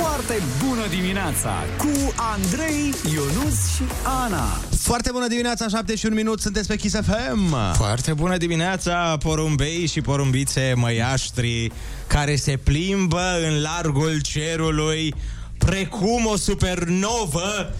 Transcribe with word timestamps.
Foarte 0.00 0.42
bună 0.66 0.86
dimineața 0.88 1.64
cu 1.78 2.14
Andrei, 2.16 2.94
Ionus 3.12 3.74
și 3.74 3.82
Ana. 4.24 4.60
Foarte 4.78 5.10
bună 5.12 5.26
dimineața, 5.26 5.68
71 5.68 6.14
minut, 6.14 6.40
sunteți 6.40 6.68
pe 6.68 6.76
Kiss 6.76 6.94
FM. 6.94 7.74
Foarte 7.74 8.12
bună 8.12 8.36
dimineața, 8.36 9.16
porumbei 9.22 9.86
și 9.86 10.00
porumbițe 10.00 10.72
măiaștri 10.76 11.72
care 12.06 12.36
se 12.36 12.56
plimbă 12.62 13.22
în 13.48 13.60
largul 13.62 14.20
cerului 14.20 15.14
precum 15.58 16.26
o 16.26 16.36
supernovă 16.36 17.74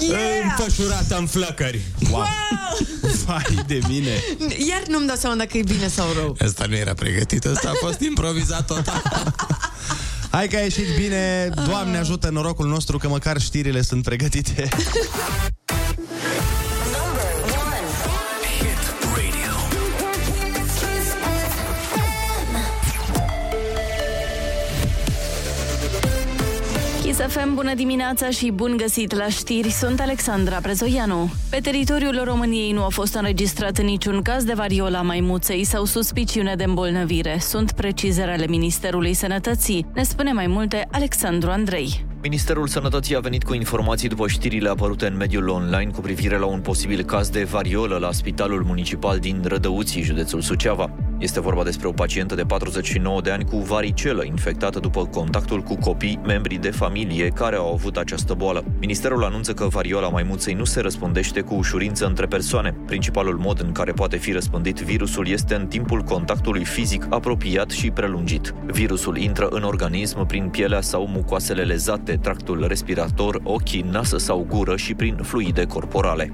Yeah! 0.00 0.20
înfășurată 0.42 1.16
în 1.18 1.26
flăcări. 1.26 1.80
Wow! 2.10 2.24
Vai 3.24 3.64
de 3.66 3.78
mine. 3.88 4.10
Iar 4.68 4.82
nu-mi 4.88 5.06
dau 5.06 5.16
seama 5.16 5.36
dacă 5.36 5.58
e 5.58 5.62
bine 5.62 5.88
sau 5.88 6.06
rău. 6.14 6.36
Asta 6.44 6.64
nu 6.68 6.74
era 6.74 6.94
pregătit, 6.94 7.44
asta 7.44 7.68
a 7.68 7.86
fost 7.86 8.00
improvizat 8.00 8.66
total. 8.66 9.02
Hai 10.34 10.48
că 10.48 10.56
a 10.56 10.60
ieșit 10.60 10.96
bine, 10.96 11.48
Doamne 11.66 11.96
ajută 11.96 12.30
norocul 12.30 12.66
nostru 12.66 12.98
că 12.98 13.08
măcar 13.08 13.40
știrile 13.40 13.82
sunt 13.82 14.02
pregătite. 14.02 14.68
Kiss 27.14 27.34
FM, 27.34 27.54
bună 27.54 27.74
dimineața 27.74 28.30
și 28.30 28.50
bun 28.50 28.76
găsit 28.76 29.14
la 29.14 29.28
știri, 29.28 29.70
sunt 29.70 30.00
Alexandra 30.00 30.56
Prezoianu. 30.56 31.30
Pe 31.50 31.58
teritoriul 31.58 32.24
României 32.24 32.72
nu 32.72 32.84
a 32.84 32.88
fost 32.88 33.14
înregistrat 33.14 33.80
niciun 33.80 34.22
caz 34.22 34.44
de 34.44 34.52
variola 34.52 35.02
maimuței 35.02 35.64
sau 35.64 35.84
suspiciune 35.84 36.54
de 36.54 36.64
îmbolnăvire. 36.64 37.38
Sunt 37.40 37.72
precizări 37.72 38.30
ale 38.30 38.46
Ministerului 38.46 39.14
Sănătății. 39.14 39.86
Ne 39.94 40.02
spune 40.02 40.32
mai 40.32 40.46
multe 40.46 40.88
Alexandru 40.90 41.50
Andrei. 41.50 42.13
Ministerul 42.24 42.66
Sănătății 42.66 43.16
a 43.16 43.20
venit 43.20 43.44
cu 43.44 43.54
informații 43.54 44.08
după 44.08 44.28
știrile 44.28 44.68
apărute 44.68 45.06
în 45.06 45.16
mediul 45.16 45.48
online 45.48 45.90
cu 45.90 46.00
privire 46.00 46.38
la 46.38 46.46
un 46.46 46.60
posibil 46.60 47.02
caz 47.02 47.28
de 47.28 47.44
variolă 47.44 47.96
la 47.96 48.12
Spitalul 48.12 48.62
Municipal 48.62 49.18
din 49.18 49.42
Rădăuții, 49.46 50.02
județul 50.02 50.40
Suceava. 50.40 50.90
Este 51.18 51.40
vorba 51.40 51.64
despre 51.64 51.88
o 51.88 51.92
pacientă 51.92 52.34
de 52.34 52.42
49 52.42 53.20
de 53.20 53.30
ani 53.30 53.44
cu 53.44 53.56
varicelă 53.56 54.24
infectată 54.24 54.78
după 54.78 55.06
contactul 55.06 55.60
cu 55.60 55.76
copii, 55.76 56.20
membri 56.24 56.54
de 56.54 56.70
familie 56.70 57.28
care 57.28 57.56
au 57.56 57.72
avut 57.72 57.96
această 57.96 58.34
boală. 58.34 58.64
Ministerul 58.80 59.24
anunță 59.24 59.54
că 59.54 59.64
variola 59.64 60.08
maimuței 60.08 60.54
nu 60.54 60.64
se 60.64 60.80
răspândește 60.80 61.40
cu 61.40 61.54
ușurință 61.54 62.06
între 62.06 62.26
persoane. 62.26 62.76
Principalul 62.86 63.36
mod 63.36 63.60
în 63.60 63.72
care 63.72 63.92
poate 63.92 64.16
fi 64.16 64.32
răspândit 64.32 64.80
virusul 64.80 65.28
este 65.28 65.54
în 65.54 65.66
timpul 65.66 66.02
contactului 66.02 66.64
fizic 66.64 67.06
apropiat 67.10 67.70
și 67.70 67.90
prelungit. 67.90 68.54
Virusul 68.66 69.16
intră 69.16 69.48
în 69.50 69.62
organism 69.62 70.26
prin 70.26 70.48
pielea 70.48 70.80
sau 70.80 71.06
mucoasele 71.06 71.62
lezate, 71.62 72.13
tractul 72.16 72.66
respirator, 72.66 73.40
ochii, 73.42 73.86
nasă 73.90 74.18
sau 74.18 74.46
gură 74.48 74.76
și 74.76 74.94
prin 74.94 75.16
fluide 75.16 75.64
corporale. 75.64 76.32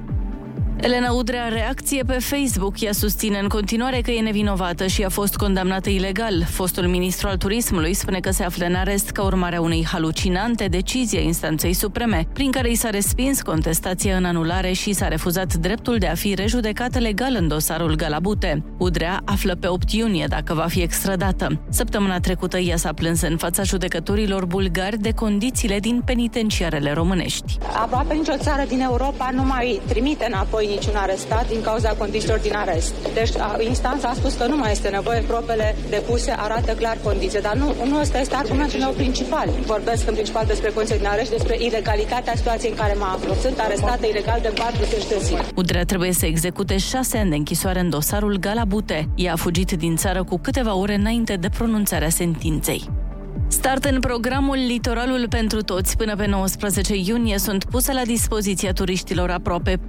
Elena 0.82 1.12
Udrea 1.12 1.48
reacție 1.48 2.02
pe 2.02 2.12
Facebook. 2.12 2.80
Ea 2.80 2.92
susține 2.92 3.38
în 3.38 3.48
continuare 3.48 4.00
că 4.00 4.10
e 4.10 4.20
nevinovată 4.20 4.86
și 4.86 5.02
a 5.02 5.08
fost 5.08 5.36
condamnată 5.36 5.90
ilegal. 5.90 6.44
Fostul 6.44 6.86
ministru 6.86 7.28
al 7.28 7.36
turismului 7.36 7.94
spune 7.94 8.20
că 8.20 8.30
se 8.30 8.42
află 8.44 8.66
în 8.66 8.74
arest 8.74 9.10
ca 9.10 9.22
urmare 9.22 9.56
a 9.56 9.60
unei 9.60 9.86
halucinante 9.86 10.66
decizii 10.66 11.18
a 11.18 11.20
instanței 11.20 11.72
supreme, 11.72 12.26
prin 12.32 12.50
care 12.50 12.70
i 12.70 12.74
s-a 12.74 12.90
respins 12.90 13.42
contestația 13.42 14.16
în 14.16 14.24
anulare 14.24 14.72
și 14.72 14.92
s-a 14.92 15.08
refuzat 15.08 15.54
dreptul 15.54 15.98
de 15.98 16.06
a 16.06 16.14
fi 16.14 16.34
rejudecată 16.34 16.98
legal 16.98 17.34
în 17.38 17.48
dosarul 17.48 17.94
Galabute. 17.94 18.64
Udrea 18.78 19.20
află 19.24 19.54
pe 19.54 19.66
8 19.66 19.92
iunie 19.92 20.26
dacă 20.28 20.54
va 20.54 20.66
fi 20.68 20.80
extradată. 20.80 21.60
Săptămâna 21.68 22.20
trecută 22.20 22.58
ea 22.58 22.76
s-a 22.76 22.92
plâns 22.92 23.20
în 23.20 23.36
fața 23.36 23.62
judecătorilor 23.62 24.44
bulgari 24.44 24.98
de 24.98 25.12
condițiile 25.12 25.78
din 25.78 26.02
penitenciarele 26.04 26.92
românești. 26.92 27.58
Aproape 27.82 28.14
nicio 28.14 28.36
țară 28.36 28.64
din 28.68 28.80
Europa 28.80 29.30
nu 29.34 29.44
mai 29.44 29.80
trimite 29.88 30.26
înapoi 30.28 30.68
niciun 30.74 30.96
arestat 30.96 31.48
din 31.48 31.60
cauza 31.68 31.90
condițiilor 32.02 32.38
din 32.38 32.54
arest. 32.64 32.92
Deci 33.14 33.36
a, 33.36 33.56
instanța 33.72 34.08
a 34.08 34.14
spus 34.14 34.32
că 34.34 34.44
nu 34.46 34.56
mai 34.56 34.72
este 34.72 34.88
nevoie, 34.88 35.20
probele 35.32 35.76
depuse 35.90 36.30
arată 36.46 36.72
clar 36.72 36.96
condiții, 37.02 37.40
dar 37.40 37.54
nu, 37.62 37.74
nu 37.90 38.00
ăsta 38.00 38.18
este 38.20 38.34
argumentul 38.34 38.78
meu 38.78 38.90
principal. 38.90 39.48
Vorbesc 39.66 40.08
în 40.08 40.14
principal 40.14 40.44
despre 40.46 40.70
condiții 40.70 40.98
din 40.98 41.06
arest, 41.06 41.30
despre 41.30 41.56
ilegalitatea 41.66 42.34
situației 42.36 42.70
în 42.70 42.76
care 42.76 42.94
mă 42.98 43.08
aflu. 43.14 43.34
Sunt 43.34 43.58
arestată 43.58 44.06
ilegal 44.06 44.38
de 44.42 44.52
40 44.58 45.06
de 45.08 45.18
zile. 45.22 45.42
Udrea 45.54 45.84
trebuie 45.84 46.12
să 46.12 46.26
execute 46.26 46.76
șase 46.78 47.18
ani 47.18 47.30
de 47.30 47.36
închisoare 47.36 47.80
în 47.80 47.90
dosarul 47.90 48.36
Galabute. 48.38 49.08
Ea 49.14 49.32
a 49.32 49.36
fugit 49.36 49.70
din 49.72 49.96
țară 49.96 50.24
cu 50.24 50.38
câteva 50.38 50.74
ore 50.74 50.94
înainte 50.94 51.34
de 51.34 51.48
pronunțarea 51.48 52.08
sentinței. 52.08 53.09
Start 53.50 53.84
în 53.84 54.00
programul 54.00 54.56
Litoralul 54.56 55.26
pentru 55.28 55.62
Toți. 55.62 55.96
Până 55.96 56.16
pe 56.16 56.26
19 56.26 56.94
iunie 56.96 57.38
sunt 57.38 57.64
puse 57.64 57.92
la 57.92 58.02
dispoziția 58.04 58.72
turiștilor 58.72 59.30
aproape 59.30 59.76
4.000 59.76 59.82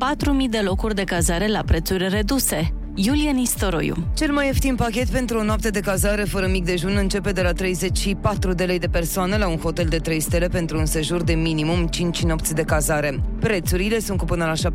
de 0.50 0.60
locuri 0.60 0.96
de 0.96 1.04
cazare 1.04 1.48
la 1.48 1.62
prețuri 1.66 2.10
reduse. 2.10 2.74
Iulia 3.04 3.32
Nistoroiu. 3.32 3.96
Cel 4.14 4.32
mai 4.32 4.46
ieftin 4.46 4.76
pachet 4.76 5.08
pentru 5.08 5.38
o 5.38 5.44
noapte 5.44 5.70
de 5.70 5.80
cazare 5.80 6.24
fără 6.24 6.48
mic 6.48 6.66
dejun 6.66 6.96
începe 6.96 7.32
de 7.32 7.42
la 7.42 7.52
34 7.52 8.54
de 8.54 8.64
lei 8.64 8.80
de 8.80 8.88
persoană 8.88 9.38
la 9.38 9.48
un 9.48 9.58
hotel 9.58 9.86
de 9.86 9.98
3 9.98 10.20
stele 10.20 10.48
pentru 10.48 10.78
un 10.78 10.86
sejur 10.86 11.24
de 11.24 11.34
minimum 11.34 11.88
5 11.88 12.24
nopți 12.24 12.54
de 12.54 12.62
cazare. 12.62 13.20
Prețurile 13.40 14.00
sunt 14.00 14.18
cu 14.18 14.26
până 14.26 14.46
la 14.46 14.70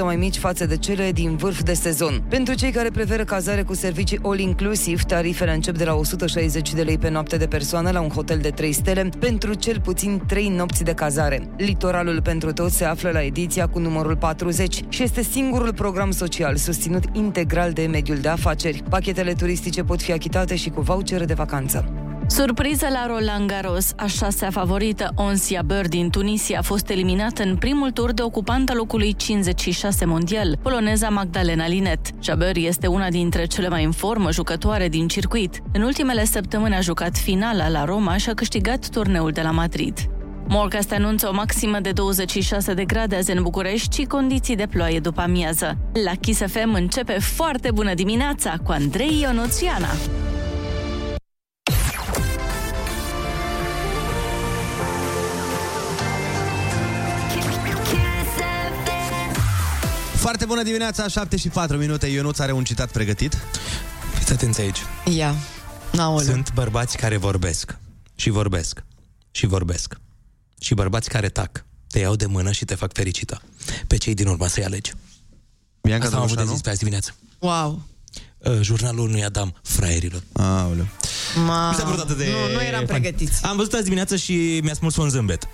70% 0.00 0.02
mai 0.02 0.16
mici 0.16 0.36
față 0.36 0.66
de 0.66 0.76
cele 0.76 1.12
din 1.12 1.36
vârf 1.36 1.62
de 1.62 1.72
sezon. 1.72 2.22
Pentru 2.28 2.54
cei 2.54 2.70
care 2.70 2.90
preferă 2.90 3.24
cazare 3.24 3.62
cu 3.62 3.74
servicii 3.74 4.18
all-inclusiv, 4.22 5.02
tarifele 5.02 5.54
încep 5.54 5.76
de 5.76 5.84
la 5.84 5.94
160 5.94 6.72
de 6.72 6.82
lei 6.82 6.98
pe 6.98 7.10
noapte 7.10 7.36
de 7.36 7.46
persoană 7.46 7.90
la 7.90 8.00
un 8.00 8.08
hotel 8.08 8.38
de 8.38 8.50
3 8.50 8.72
stele 8.72 9.08
pentru 9.18 9.54
cel 9.54 9.80
puțin 9.80 10.22
3 10.26 10.48
nopți 10.48 10.84
de 10.84 10.92
cazare. 10.92 11.48
Litoralul 11.56 12.22
pentru 12.22 12.52
toți 12.52 12.76
se 12.76 12.84
află 12.84 13.10
la 13.10 13.22
ediția 13.22 13.66
cu 13.66 13.78
numărul 13.78 14.16
40 14.16 14.80
și 14.88 15.02
este 15.02 15.22
singurul 15.22 15.74
program 15.74 16.10
social 16.10 16.56
susținut 16.56 17.04
integral 17.12 17.48
de 17.72 17.86
mediul 17.86 18.18
de 18.18 18.28
afaceri. 18.28 18.82
Pachetele 18.88 19.32
turistice 19.32 19.82
pot 19.82 20.02
fi 20.02 20.12
achitate 20.12 20.56
și 20.56 20.70
cu 20.70 20.80
vouchere 20.80 21.24
de 21.24 21.34
vacanță. 21.34 21.92
Surpriză 22.26 22.86
la 22.92 23.06
Roland 23.06 23.48
Garros, 23.48 23.92
a 23.96 24.06
șasea 24.06 24.50
favorită, 24.50 25.12
Onsia 25.14 25.62
Bird 25.62 25.88
din 25.88 26.10
Tunisia, 26.10 26.58
a 26.58 26.62
fost 26.62 26.88
eliminată 26.88 27.42
în 27.42 27.56
primul 27.56 27.90
tur 27.90 28.12
de 28.12 28.22
ocupanta 28.22 28.74
locului 28.74 29.14
56 29.14 30.04
mondial, 30.04 30.58
poloneza 30.62 31.08
Magdalena 31.08 31.66
Linet. 31.66 32.00
Jabeur 32.22 32.56
este 32.56 32.86
una 32.86 33.08
dintre 33.08 33.44
cele 33.44 33.68
mai 33.68 33.84
în 33.84 33.92
formă 33.92 34.32
jucătoare 34.32 34.88
din 34.88 35.08
circuit. 35.08 35.62
În 35.72 35.82
ultimele 35.82 36.24
săptămâni 36.24 36.74
a 36.74 36.80
jucat 36.80 37.16
finala 37.16 37.68
la 37.68 37.84
Roma 37.84 38.16
și 38.16 38.30
a 38.30 38.34
câștigat 38.34 38.88
turneul 38.88 39.30
de 39.30 39.42
la 39.42 39.50
Madrid. 39.50 40.10
Morcast 40.52 40.92
anunță 40.92 41.28
o 41.28 41.32
maximă 41.32 41.80
de 41.80 41.92
26 41.92 42.74
de 42.74 42.84
grade 42.84 43.16
azi 43.16 43.30
în 43.30 43.42
București 43.42 43.94
și 43.94 44.04
condiții 44.04 44.56
de 44.56 44.66
ploaie 44.66 45.00
după 45.00 45.20
amiază. 45.20 45.78
La 46.04 46.14
Kiss 46.20 46.40
FM 46.40 46.72
începe 46.72 47.18
foarte 47.18 47.70
bună 47.70 47.94
dimineața 47.94 48.56
cu 48.64 48.72
Andrei 48.72 49.20
Ionuțiana. 49.20 49.88
Foarte 60.14 60.44
bună 60.44 60.62
dimineața, 60.62 61.08
7 61.08 61.36
și 61.36 61.48
4 61.48 61.76
minute. 61.76 62.06
Ionuț 62.06 62.38
are 62.38 62.52
un 62.52 62.64
citat 62.64 62.90
pregătit. 62.90 63.36
Fiți 64.14 64.32
atenți 64.32 64.60
aici. 64.60 64.78
Ia. 65.16 65.34
Aoleu. 65.98 66.24
Sunt 66.24 66.52
bărbați 66.54 66.96
care 66.96 67.16
vorbesc 67.16 67.78
și 68.14 68.30
vorbesc 68.30 68.84
și 69.30 69.46
vorbesc 69.46 70.00
și 70.60 70.74
bărbați 70.74 71.08
care 71.08 71.28
tac. 71.28 71.64
Te 71.90 71.98
iau 71.98 72.16
de 72.16 72.26
mână 72.26 72.52
și 72.52 72.64
te 72.64 72.74
fac 72.74 72.92
fericită. 72.92 73.42
Pe 73.86 73.96
cei 73.96 74.14
din 74.14 74.26
urmă 74.26 74.46
să-i 74.46 74.64
alegi. 74.64 74.92
Bianca 75.80 76.04
Asta 76.04 76.16
am 76.16 76.22
avut 76.22 76.36
de 76.36 76.42
Drăgușanu? 76.42 76.56
zis 76.56 76.62
pe 76.62 76.68
azi 76.70 76.78
dimineață. 76.78 77.14
Wow. 77.38 77.82
Uh, 78.38 78.58
jurnalul 78.60 79.08
unui 79.08 79.24
Adam 79.24 79.54
fraierilor. 79.62 80.22
Aoleu. 80.32 80.86
Ma... 81.46 81.68
Mi 81.70 81.76
s-a 81.76 81.84
părut 81.84 82.00
atât 82.00 82.16
de... 82.16 82.24
Nu, 82.24 82.54
nu 82.54 82.62
eram 82.62 82.78
fun. 82.86 82.88
pregătiți. 82.88 83.44
Am 83.44 83.56
văzut 83.56 83.72
azi 83.72 83.82
dimineață 83.82 84.16
și 84.16 84.60
mi-a 84.62 84.74
smuls 84.74 84.96
un 84.96 85.08
zâmbet. 85.08 85.48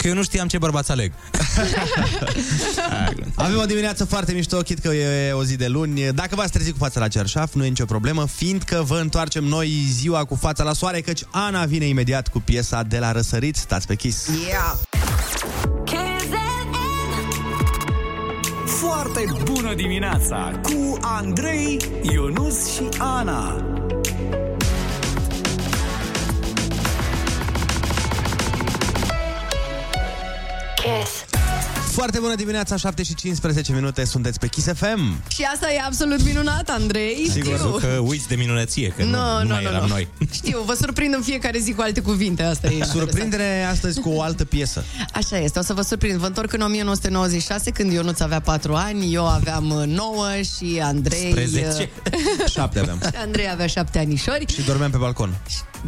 Că 0.00 0.08
eu 0.08 0.14
nu 0.14 0.22
știam 0.22 0.48
ce 0.48 0.58
bărbat 0.58 0.84
să 0.84 0.92
aleg. 0.92 1.12
Avem 3.34 3.58
o 3.58 3.64
dimineață 3.64 4.04
foarte 4.04 4.32
mișto, 4.32 4.56
chit 4.56 4.78
că 4.78 4.88
e 4.88 5.32
o 5.32 5.44
zi 5.44 5.56
de 5.56 5.66
luni. 5.66 6.12
Dacă 6.12 6.34
v-ați 6.34 6.52
trezit 6.52 6.72
cu 6.72 6.78
fața 6.78 7.00
la 7.00 7.08
cerșaf, 7.08 7.54
nu 7.54 7.64
e 7.64 7.68
nicio 7.68 7.84
problemă, 7.84 8.26
fiindcă 8.26 8.82
vă 8.86 8.98
întoarcem 8.98 9.44
noi 9.44 9.86
ziua 9.90 10.24
cu 10.24 10.34
fața 10.34 10.64
la 10.64 10.72
soare, 10.72 11.00
căci 11.00 11.22
Ana 11.30 11.64
vine 11.64 11.84
imediat 11.84 12.28
cu 12.28 12.40
piesa 12.40 12.82
de 12.82 12.98
la 12.98 13.12
răsărit. 13.12 13.56
Stați 13.56 13.86
pe 13.86 13.94
Kiss. 13.94 14.28
Yeah. 14.48 14.74
Foarte 18.66 19.24
bună 19.44 19.74
dimineața 19.74 20.60
cu 20.62 20.98
Andrei, 21.00 21.76
Ionus 22.02 22.74
și 22.74 22.88
Ana. 22.98 23.64
Foarte 31.92 32.18
bună 32.18 32.34
dimineața, 32.34 32.76
7 32.76 33.02
și 33.02 33.14
15 33.14 33.72
minute, 33.72 34.04
sunteți 34.04 34.38
pe 34.38 34.46
Kiss 34.46 34.66
FM. 34.74 35.22
Și 35.28 35.42
asta 35.52 35.72
e 35.72 35.80
absolut 35.86 36.24
minunat, 36.24 36.68
Andrei. 36.68 37.28
Sigur 37.30 37.56
Știu. 37.56 37.70
că 37.70 37.86
uiți 37.86 38.28
de 38.28 38.34
minunăție, 38.34 38.88
că 38.96 39.02
nu, 39.02 39.10
Nu, 39.10 39.16
nu, 39.16 39.42
nu, 39.42 39.48
mai 39.48 39.62
nu, 39.62 39.68
eram 39.68 39.82
nu. 39.82 39.88
noi. 39.88 40.08
Știu, 40.32 40.62
vă 40.66 40.74
surprind 40.80 41.14
în 41.14 41.22
fiecare 41.22 41.58
zi 41.58 41.72
cu 41.72 41.82
alte 41.82 42.00
cuvinte, 42.00 42.42
asta 42.42 42.66
e 42.66 42.72
interesant. 42.72 43.00
Surprindere 43.00 43.62
astăzi 43.70 44.00
cu 44.00 44.08
o 44.08 44.22
altă 44.22 44.44
piesă. 44.44 44.84
Așa 45.12 45.38
este, 45.38 45.58
o 45.58 45.62
să 45.62 45.72
vă 45.72 45.82
surprind. 45.82 46.18
Vă 46.18 46.26
întorc 46.26 46.52
în 46.52 46.60
1996, 46.60 47.70
când 47.70 47.92
Ionuț 47.92 48.20
avea 48.20 48.40
4 48.40 48.74
ani, 48.74 49.14
eu 49.14 49.28
aveam 49.28 49.70
uh, 49.70 49.86
9 49.86 50.26
și 50.56 50.80
Andrei... 50.82 51.30
Spre 51.30 51.44
10. 51.44 51.90
Șapte 52.54 52.78
aveam. 52.78 52.98
uh, 53.04 53.10
Andrei 53.22 53.50
avea 53.50 53.66
7 53.66 53.98
anișori. 53.98 54.52
Și 54.52 54.62
dormeam 54.62 54.90
pe 54.90 54.96
balcon. 54.96 55.40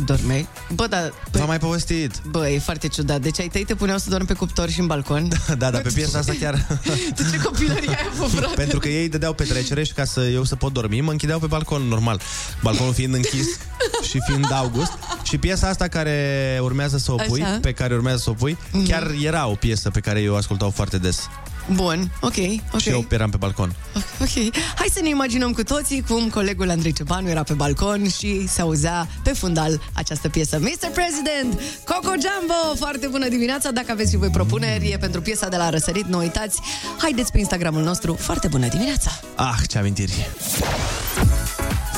Dormeai? 0.04 0.48
Bă, 0.74 0.86
da, 0.86 1.10
V-am 1.30 1.46
mai 1.46 1.58
povestit. 1.58 2.20
bă, 2.30 2.48
e 2.48 2.58
foarte 2.58 2.88
ciudat. 2.88 3.20
Deci 3.20 3.40
ai 3.40 3.48
tăi 3.48 3.64
te 3.64 3.74
puneau 3.74 3.98
să 3.98 4.10
dormi 4.10 4.26
pe 4.26 4.32
cuptor 4.32 4.68
și 4.70 4.80
în 4.80 4.86
balcon? 4.86 5.28
Da, 5.58 5.70
da, 5.70 5.78
pe 5.78 5.90
piesa 5.94 6.18
asta 6.18 6.32
chiar... 6.40 6.66
Tu 7.16 7.22
ce 7.30 7.38
copilărie 7.44 7.88
ai 7.88 8.08
avut, 8.12 8.30
frate? 8.30 8.54
Pentru 8.54 8.78
că 8.78 8.88
ei 8.88 9.08
dădeau 9.08 9.32
petrecere 9.32 9.82
și 9.84 9.92
ca 9.92 10.04
să 10.04 10.20
eu 10.20 10.44
să 10.44 10.56
pot 10.56 10.72
dormi, 10.72 11.00
mă 11.00 11.10
închideau 11.10 11.38
pe 11.38 11.46
balcon, 11.46 11.82
normal. 11.82 12.20
Balconul 12.62 12.92
fiind 12.92 13.14
închis 13.14 13.46
și 14.10 14.18
fiind 14.26 14.52
august. 14.52 14.92
Și 15.22 15.38
piesa 15.38 15.68
asta 15.68 15.88
care 15.88 16.58
urmează 16.62 16.98
să 16.98 17.12
o 17.12 17.16
pui, 17.16 17.42
Așa. 17.42 17.58
pe 17.60 17.72
care 17.72 17.94
urmează 17.94 18.18
să 18.18 18.30
o 18.30 18.32
pui, 18.32 18.58
chiar 18.86 19.10
era 19.22 19.46
o 19.46 19.54
piesă 19.54 19.90
pe 19.90 20.00
care 20.00 20.20
eu 20.20 20.32
o 20.32 20.36
ascultau 20.36 20.70
foarte 20.70 20.98
des. 20.98 21.28
Bun, 21.70 22.10
ok, 22.20 22.34
ok. 22.72 22.80
Și 22.80 22.88
eu 22.88 23.04
eram 23.10 23.30
pe 23.30 23.36
balcon. 23.36 23.74
Ok, 24.20 24.54
hai 24.74 24.86
să 24.92 25.00
ne 25.02 25.08
imaginăm 25.08 25.52
cu 25.52 25.62
toții 25.62 26.04
cum 26.08 26.28
colegul 26.28 26.70
Andrei 26.70 26.92
Cepanu 26.92 27.28
era 27.28 27.42
pe 27.42 27.52
balcon 27.52 28.08
și 28.08 28.48
se 28.48 28.60
auzea 28.60 29.08
pe 29.22 29.32
fundal 29.32 29.80
această 29.92 30.28
piesă. 30.28 30.58
Mr. 30.58 30.88
President, 30.92 31.60
Coco 31.84 32.10
Jumbo, 32.10 32.76
foarte 32.76 33.06
bună 33.06 33.28
dimineața, 33.28 33.70
dacă 33.70 33.92
aveți 33.92 34.10
și 34.10 34.16
voi 34.16 34.28
propuneri 34.28 34.90
e 34.90 34.96
pentru 34.96 35.20
piesa 35.20 35.48
de 35.48 35.56
la 35.56 35.70
Răsărit, 35.70 36.06
nu 36.06 36.18
uitați, 36.18 36.60
haideți 36.98 37.32
pe 37.32 37.38
Instagramul 37.38 37.82
nostru, 37.82 38.14
foarte 38.14 38.48
bună 38.48 38.68
dimineața! 38.68 39.10
Ah, 39.34 39.56
ce 39.66 39.78
amintiri! 39.78 40.30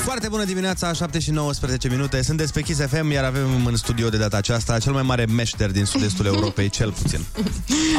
Foarte 0.05 0.29
bună 0.29 0.45
dimineața, 0.45 0.93
7 0.93 1.19
și 1.19 1.31
19 1.31 1.89
minute. 1.89 2.23
Sunteți 2.23 2.53
pe 2.53 2.61
Kiss 2.61 2.81
FM, 2.81 3.11
iar 3.11 3.25
avem 3.25 3.67
în 3.67 3.77
studio 3.77 4.09
de 4.09 4.17
data 4.17 4.37
aceasta 4.37 4.79
cel 4.79 4.93
mai 4.93 5.03
mare 5.03 5.25
meșter 5.25 5.71
din 5.71 5.85
sud-estul 5.85 6.27
Europei, 6.27 6.69
cel 6.69 6.93
puțin. 6.93 7.21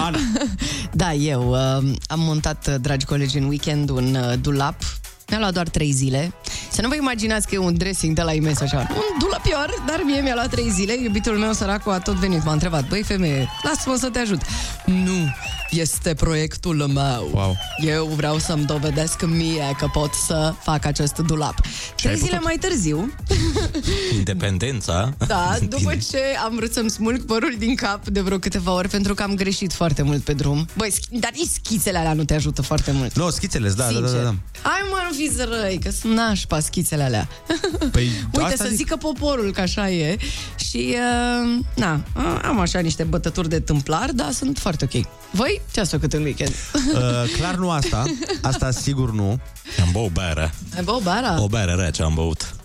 Ana. 0.06 0.18
Da, 0.92 1.14
eu 1.14 1.50
uh, 1.50 1.58
am 2.08 2.20
montat, 2.20 2.68
uh, 2.68 2.76
dragi 2.82 3.06
colegi, 3.06 3.38
în 3.38 3.48
weekend 3.48 3.90
un 3.90 4.16
uh, 4.16 4.34
dulap 4.42 4.76
mi-a 5.30 5.40
luat 5.40 5.54
doar 5.54 5.70
3 5.70 5.92
zile. 5.92 6.34
Să 6.72 6.82
nu 6.82 6.88
vă 6.88 6.96
imaginați 6.96 7.48
că 7.48 7.56
e 7.56 7.58
un 7.58 7.78
dressing 7.78 8.16
de 8.16 8.22
la 8.22 8.34
imens 8.34 8.60
așa. 8.60 8.78
Un 8.78 9.20
dulapior, 9.20 9.84
dar 9.88 10.02
mie 10.04 10.22
mi-a 10.22 10.34
luat 10.34 10.50
3 10.50 10.70
zile. 10.70 10.94
Iubitul 11.04 11.38
meu 11.38 11.54
săracul 11.54 11.92
a 11.92 12.00
tot 12.00 12.16
venit. 12.16 12.44
M-a 12.44 12.52
întrebat, 12.52 12.88
băi 12.88 13.04
femeie, 13.04 13.50
lasă-mă 13.64 13.96
să 13.96 14.10
te 14.10 14.20
ajut. 14.20 14.42
Nu, 14.86 15.34
este 15.70 16.14
proiectul 16.14 16.76
meu. 16.76 17.30
Wow. 17.34 17.58
Eu 17.80 18.06
vreau 18.16 18.38
să-mi 18.40 18.66
dovedesc 18.66 19.26
mie 19.26 19.76
că 19.78 19.88
pot 19.92 20.14
să 20.14 20.54
fac 20.62 20.86
acest 20.86 21.18
dulap. 21.18 21.60
Trei 21.96 22.12
ai 22.12 22.18
zile 22.18 22.30
făcut? 22.30 22.44
mai 22.46 22.56
târziu, 22.60 23.14
Independența. 24.18 25.14
da, 25.28 25.56
după 25.70 25.78
Bine. 25.90 25.98
ce 26.12 26.20
am 26.46 26.56
vrut 26.56 26.74
să-mi 26.74 26.90
smulg 26.90 27.26
părul 27.26 27.56
din 27.58 27.76
cap 27.76 28.08
de 28.08 28.22
vreo 28.22 28.38
câteva 28.40 28.74
ori 28.74 28.90
pentru 28.90 29.14
că 29.14 29.24
am 29.24 29.36
greșit 29.36 29.74
foarte 29.74 30.02
mult 30.02 30.24
pe 30.24 30.34
drum. 30.34 30.68
Băi, 30.78 30.92
schi- 30.92 31.20
dar 31.20 31.32
nici 31.36 31.50
schițele 31.64 31.98
alea 31.98 32.14
nu 32.14 32.24
te 32.26 32.34
ajută 32.34 32.62
foarte 32.62 32.92
mult. 32.92 33.16
Nu, 33.16 33.30
schițele, 33.30 33.70
da, 33.70 33.92
da, 33.92 34.00
da, 34.00 34.08
da, 34.12 34.18
da. 34.22 34.34
Hai 34.62 34.80
mă, 34.90 34.98
nu 35.10 35.16
fiți 35.18 35.36
răi, 35.44 35.80
că 35.84 35.92
sunt 35.92 36.14
nașpa 36.14 36.60
schițele 36.60 37.04
alea. 37.04 37.28
Păi, 37.92 38.04
Uite, 38.34 38.42
asta 38.42 38.56
să 38.64 38.68
zic. 38.68 38.78
zică 38.78 38.96
poporul 38.96 39.52
că 39.52 39.62
așa 39.62 39.90
e. 39.90 40.18
Și, 40.70 40.96
uh, 40.96 41.60
na, 41.76 42.04
a- 42.14 42.42
am 42.44 42.60
așa 42.60 42.80
niște 42.80 43.04
bătături 43.04 43.50
de 43.50 43.60
tâmplar, 43.60 44.10
dar 44.12 44.32
sunt 44.32 44.58
foarte 44.58 44.88
ok. 44.94 45.06
Voi 45.32 45.55
ce 45.72 45.80
ați 45.80 45.90
făcut 45.90 46.14
în 46.14 46.24
weekend? 46.24 46.54
Uh, 46.74 47.02
clar 47.38 47.56
nu 47.56 47.70
asta, 47.70 48.04
asta 48.42 48.72
sigur 48.72 49.12
nu. 49.12 49.40
Am 49.82 49.90
băut 49.92 50.12
bere. 50.12 50.54
Ai 50.76 50.84
băut 50.84 51.04
bara? 51.04 51.42
O 51.42 51.48
bere 51.48 51.74
rece 51.74 52.04
am 52.04 52.14
băut. 52.14 52.56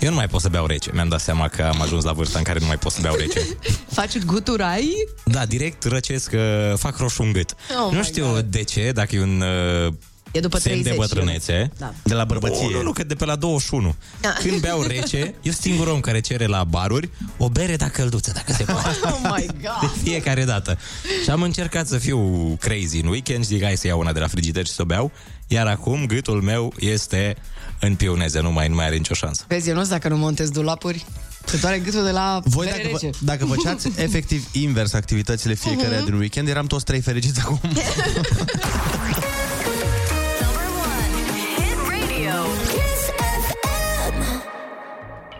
Eu 0.00 0.08
nu 0.08 0.14
mai 0.14 0.28
pot 0.28 0.40
să 0.40 0.48
beau 0.48 0.66
rece. 0.66 0.90
Mi-am 0.92 1.08
dat 1.08 1.20
seama 1.20 1.48
că 1.48 1.62
am 1.62 1.80
ajuns 1.80 2.04
la 2.04 2.12
vârsta 2.12 2.38
în 2.38 2.44
care 2.44 2.58
nu 2.58 2.66
mai 2.66 2.78
pot 2.78 2.92
să 2.92 2.98
beau 3.00 3.14
rece. 3.14 3.40
Faci 3.96 4.18
guturai? 4.18 4.92
Da, 5.24 5.46
direct 5.46 5.84
răcesc, 5.84 6.32
uh, 6.34 6.78
fac 6.78 6.96
roșu 6.96 7.22
în 7.22 7.32
gât. 7.32 7.54
Oh 7.86 7.92
nu 7.92 7.98
my 7.98 8.04
știu 8.04 8.26
God. 8.26 8.44
de 8.44 8.62
ce, 8.62 8.90
dacă 8.94 9.16
e 9.16 9.20
un 9.20 9.40
uh, 9.86 9.92
E 10.36 10.40
după 10.40 10.58
semn 10.58 10.82
30. 10.82 10.92
de 10.92 10.98
bătrânețe. 11.14 11.70
Da. 11.78 11.94
De 12.02 12.14
la 12.14 12.24
bărbăție. 12.24 12.64
Oh, 12.66 12.72
nu, 12.72 12.82
nu, 12.82 12.92
că 12.92 13.04
de 13.04 13.14
pe 13.14 13.24
la 13.24 13.36
21. 13.36 13.94
Da. 14.20 14.32
Când 14.38 14.60
beau 14.60 14.82
rece, 14.82 15.34
eu 15.42 15.52
singur 15.52 15.86
om 15.86 16.00
care 16.00 16.20
cere 16.20 16.46
la 16.46 16.64
baruri 16.64 17.10
o 17.36 17.48
bere 17.48 17.76
de 17.76 17.84
călduță, 17.92 18.32
dacă 18.34 18.52
se 18.52 18.62
poate. 18.64 18.88
Oh 19.04 19.18
my 19.36 19.46
De 19.46 19.54
god! 19.62 19.90
fiecare 20.02 20.44
dată. 20.44 20.78
Și 21.22 21.30
am 21.30 21.42
încercat 21.42 21.86
să 21.86 21.98
fiu 21.98 22.18
crazy 22.60 22.98
în 23.02 23.06
weekend 23.08 23.44
și 23.44 23.48
zic, 23.54 23.62
hai 23.62 23.76
să 23.76 23.86
iau 23.86 23.98
una 23.98 24.12
de 24.12 24.18
la 24.20 24.26
frigider 24.26 24.66
și 24.66 24.72
să 24.72 24.82
o 24.82 24.84
beau. 24.84 25.10
Iar 25.46 25.66
acum 25.66 26.06
gâtul 26.06 26.42
meu 26.42 26.72
este 26.78 27.36
în 27.80 27.94
pioneze, 27.94 28.40
nu 28.40 28.52
mai, 28.52 28.68
nu 28.68 28.74
mai 28.74 28.86
are 28.86 28.96
nicio 28.96 29.14
șansă. 29.14 29.44
Vezi, 29.48 29.68
eu 29.68 29.74
nu 29.74 29.84
dacă 29.84 30.08
nu 30.08 30.16
montez 30.16 30.50
dulapuri, 30.50 31.04
se 31.44 31.56
doare 31.56 31.78
gâtul 31.78 32.04
de 32.04 32.10
la 32.10 32.40
Voi 32.44 32.66
bere 32.66 32.76
dacă, 32.82 32.88
rece. 32.92 33.06
vă, 33.06 33.24
dacă 33.24 33.44
făceați 33.44 33.88
efectiv 34.06 34.48
invers 34.52 34.92
activitățile 34.92 35.54
fiecare 35.54 36.02
din 36.04 36.14
weekend, 36.14 36.48
eram 36.48 36.66
toți 36.66 36.84
trei 36.84 37.00
fericiți 37.00 37.40
acum. 37.40 37.60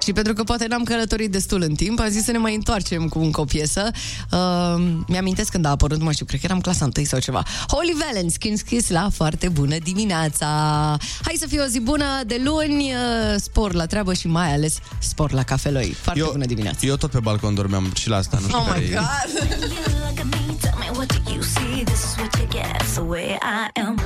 Și 0.06 0.12
pentru 0.12 0.32
că 0.32 0.42
poate 0.44 0.66
n-am 0.66 0.82
călătorit 0.82 1.30
destul 1.30 1.62
în 1.62 1.74
timp, 1.74 2.00
am 2.00 2.08
zis 2.08 2.24
să 2.24 2.30
ne 2.30 2.38
mai 2.38 2.54
întoarcem 2.54 3.08
cu 3.08 3.18
încă 3.18 3.40
o 3.40 3.44
piesă. 3.44 3.90
Uh, 4.30 4.38
mi-amintesc 5.06 5.50
când 5.50 5.64
a 5.64 5.68
apărut, 5.70 5.98
nu 5.98 6.04
mai 6.04 6.12
știu, 6.12 6.26
cred 6.26 6.40
că 6.40 6.46
eram 6.46 6.60
clasa 6.60 6.88
1 6.96 7.04
sau 7.06 7.18
ceva. 7.18 7.42
Holy 7.68 7.96
Valence, 8.06 8.36
Kiss 8.38 8.62
Kiss 8.62 8.90
la 8.90 9.08
foarte 9.14 9.48
bună 9.48 9.76
dimineața! 9.82 10.46
Hai 11.22 11.34
să 11.38 11.46
fie 11.46 11.60
o 11.60 11.64
zi 11.66 11.80
bună 11.80 12.04
de 12.26 12.40
luni, 12.44 12.92
uh, 12.92 13.34
spor 13.40 13.72
la 13.74 13.86
treabă 13.86 14.14
și 14.14 14.26
mai 14.26 14.52
ales 14.52 14.78
spor 14.98 15.32
la 15.32 15.42
cafeloi. 15.42 15.96
Foarte 16.00 16.20
Eu, 16.20 16.28
bună 16.32 16.44
dimineața! 16.44 16.86
eu 16.86 16.96
tot 16.96 17.10
pe 17.10 17.20
balcon 17.20 17.54
dormeam 17.54 17.92
și 17.94 18.08
la 18.08 18.16
asta, 18.16 18.38
nu 18.40 18.46
știu 18.46 18.58
Oh 18.58 18.66
care 18.66 18.78
my 18.80 18.84
e. 18.86 18.94
god! 18.94 19.75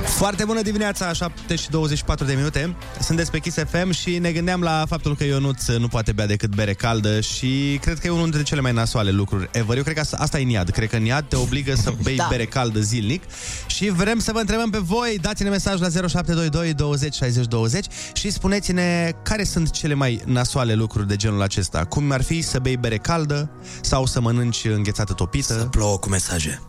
Foarte 0.05 0.45
bună 0.45 0.61
dimineața, 0.61 1.13
7 1.13 1.55
și 1.55 1.69
24 1.69 2.25
de 2.25 2.33
minute. 2.33 2.75
Sunteți 2.99 3.31
pe 3.31 3.39
Kiss 3.39 3.57
FM 3.69 3.91
și 3.91 4.17
ne 4.17 4.31
gândeam 4.31 4.61
la 4.61 4.85
faptul 4.87 5.15
că 5.15 5.23
Ionuț 5.23 5.67
nu 5.67 5.87
poate 5.87 6.11
bea 6.11 6.25
decât 6.27 6.55
bere 6.55 6.73
caldă 6.73 7.19
și 7.19 7.77
cred 7.81 7.99
că 7.99 8.07
e 8.07 8.09
unul 8.09 8.23
dintre 8.23 8.43
cele 8.43 8.61
mai 8.61 8.71
nasoale 8.71 9.11
lucruri 9.11 9.49
ever. 9.51 9.77
Eu 9.77 9.83
cred 9.83 9.95
că 9.95 10.01
asta, 10.01 10.17
asta 10.19 10.39
e 10.39 10.43
în 10.43 10.49
iad. 10.49 10.69
Cred 10.69 10.89
că 10.89 10.95
în 10.95 11.05
iad 11.05 11.25
te 11.27 11.35
obligă 11.35 11.75
să 11.75 11.93
bei 12.03 12.15
Da. 12.15 12.23
da. 12.23 12.29
bere 12.29 12.45
caldă 12.45 12.79
zilnic 12.79 13.23
și 13.65 13.89
vrem 13.89 14.19
să 14.19 14.31
vă 14.31 14.39
întrebăm 14.39 14.69
pe 14.69 14.77
voi. 14.77 15.17
Dați-ne 15.21 15.49
mesaj 15.49 15.79
la 15.79 15.87
0722 15.89 16.73
20 16.73 17.15
60 17.15 17.45
20 17.45 17.85
și 18.13 18.31
spuneți-ne 18.31 19.11
care 19.23 19.43
sunt 19.43 19.69
cele 19.71 19.93
mai 19.93 20.21
nasoale 20.25 20.73
lucruri 20.73 21.07
de 21.07 21.15
genul 21.15 21.41
acesta. 21.41 21.85
Cum 21.85 22.11
ar 22.11 22.23
fi 22.23 22.41
să 22.41 22.59
bei 22.59 22.77
bere 22.77 22.97
caldă 22.97 23.49
sau 23.81 24.05
să 24.05 24.21
mănânci 24.21 24.65
înghețată 24.65 25.13
topită. 25.13 25.53
Plouă 25.71 25.97
cu 25.97 26.09
mesaje. 26.09 26.61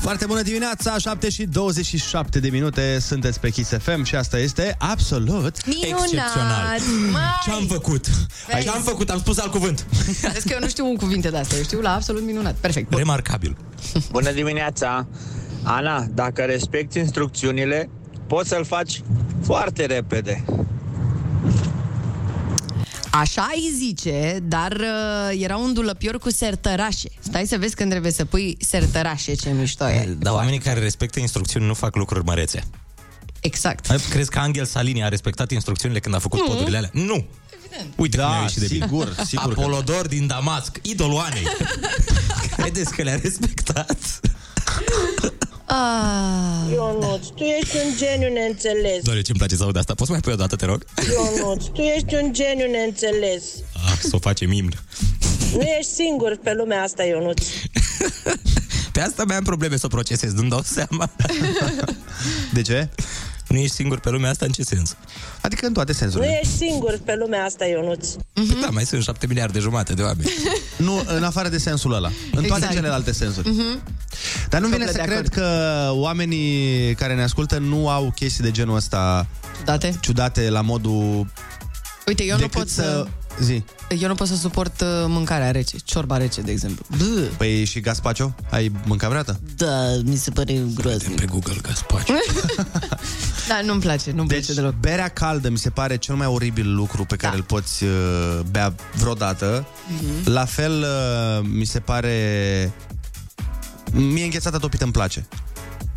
Foarte 0.00 0.26
bună 0.26 0.42
dimineața, 0.42 0.98
7 0.98 1.30
și 1.30 1.44
27 1.44 2.40
de 2.40 2.48
minute, 2.48 2.98
sunteți 3.00 3.40
pe 3.40 3.50
Kiss 3.50 3.70
FM 3.78 4.02
și 4.02 4.14
asta 4.14 4.38
este 4.38 4.76
absolut... 4.78 5.66
Minunat! 5.66 6.02
Excepțional. 6.02 6.78
Mai! 7.12 7.22
Ce-am 7.44 7.66
făcut? 7.66 8.06
Vezi? 8.52 8.64
Ce-am 8.64 8.82
făcut? 8.82 9.10
Am 9.10 9.18
spus 9.18 9.38
alt 9.38 9.50
cuvânt. 9.50 9.86
Vezi 10.32 10.46
că 10.46 10.52
eu 10.52 10.58
nu 10.60 10.68
știu 10.68 10.86
un 10.86 10.96
cuvinte 10.96 11.30
de 11.30 11.36
astea, 11.36 11.56
eu 11.56 11.62
știu 11.62 11.80
la 11.80 11.94
absolut 11.94 12.22
minunat. 12.22 12.54
Perfect. 12.54 12.88
Bun. 12.88 12.98
Remarcabil. 12.98 13.56
Bună 14.10 14.30
dimineața! 14.30 15.06
Ana, 15.62 16.06
dacă 16.14 16.42
respecti 16.42 16.98
instrucțiunile, 16.98 17.90
poți 18.26 18.48
să-l 18.48 18.64
faci 18.64 19.02
foarte 19.44 19.86
repede. 19.86 20.44
Așa 23.10 23.50
îi 23.54 23.72
zice, 23.76 24.38
dar 24.42 24.72
uh, 24.72 25.42
era 25.42 25.56
un 25.56 25.72
dulăpior 25.72 26.18
cu 26.18 26.30
sertărașe. 26.30 27.08
Stai 27.20 27.46
să 27.46 27.56
vezi 27.58 27.74
când 27.74 27.90
trebuie 27.90 28.12
să 28.12 28.24
pui 28.24 28.56
sertărașe, 28.60 29.34
ce 29.34 29.50
mișto 29.50 29.88
e. 29.88 30.16
Dar 30.18 30.32
oamenii 30.32 30.58
care 30.58 30.80
respectă 30.80 31.20
instrucțiuni 31.20 31.66
nu 31.66 31.74
fac 31.74 31.96
lucruri 31.96 32.24
mărețe. 32.24 32.64
Exact. 33.40 33.90
Ai- 33.90 33.98
Crezi 34.10 34.30
că 34.30 34.38
Angel 34.38 34.64
Salini 34.64 35.02
a 35.04 35.08
respectat 35.08 35.50
instrucțiunile 35.50 36.00
când 36.00 36.14
a 36.14 36.18
făcut 36.18 36.38
Nu. 36.38 36.44
podurile 36.46 36.76
alea? 36.76 36.90
Nu! 36.92 37.26
Evident. 37.58 37.92
Uite 37.96 38.16
Da, 38.16 38.26
cum 38.26 38.34
a 38.36 38.40
ieșit 38.42 38.58
de 38.60 38.66
bine. 38.70 38.84
sigur, 38.84 39.14
sigur 39.26 39.54
că 39.54 39.60
Apolodor 39.60 40.06
din 40.08 40.26
Damasc, 40.26 40.78
idolul 40.82 41.18
Anei. 41.18 41.46
Credeți 42.56 42.92
că 42.94 43.02
le-a 43.02 43.18
respectat? 43.22 43.98
Ah, 45.72 46.72
Ionuț, 46.72 47.26
tu 47.26 47.42
ești 47.42 47.76
un 47.76 47.92
geniu 47.96 48.32
neînțeles. 48.32 49.02
Doar 49.02 49.16
ce 49.22 49.30
îmi 49.30 49.38
place 49.38 49.56
să 49.56 49.62
aud 49.62 49.76
asta. 49.76 49.94
Poți 49.94 50.06
să 50.06 50.12
mai 50.12 50.20
pui 50.20 50.32
o 50.32 50.36
dată, 50.36 50.56
te 50.56 50.64
rog? 50.64 50.84
Ionuț, 51.12 51.64
tu 51.64 51.80
ești 51.80 52.14
un 52.14 52.32
geniu 52.32 52.70
neînțeles. 52.70 53.44
Ah, 53.86 53.98
să 54.02 54.10
o 54.12 54.18
facem 54.18 54.52
imn. 54.52 54.72
Nu 55.54 55.60
ești 55.60 55.92
singur 55.92 56.38
pe 56.42 56.52
lumea 56.54 56.82
asta, 56.82 57.04
Ionuț. 57.04 57.42
Pe 58.92 59.00
asta 59.00 59.24
mai 59.26 59.36
am 59.36 59.44
probleme 59.44 59.76
să 59.76 59.86
o 59.86 59.88
procesez, 59.88 60.32
nu-mi 60.32 60.48
dau 60.48 60.62
seama. 60.64 61.10
De 62.54 62.62
ce? 62.62 62.88
Nu 63.50 63.58
ești 63.58 63.74
singur 63.74 63.98
pe 64.00 64.10
lumea 64.10 64.30
asta 64.30 64.44
în 64.44 64.50
ce 64.52 64.62
sens? 64.62 64.96
Adică 65.40 65.66
în 65.66 65.72
toate 65.72 65.92
Nu 65.92 65.98
sensurile. 65.98 66.38
ești 66.42 66.56
singur 66.56 67.00
pe 67.04 67.14
lumea 67.18 67.44
asta, 67.44 67.64
Ionuț. 67.66 68.08
Păi 68.32 68.56
da, 68.60 68.68
mai 68.70 68.84
sunt 68.84 69.02
șapte 69.02 69.26
miliarde 69.26 69.58
jumate 69.58 69.92
de 69.94 70.02
oameni. 70.02 70.30
Nu, 70.76 71.02
în 71.06 71.22
afară 71.24 71.48
de 71.48 71.58
sensul 71.58 71.92
ăla. 71.92 72.08
În 72.08 72.42
toate 72.42 72.46
Exact. 72.54 72.72
celelalte 72.72 73.12
sensuri. 73.12 73.54
Dar 74.48 74.60
nu 74.60 74.66
vine 74.68 74.84
Sople 74.86 74.92
să 74.92 75.06
de 75.06 75.14
cred 75.14 75.16
acord. 75.16 75.32
că 75.32 75.88
oamenii 75.92 76.94
care 76.94 77.14
ne 77.14 77.22
ascultă 77.22 77.58
nu 77.58 77.88
au 77.88 78.12
chestii 78.14 78.44
de 78.44 78.50
genul 78.50 78.76
ăsta 78.76 79.26
Ciudate? 79.56 79.98
ciudate 80.00 80.48
la 80.50 80.60
modul 80.60 81.26
Uite, 82.06 82.24
eu 82.24 82.34
nu 82.34 82.40
decât 82.40 82.52
pot 82.58 82.68
să... 82.68 83.06
Zi. 83.40 83.64
Eu 83.98 84.08
nu 84.08 84.14
pot 84.14 84.26
să 84.26 84.34
suport 84.36 84.80
uh, 84.80 84.86
mâncarea 85.06 85.50
rece, 85.50 85.76
ciorba 85.84 86.16
rece, 86.16 86.40
de 86.40 86.50
exemplu. 86.50 86.84
Bă, 86.98 87.20
Păi 87.36 87.64
și 87.64 87.80
gazpacho? 87.80 88.34
Ai 88.50 88.72
mâncat 88.84 89.08
vreodată? 89.08 89.40
da, 89.56 89.86
mi 90.04 90.16
se 90.16 90.30
pare 90.30 90.62
groaznic. 90.74 91.16
Pe 91.20 91.24
Google 91.26 91.56
gazpacho. 91.62 92.12
Da, 93.50 93.60
nu-mi 93.64 93.80
place, 93.80 94.10
nu-mi 94.10 94.28
Deci 94.28 94.44
place 94.44 94.60
deloc. 94.60 94.74
berea 94.74 95.08
caldă 95.08 95.48
mi 95.50 95.58
se 95.58 95.70
pare 95.70 95.96
cel 95.96 96.14
mai 96.14 96.26
oribil 96.26 96.74
lucru 96.74 97.04
pe 97.04 97.16
care 97.16 97.32
Da. 97.32 97.38
îl 97.38 97.42
poți 97.44 97.84
uh, 97.84 97.90
bea 98.50 98.74
vreodată. 98.94 99.66
Mhm. 99.88 100.30
La 100.30 100.44
fel 100.44 100.80
uh, 100.80 101.46
mi 101.52 101.64
se 101.64 101.80
pare... 101.80 102.72
Mie 103.92 104.24
înghețata 104.24 104.58
topită 104.58 104.84
îmi 104.84 104.92
place. 104.92 105.26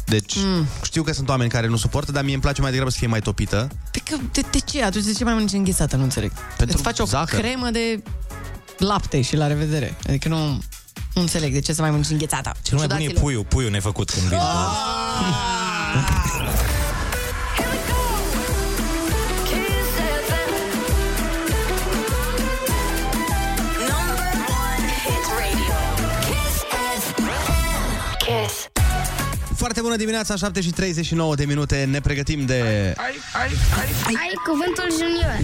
Deci 0.06 0.36
Mm. 0.38 0.66
știu 0.84 1.04
că 1.04 1.14
sunt 1.14 1.30
oameni 1.30 1.50
care 1.50 1.68
nu 1.68 1.76
suportă, 1.78 2.12
dar 2.12 2.24
mie 2.24 2.34
îmi 2.34 2.42
place 2.42 2.62
mai 2.62 2.70
degrabă 2.70 2.92
să 2.92 2.98
fie 3.00 3.08
mai 3.08 3.22
topită. 3.22 3.68
Pe 3.92 4.00
că, 4.10 4.16
de, 4.32 4.42
de 4.52 4.60
ce? 4.60 4.84
Atunci 4.84 5.04
de 5.06 5.14
ce 5.14 5.24
mai 5.24 5.34
mănânci 5.34 5.52
înghețată? 5.52 5.96
Nu 5.96 6.04
înțeleg. 6.04 6.32
Pentru 6.58 6.76
Îți 6.76 6.86
faci 6.86 7.00
o 7.00 7.06
zahăr. 7.06 7.40
cremă 7.40 7.70
de 7.70 8.04
lapte 8.78 9.22
și 9.22 9.36
la 9.36 9.48
revedere. 9.48 9.98
Adică 10.08 10.28
nu, 10.28 10.46
nu 11.14 11.22
înțeleg 11.22 11.54
de 11.54 11.60
ce 11.60 11.74
să 11.74 11.82
mai 11.82 11.90
mănânci 11.90 12.10
înghețată. 12.10 12.52
Cel 12.62 12.78
mai 12.78 12.88
bun 12.88 12.96
e 12.96 13.00
Ciudaților. 13.00 13.24
puiul, 13.24 13.44
puiul 13.46 13.72
nefăcut 13.72 14.10
când 14.10 14.26
vine. 14.26 14.42
Foarte 29.64 29.82
bună 29.82 29.96
dimineața, 29.96 30.36
7 30.36 30.62
și 30.62 30.70
39 30.70 31.36
de 31.36 31.46
minute, 31.46 31.88
ne 31.92 32.00
pregătim 32.00 32.46
de 32.46 32.62
Ai 34.08 34.32
cuvântul 34.48 34.88
junior. 34.92 35.40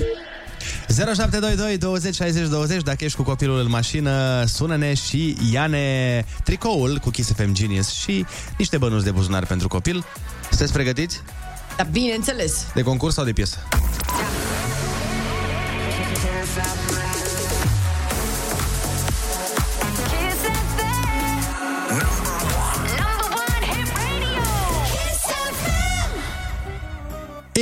0722 1.15 1.77
20 1.77 2.15
60 2.15 2.47
20 2.47 2.81
Dacă 2.81 3.03
ești 3.03 3.17
cu 3.17 3.23
copilul 3.23 3.59
în 3.59 3.69
mașină, 3.69 4.43
sună-ne 4.45 4.93
și 4.93 5.37
ia-ne 5.51 6.25
tricoul 6.43 6.97
cu 6.97 7.09
Kiss 7.09 7.31
FM 7.33 7.53
Genius 7.53 7.91
și 7.91 8.25
niște 8.57 8.77
bănuți 8.77 9.03
de 9.03 9.11
buzunar 9.11 9.45
pentru 9.45 9.67
copil. 9.67 10.05
Sunteți 10.49 10.73
pregătiți? 10.73 11.21
Da, 11.77 11.83
bineînțeles. 11.83 12.65
De 12.73 12.81
concurs 12.81 13.13
sau 13.13 13.25
de 13.25 13.31
piesă? 13.31 13.57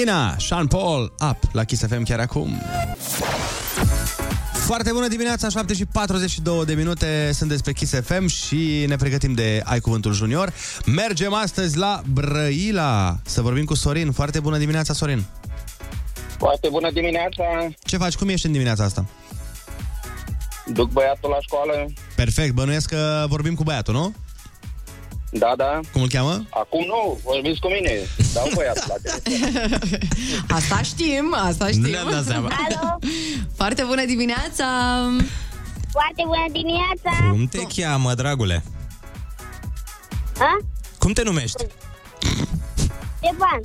Ina, 0.01 0.36
Sean 0.39 0.68
Paul, 0.68 1.13
up 1.30 1.38
la 1.51 1.63
Kiss 1.63 1.86
FM 1.88 2.04
chiar 2.04 2.20
acum. 2.20 2.62
Foarte 4.54 4.92
bună 4.92 5.08
dimineața, 5.08 5.50
7 5.50 5.74
și 5.74 5.86
42 5.86 6.66
de 6.66 6.74
minute, 6.74 7.32
sunteți 7.34 7.63
pe 7.63 7.72
Kiss 7.72 7.94
FM 8.04 8.27
și 8.27 8.86
ne 8.88 8.96
pregătim 8.96 9.34
de 9.34 9.62
Ai 9.66 9.80
Cuvântul 9.80 10.13
Junior. 10.13 10.54
Mergem 10.86 11.34
astăzi 11.34 11.77
la 11.77 12.01
Brăila 12.13 13.18
să 13.25 13.42
vorbim 13.42 13.66
cu 13.66 13.74
Sorin. 13.74 14.12
Foarte 14.12 14.39
bună 14.39 14.58
dimineața, 14.58 14.94
Sorin. 14.94 15.24
Foarte 16.38 16.68
bună 16.72 16.92
dimineața, 16.92 17.44
Ce 17.84 17.98
faci? 17.98 18.16
Cum 18.16 18.30
ești 18.30 18.46
în 18.46 18.51
dimineața 18.51 18.84
asta? 18.84 19.06
duc 20.74 20.92
băiatul 20.92 21.30
la 21.30 21.38
școală. 21.42 21.86
Perfect, 22.16 22.54
bănuiesc 22.54 22.89
că 22.89 23.25
vorbim 23.27 23.56
cu 23.56 23.63
băiatul, 23.63 23.94
nu? 23.94 24.13
Da, 25.32 25.54
da. 25.58 25.80
Cum 25.92 26.02
îl 26.02 26.08
cheamă? 26.10 26.46
Acum 26.50 26.86
nu, 26.86 27.20
vorbiți 27.24 27.60
cu 27.60 27.68
mine. 27.68 27.92
Dau 28.34 28.48
băiatul 28.56 28.84
la 28.88 28.96
telefon. 29.22 30.00
Asta 30.58 30.82
știm, 30.82 31.34
asta 31.38 31.68
știm. 31.68 31.82
Ne-am 31.82 32.10
dat 32.12 32.26
seama. 32.26 32.48
Alo, 32.68 32.98
Foarte 33.56 33.84
bună 33.84 34.06
dimineața! 34.06 34.66
foarte 35.92 36.24
bună 36.26 36.46
dimineața. 36.52 37.30
Cum 37.32 37.46
te 37.48 37.82
cheamă, 37.82 38.14
dragule? 38.14 38.64
Ha? 40.40 40.58
Cum 41.00 41.12
te 41.14 41.24
numești? 41.24 41.64
Ștefan, 43.20 43.60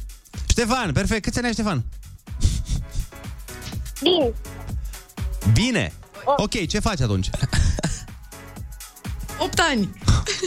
Ștefan, 0.49 0.93
perfect. 0.93 1.23
Câți 1.23 1.37
ani 1.39 1.47
ai, 1.47 1.53
Ștefan? 1.53 1.85
bine, 4.03 4.33
Bine. 5.53 5.93
Ok, 6.37 6.67
ce 6.67 6.79
faci 6.79 7.01
atunci? 7.01 7.31
8 9.39 9.61
ani! 9.71 9.91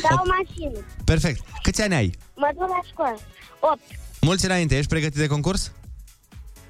Dau 0.01 0.17
o 0.23 0.27
mașină. 0.27 0.85
Perfect. 1.03 1.41
Câți 1.61 1.81
ani 1.81 1.93
ai? 1.93 2.13
Mă 2.35 2.49
duc 2.53 2.69
la 2.69 2.79
școală. 2.89 3.17
8. 3.59 3.79
Mulți 4.21 4.45
înainte, 4.45 4.77
ești 4.77 4.89
pregătit 4.89 5.17
de 5.17 5.27
concurs? 5.27 5.71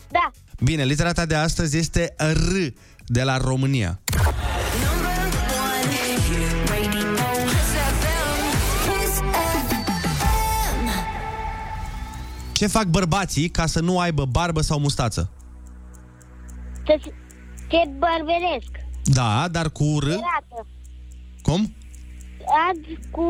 Da. 0.09 0.31
Bine, 0.63 0.83
litera 0.83 1.11
ta 1.11 1.25
de 1.25 1.35
astăzi 1.35 1.77
este 1.77 2.15
R 2.17 2.73
de 3.05 3.23
la 3.23 3.37
România. 3.37 3.99
Ce 12.51 12.67
fac 12.67 12.85
bărbații 12.85 13.49
ca 13.49 13.65
să 13.65 13.79
nu 13.79 13.99
aibă 13.99 14.25
barbă 14.25 14.61
sau 14.61 14.79
mustață? 14.79 15.29
Să 16.85 16.99
te 17.67 17.77
bărberesc. 17.97 18.71
Da, 19.03 19.47
dar 19.47 19.69
cu 19.69 19.97
R? 19.99 20.03
Arată. 20.03 20.67
Cum? 21.41 21.75
Ad 22.69 23.11
cu 23.11 23.25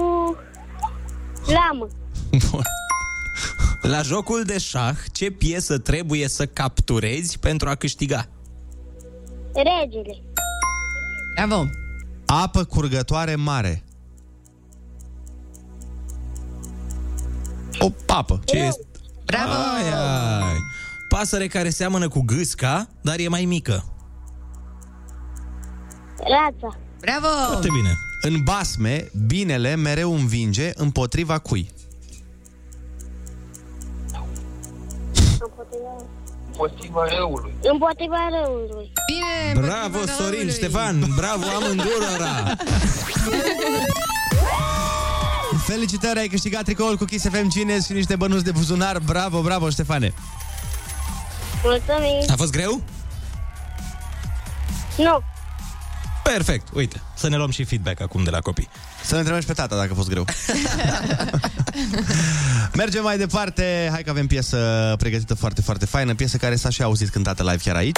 lamă. 1.45 1.87
La 3.81 4.01
jocul 4.01 4.43
de 4.43 4.57
șah, 4.57 4.95
ce 5.11 5.31
piesă 5.31 5.77
trebuie 5.77 6.27
să 6.27 6.45
capturezi 6.45 7.39
pentru 7.39 7.69
a 7.69 7.75
câștiga? 7.75 8.27
Regele. 9.53 10.21
Bravo! 11.35 11.65
Apă 12.25 12.63
curgătoare 12.63 13.35
mare. 13.35 13.83
O 17.79 17.89
papă. 18.05 18.41
Ce 18.45 18.57
este? 18.57 18.85
Bravo! 19.25 19.51
Ai, 19.51 19.91
ai. 20.41 20.57
Pasăre 21.09 21.47
care 21.47 21.69
seamănă 21.69 22.07
cu 22.07 22.21
gâsca, 22.21 22.87
dar 23.01 23.19
e 23.19 23.27
mai 23.27 23.45
mică. 23.45 23.83
Rața. 26.17 26.79
Bravo! 27.05 27.27
Foarte 27.47 27.67
bine. 27.73 27.97
În 28.21 28.43
basme, 28.43 29.09
binele 29.25 29.75
mereu 29.75 30.13
învinge 30.13 30.71
împotriva 30.75 31.37
cui? 31.37 31.69
Împotriva 36.47 37.05
răului. 37.17 37.53
Împotriva 37.61 38.17
răului. 38.29 38.91
Bine! 39.11 39.65
Bravo, 39.67 39.83
împotriva 39.85 40.11
Sorin, 40.11 40.31
răului. 40.31 40.53
Ștefan! 40.53 41.13
Bravo 41.15 41.43
amândurora! 41.55 42.33
Felicitări, 45.67 46.19
ai 46.19 46.27
câștigat 46.27 46.63
tricoul 46.63 46.97
cu 46.97 47.05
Kiss 47.05 47.29
FM 47.29 47.49
Genius 47.49 47.85
și 47.85 47.93
niște 47.93 48.15
bănuți 48.15 48.43
de 48.43 48.51
buzunar. 48.51 48.99
Bravo, 48.99 49.41
bravo, 49.41 49.69
Ștefane! 49.69 50.13
Mulțumim. 51.63 52.23
A 52.27 52.35
fost 52.35 52.51
greu? 52.51 52.81
Nu. 54.97 55.23
Perfect, 56.33 56.67
uite, 56.73 57.01
să 57.15 57.29
ne 57.29 57.35
luăm 57.37 57.49
și 57.51 57.63
feedback 57.63 58.01
acum 58.01 58.23
de 58.23 58.29
la 58.29 58.39
copii. 58.39 58.69
Să 59.03 59.11
ne 59.13 59.17
întrebăm 59.17 59.41
și 59.41 59.47
pe 59.47 59.53
tata 59.53 59.75
dacă 59.75 59.89
a 59.91 59.95
fost 59.95 60.09
greu. 60.09 60.25
Mergem 62.73 63.03
mai 63.03 63.17
departe. 63.17 63.87
Hai 63.91 64.03
că 64.03 64.09
avem 64.09 64.27
piesă 64.27 64.93
pregătită 64.97 65.33
foarte, 65.33 65.61
foarte 65.61 65.85
faină. 65.85 66.15
Piesă 66.15 66.37
care 66.37 66.55
s-a 66.55 66.69
și 66.69 66.81
auzit 66.83 67.09
cântată 67.09 67.43
live 67.43 67.57
chiar 67.63 67.75
aici. 67.75 67.97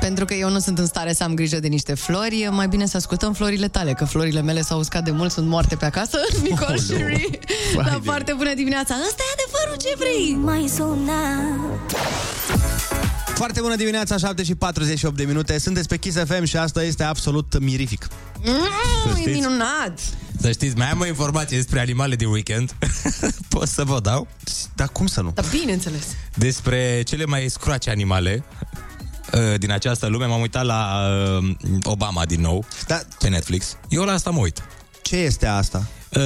Pentru 0.00 0.24
că 0.24 0.34
eu 0.34 0.50
nu 0.50 0.58
sunt 0.58 0.78
în 0.78 0.86
stare 0.86 1.12
să 1.12 1.22
am 1.24 1.34
grijă 1.34 1.58
de 1.60 1.68
niște 1.68 1.94
flori, 1.94 2.40
e 2.40 2.48
mai 2.48 2.68
bine 2.68 2.86
să 2.86 2.96
ascultăm 2.96 3.32
florile 3.32 3.68
tale, 3.68 3.92
că 3.92 4.04
florile 4.04 4.40
mele 4.42 4.60
s-au 4.60 4.78
uscat 4.78 5.04
de 5.04 5.10
mult, 5.10 5.32
sunt 5.32 5.46
moarte 5.48 5.76
pe 5.76 5.84
acasă. 5.84 6.18
Nicole 6.42 6.64
Aoleu. 6.64 6.78
Sherry. 6.78 7.38
Vai 7.74 7.84
Da, 7.84 7.90
de- 7.90 8.00
foarte 8.04 8.32
bună 8.36 8.54
dimineața! 8.54 8.94
Ăsta 9.08 9.22
e 9.22 9.32
adevărul 9.42 9.76
ce 9.80 9.94
vrei! 9.98 10.38
Mai 10.42 10.70
suna. 10.76 11.12
Foarte 13.38 13.60
bună 13.60 13.76
dimineața, 13.76 14.16
7 14.16 14.42
și 14.42 14.54
48 14.54 15.16
de 15.16 15.24
minute. 15.24 15.58
Sunteți 15.58 15.88
pe 15.88 15.96
Kiss 15.96 16.16
FM 16.16 16.44
și 16.44 16.56
asta 16.56 16.82
este 16.82 17.04
absolut 17.04 17.58
mirific. 17.60 18.08
Mm, 18.44 18.54
e 19.16 19.20
știți. 19.20 19.30
minunat! 19.30 20.00
Să 20.40 20.50
știți, 20.50 20.76
mai 20.76 20.90
am 20.90 21.00
o 21.00 21.06
informație 21.06 21.56
despre 21.56 21.80
animale 21.80 22.14
de 22.14 22.24
weekend. 22.24 22.74
Pot 23.48 23.68
să 23.68 23.84
vă 23.84 24.00
dau? 24.00 24.28
Dar 24.74 24.88
cum 24.88 25.06
să 25.06 25.20
nu? 25.20 25.30
Dar 25.34 25.44
bineînțeles. 25.50 26.04
Despre 26.34 27.02
cele 27.02 27.24
mai 27.24 27.48
scroace 27.48 27.90
animale 27.90 28.44
uh, 29.32 29.58
din 29.58 29.72
această 29.72 30.06
lume. 30.06 30.26
M-am 30.26 30.40
uitat 30.40 30.64
la 30.64 31.08
uh, 31.38 31.50
Obama 31.82 32.24
din 32.24 32.40
nou 32.40 32.64
Dar 32.86 33.06
pe 33.18 33.28
Netflix. 33.28 33.76
Eu 33.88 34.02
la 34.02 34.12
asta 34.12 34.30
mă 34.30 34.40
uit. 34.40 34.62
Ce 35.08 35.16
este 35.16 35.46
asta? 35.46 35.86
Uh, 36.08 36.22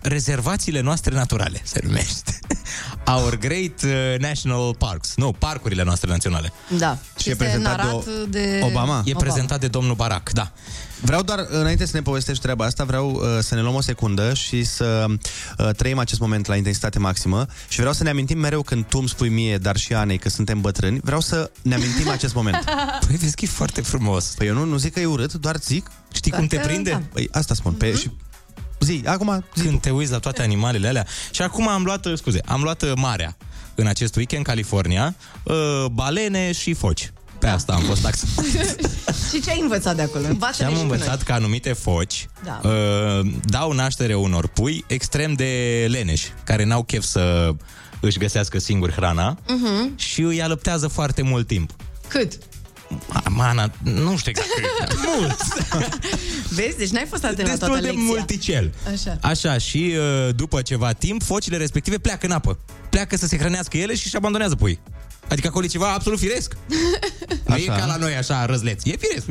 rezervațiile 0.00 0.80
noastre 0.80 1.14
naturale 1.14 1.60
se 1.64 1.80
numește. 1.84 2.38
Our 3.14 3.38
Great 3.38 3.82
uh, 3.84 4.18
National 4.18 4.74
Parks. 4.78 5.12
Nu, 5.16 5.32
parcurile 5.32 5.82
noastre 5.82 6.10
naționale. 6.10 6.52
Da. 6.78 6.98
Și 7.18 7.28
e 7.28 7.30
Este 7.30 7.44
prezentat 7.44 7.76
de 7.76 7.82
narat 7.82 7.94
o- 7.94 8.26
de 8.28 8.60
Obama? 8.64 9.02
E 9.04 9.12
prezentat 9.12 9.60
de 9.60 9.68
domnul 9.68 9.94
Barack, 9.94 10.30
da. 10.32 10.52
Vreau 11.00 11.22
doar, 11.22 11.46
înainte 11.48 11.84
să 11.86 11.90
ne 11.96 12.02
povestești 12.02 12.42
treaba 12.42 12.64
asta, 12.64 12.84
vreau 12.84 13.10
uh, 13.10 13.20
să 13.40 13.54
ne 13.54 13.60
luăm 13.60 13.74
o 13.74 13.80
secundă 13.80 14.34
și 14.34 14.64
să 14.64 15.04
uh, 15.58 15.70
trăim 15.76 15.98
acest 15.98 16.20
moment 16.20 16.46
la 16.46 16.56
intensitate 16.56 16.98
maximă 16.98 17.46
și 17.68 17.78
vreau 17.78 17.92
să 17.92 18.02
ne 18.02 18.10
amintim 18.10 18.38
mereu 18.38 18.62
când 18.62 18.84
tu 18.84 18.98
îmi 18.98 19.08
spui 19.08 19.28
mie, 19.28 19.58
dar 19.58 19.76
și 19.76 19.94
Anei, 19.94 20.18
că 20.18 20.28
suntem 20.28 20.60
bătrâni, 20.60 21.00
vreau 21.02 21.20
să 21.20 21.50
ne 21.62 21.74
amintim 21.74 22.08
acest 22.08 22.34
moment. 22.34 22.64
Păi 23.06 23.16
vezi 23.16 23.34
că 23.34 23.44
e 23.44 23.48
foarte 23.48 23.80
frumos. 23.80 24.24
Păi 24.24 24.46
eu 24.46 24.54
nu, 24.54 24.64
nu 24.64 24.76
zic 24.76 24.92
că 24.92 25.00
e 25.00 25.06
urât, 25.06 25.32
doar 25.32 25.56
zic. 25.56 25.90
Știi 26.12 26.30
cum 26.32 26.46
te 26.46 26.56
Dacă- 26.56 26.68
prinde? 26.68 26.90
da. 26.90 27.02
Păi 27.12 27.28
asta 27.32 27.54
spun. 27.54 27.72
Pe, 27.72 27.94
și 27.96 28.10
zi, 28.86 29.02
acum 29.06 29.44
zi 29.54 29.62
Când 29.62 29.74
tu. 29.74 29.80
te 29.80 29.90
uiți 29.90 30.10
la 30.10 30.18
toate 30.18 30.42
animalele 30.42 30.88
alea. 30.88 31.06
Și 31.30 31.42
acum 31.42 31.68
am 31.68 31.82
luat, 31.84 32.06
uh, 32.06 32.16
scuze, 32.16 32.40
am 32.46 32.62
luat 32.62 32.82
uh, 32.82 32.92
marea 32.96 33.36
în 33.74 33.86
acest 33.86 34.16
weekend, 34.16 34.44
California, 34.44 35.14
uh, 35.42 35.84
balene 35.92 36.52
și 36.52 36.74
foci. 36.74 37.12
Pe 37.38 37.46
asta 37.46 37.72
am 37.72 37.80
fost 37.82 38.02
taxat. 38.02 38.28
Și 39.30 39.40
ce 39.42 39.50
ai 39.50 39.60
învățat 39.60 39.96
de 39.96 40.02
acolo? 40.02 40.24
Și 40.24 40.30
Învață-ne 40.30 40.68
am 40.68 40.74
și 40.74 40.78
pe 40.80 40.84
învățat 40.92 41.22
că 41.22 41.32
anumite 41.32 41.72
foci 41.72 42.28
Da. 42.44 42.60
uh, 42.68 43.26
dau 43.44 43.72
naștere 43.72 44.14
unor 44.14 44.46
pui 44.46 44.84
extrem 44.86 45.32
de 45.32 45.84
leneși, 45.90 46.32
care 46.44 46.64
n-au 46.64 46.82
chef 46.82 47.02
să 47.04 47.50
își 48.00 48.18
găsească 48.18 48.58
singuri 48.58 48.92
hrana 48.92 49.38
Mhm. 49.48 49.96
și 49.96 50.20
îi 50.20 50.42
alăptează 50.42 50.88
foarte 50.88 51.22
mult 51.22 51.46
timp. 51.46 51.70
Cât? 52.08 52.32
Mana, 53.28 53.70
nu 53.82 54.16
știu 54.16 54.30
exact 54.30 54.48
cât. 54.88 54.98
mult. 55.18 55.36
Vezi? 56.50 56.76
Deci 56.76 56.88
n-ai 56.88 57.06
fost 57.08 57.24
atent 57.24 57.42
la 57.42 57.48
Destul 57.48 57.66
toată 57.68 57.82
de 57.82 57.86
lecția. 57.88 58.04
multicel. 58.06 58.74
Așa. 58.92 59.18
Așa, 59.20 59.58
și 59.58 59.94
uh, 59.96 60.34
după 60.34 60.62
ceva 60.62 60.92
timp, 60.92 61.22
focile 61.22 61.56
respective 61.56 61.98
pleacă 61.98 62.26
în 62.26 62.32
apă. 62.32 62.58
Pleacă 62.90 63.16
să 63.16 63.26
se 63.26 63.38
hrănească 63.38 63.76
ele 63.76 63.94
și 63.94 64.02
își 64.06 64.16
abandonează 64.16 64.54
pui. 64.54 64.78
Adică 65.28 65.46
acolo 65.46 65.64
e 65.64 65.68
ceva 65.68 65.92
absolut 65.92 66.18
firesc. 66.18 66.56
Nu 67.46 67.56
e 67.56 67.68
Așa. 67.70 67.78
ca 67.80 67.86
la 67.86 67.96
noi 67.96 68.14
așa 68.16 68.44
răzleț. 68.46 68.84
E 68.84 68.96
firesc. 68.96 69.26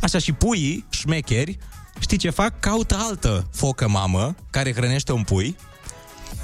Așa, 0.00 0.18
și 0.18 0.32
puii, 0.32 0.84
șmecheri, 0.90 1.58
știi 2.00 2.16
ce 2.16 2.30
fac? 2.30 2.60
Caută 2.60 2.96
altă 2.98 3.46
focă 3.54 3.88
mamă 3.88 4.34
care 4.50 4.74
hrănește 4.74 5.12
un 5.12 5.22
pui 5.22 5.56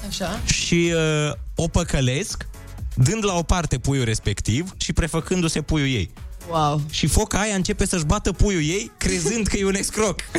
Așa. 0.09 0.41
și 0.45 0.93
uh, 0.95 1.33
o 1.55 1.69
păcălesc, 1.69 2.47
dând 2.97 3.25
la 3.25 3.35
o 3.35 3.43
parte 3.43 3.79
puiul 3.79 4.05
respectiv 4.05 4.73
și 4.77 4.93
prefăcându-se 4.93 5.61
puiul 5.63 5.89
ei. 5.89 6.11
Wow. 6.51 6.83
Și 6.91 7.07
foca 7.07 7.41
aia 7.41 7.55
începe 7.55 7.87
să-și 7.87 8.05
bată 8.05 8.33
puiul 8.33 8.63
ei, 8.63 8.91
crezând 8.99 9.47
că 9.47 9.57
e 9.57 9.65
un 9.65 9.75
escroc. 9.75 10.21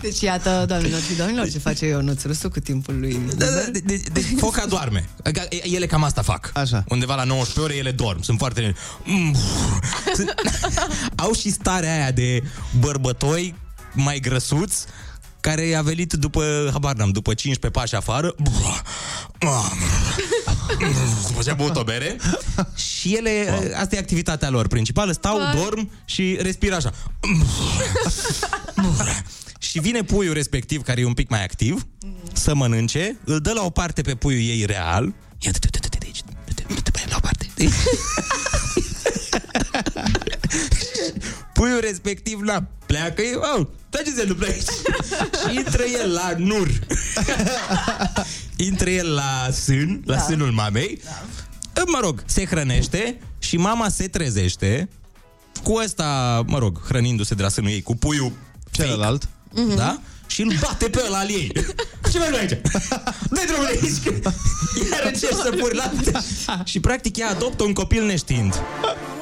Deci 0.00 0.20
iată, 0.20 0.64
doamnelor 0.68 1.00
și 1.00 1.14
domnilor, 1.16 1.50
ce 1.50 1.58
face 1.58 1.86
Ionuț 1.86 2.22
Rusu 2.22 2.48
cu 2.48 2.60
timpul 2.60 2.98
lui 3.00 3.20
Da, 3.36 3.46
da, 3.46 3.50
liber. 3.52 3.70
de, 3.70 3.78
de, 3.78 4.02
de, 4.12 4.20
foca 4.36 4.66
doarme. 4.66 5.08
Adică 5.22 5.46
Ele 5.50 5.86
cam 5.86 6.04
asta 6.04 6.22
fac. 6.22 6.50
Așa. 6.54 6.84
Undeva 6.88 7.14
la 7.14 7.24
19 7.24 7.60
ore 7.60 7.74
ele 7.74 7.90
dorm. 7.90 8.22
Sunt 8.22 8.38
foarte... 8.38 8.74
Mm. 9.04 9.34
Sunt... 10.16 10.34
Au 11.24 11.32
și 11.32 11.50
starea 11.50 11.94
aia 11.94 12.10
de 12.10 12.42
bărbătoi 12.80 13.54
mai 13.92 14.20
grăsuți 14.20 14.86
care 15.44 15.74
a 15.74 15.82
venit 15.82 16.12
după, 16.12 16.68
habar 16.72 16.94
n-am, 16.94 17.10
după 17.10 17.34
15 17.34 17.80
pași 17.80 17.94
afară 17.94 18.34
după 21.28 21.42
ce 21.42 21.50
a 21.50 21.54
băut 21.54 21.76
o 21.76 21.82
bere 21.82 22.16
și 22.74 23.14
ele, 23.14 23.62
asta 23.80 23.96
e 23.96 23.98
activitatea 23.98 24.50
lor 24.50 24.66
principală, 24.66 25.12
stau, 25.12 25.38
Vai. 25.38 25.54
dorm 25.54 25.90
și 26.04 26.38
respiră 26.40 26.74
așa 26.74 26.92
și 29.58 29.80
vine 29.80 30.02
puiul 30.02 30.34
respectiv, 30.34 30.82
care 30.82 31.00
e 31.00 31.04
un 31.04 31.14
pic 31.14 31.28
mai 31.28 31.44
activ, 31.44 31.86
să 32.32 32.54
mănânce, 32.54 33.18
îl 33.24 33.40
dă 33.40 33.52
la 33.52 33.64
o 33.64 33.70
parte 33.70 34.02
pe 34.02 34.14
puiul 34.14 34.40
ei 34.40 34.64
real. 34.64 35.14
Ia 35.38 35.50
du-te, 35.50 35.68
du-te, 35.70 35.78
du-te 35.78 35.98
de 35.98 36.04
aici. 36.06 36.20
Du-te, 36.46 36.74
du-te 36.74 36.90
pe 36.90 37.00
el 37.02 37.08
la 37.10 37.16
o 37.16 37.20
parte. 37.20 37.48
puiul 41.64 41.80
respectiv, 41.80 42.40
la 42.42 42.64
pleacă, 42.86 43.22
e, 43.22 43.34
oh, 43.34 43.66
da 43.90 43.98
ce 43.98 44.10
se 44.10 44.20
întâmplă 44.20 44.46
aici? 44.46 44.64
și 45.50 45.56
intră 45.56 45.82
el 46.02 46.12
la 46.12 46.34
nur. 46.38 46.68
intră 48.56 48.90
el 48.90 49.14
la 49.14 49.48
sân, 49.52 50.02
la 50.04 50.14
Da. 50.14 50.20
sânul 50.22 50.50
mamei. 50.50 51.00
Mă 51.86 51.98
rog, 52.02 52.22
se 52.26 52.44
hrănește 52.46 53.18
și 53.38 53.56
mama 53.56 53.88
se 53.88 54.08
trezește 54.08 54.88
cu 55.62 55.72
ăsta, 55.84 56.42
mă 56.46 56.58
rog, 56.58 56.80
hrănindu-se 56.86 57.34
de 57.34 57.42
la 57.42 57.48
sânul 57.48 57.70
ei, 57.70 57.82
cu 57.82 57.96
puiul 57.96 58.32
Celălalt. 58.70 59.28
fake, 59.54 59.74
da? 59.74 60.00
Și 60.26 60.42
îl 60.42 60.52
bate 60.60 60.88
pe 60.88 61.02
ăla 61.06 61.18
al 61.18 61.30
ei. 61.30 61.52
Ce 62.12 62.18
mai 62.18 62.28
vrei 62.28 62.40
aici? 62.40 62.58
Dă-i 63.30 63.46
drumul 63.46 63.64
aici! 63.66 64.02
că 64.04 64.30
Iar 64.92 65.02
încerci 65.04 65.34
să 65.34 65.50
puri 65.58 65.76
lapte. 65.76 66.12
Și 66.70 66.80
practic 66.80 67.16
ea 67.16 67.28
adoptă 67.28 67.62
un 67.62 67.72
copil 67.72 68.04
neștiind. 68.04 68.62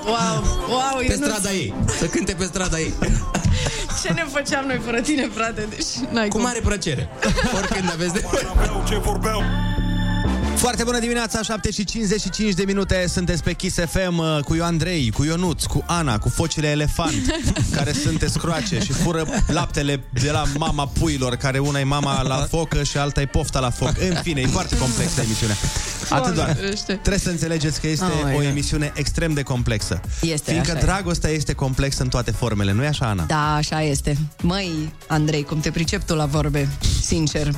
Wow, 0.04 0.44
wow, 0.68 0.98
Pe 0.98 1.04
Ionuț, 1.04 1.26
strada 1.28 1.50
ei. 1.52 1.74
Să 1.98 2.06
cânte 2.06 2.32
pe 2.32 2.44
strada 2.44 2.78
ei. 2.80 2.92
ce 4.02 4.12
ne 4.12 4.26
făceam 4.32 4.64
noi 4.66 4.80
fără 4.84 5.00
tine, 5.00 5.30
frate? 5.34 5.66
Deci 5.70 5.84
n-ai 6.10 6.28
Cu 6.28 6.36
cum. 6.36 6.44
mare 6.44 6.60
plăcere. 6.60 7.08
Oricând 7.56 7.90
aveți 7.92 8.12
de 8.12 8.24
Foarte 10.56 10.84
bună 10.84 10.98
dimineața, 10.98 11.42
7 11.42 11.70
și 11.70 11.84
55 11.84 12.54
de 12.54 12.62
minute 12.66 13.04
Sunteți 13.08 13.42
pe 13.42 13.52
Kiss 13.52 13.78
FM 13.78 14.18
uh, 14.18 14.38
cu 14.44 14.54
Ioan 14.54 14.68
Andrei, 14.72 15.10
cu 15.10 15.24
Ionuț, 15.24 15.64
cu 15.64 15.84
Ana 15.86 16.18
Cu 16.18 16.28
focile 16.28 16.68
elefant 16.68 17.14
Care 17.76 17.92
sunt 17.92 18.22
escroace 18.22 18.78
și 18.80 18.92
fură 18.92 19.26
laptele 19.46 20.04
De 20.22 20.30
la 20.30 20.44
mama 20.56 20.86
puilor 20.86 21.36
Care 21.36 21.58
una 21.58 21.80
e 21.80 21.84
mama 21.84 22.22
la 22.22 22.36
focă 22.36 22.82
și 22.82 22.96
alta 22.98 23.20
e 23.20 23.26
pofta 23.26 23.60
la 23.60 23.70
foc 23.70 23.92
În 24.10 24.16
fine, 24.22 24.40
e 24.40 24.46
foarte 24.46 24.78
complexă 24.78 25.20
emisiunea 25.20 25.56
Atât 26.10 26.34
doar 26.34 26.54
ferește. 26.54 26.92
Trebuie 26.92 27.18
să 27.18 27.30
înțelegeți 27.30 27.80
că 27.80 27.86
este 27.86 28.04
Oh 28.04 28.20
my 28.24 28.32
o 28.32 28.36
God. 28.36 28.44
emisiune 28.44 28.92
extrem 28.94 29.32
de 29.32 29.42
complexă 29.42 30.00
Este, 30.20 30.50
Fiindcă 30.50 30.70
așa 30.70 30.80
e. 30.80 30.84
dragostea 30.84 31.30
este 31.30 31.52
complexă 31.52 32.02
în 32.02 32.08
toate 32.08 32.30
formele 32.30 32.72
Nu-i 32.72 32.86
așa, 32.86 33.06
Ana? 33.06 33.24
Da, 33.24 33.54
așa 33.54 33.82
este. 33.82 34.16
Măi, 34.42 34.92
Andrei, 35.06 35.42
cum 35.44 35.60
te 35.60 35.70
pricep 35.70 36.02
tu 36.06 36.14
la 36.14 36.24
vorbe, 36.26 36.68
sincer. 37.02 37.50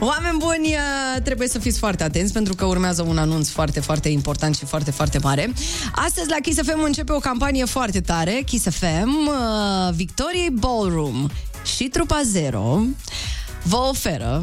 Oameni 0.00 0.36
buni, 0.38 0.66
uh, 0.66 1.22
trebuie 1.22 1.48
să 1.48 1.58
fiți 1.58 1.78
foarte 1.84 2.02
atenți 2.02 2.32
pentru 2.32 2.54
că 2.54 2.64
urmează 2.64 3.02
un 3.02 3.18
anunț 3.18 3.48
foarte, 3.48 3.80
foarte 3.80 4.08
important 4.08 4.56
și 4.56 4.64
foarte, 4.64 4.90
foarte 4.90 5.18
mare. 5.22 5.52
Astăzi 5.94 6.28
la 6.28 6.36
Kiss 6.42 6.60
FM 6.62 6.82
începe 6.82 7.12
o 7.12 7.18
campanie 7.18 7.64
foarte 7.64 8.00
tare. 8.00 8.42
Kiss 8.46 8.68
FM, 8.68 9.26
uh, 9.26 9.94
Victoriei 9.94 10.50
Ballroom 10.50 11.26
și 11.76 11.84
Trupa 11.84 12.20
Zero 12.24 12.80
vă 13.62 13.76
oferă 13.76 14.42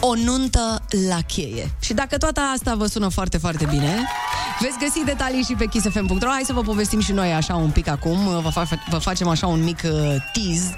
o 0.00 0.14
nuntă 0.14 0.82
la 1.08 1.18
cheie. 1.26 1.70
Și 1.80 1.92
dacă 1.94 2.16
toată 2.16 2.40
asta 2.54 2.74
vă 2.74 2.86
sună 2.86 3.08
foarte, 3.08 3.38
foarte 3.38 3.66
bine, 3.70 4.06
veți 4.60 4.78
găsi 4.78 5.04
detalii 5.04 5.42
și 5.42 5.54
pe 5.54 5.66
kissfm.ro. 5.66 6.28
Hai 6.28 6.42
să 6.44 6.52
vă 6.52 6.60
povestim 6.60 7.00
și 7.00 7.12
noi 7.12 7.32
așa 7.32 7.54
un 7.54 7.70
pic 7.70 7.88
acum. 7.88 8.18
Vă, 8.42 8.50
fa- 8.50 8.88
vă 8.90 8.98
facem 8.98 9.28
așa 9.28 9.46
un 9.46 9.64
mic 9.64 9.78
uh, 9.84 9.90
tease. 10.32 10.76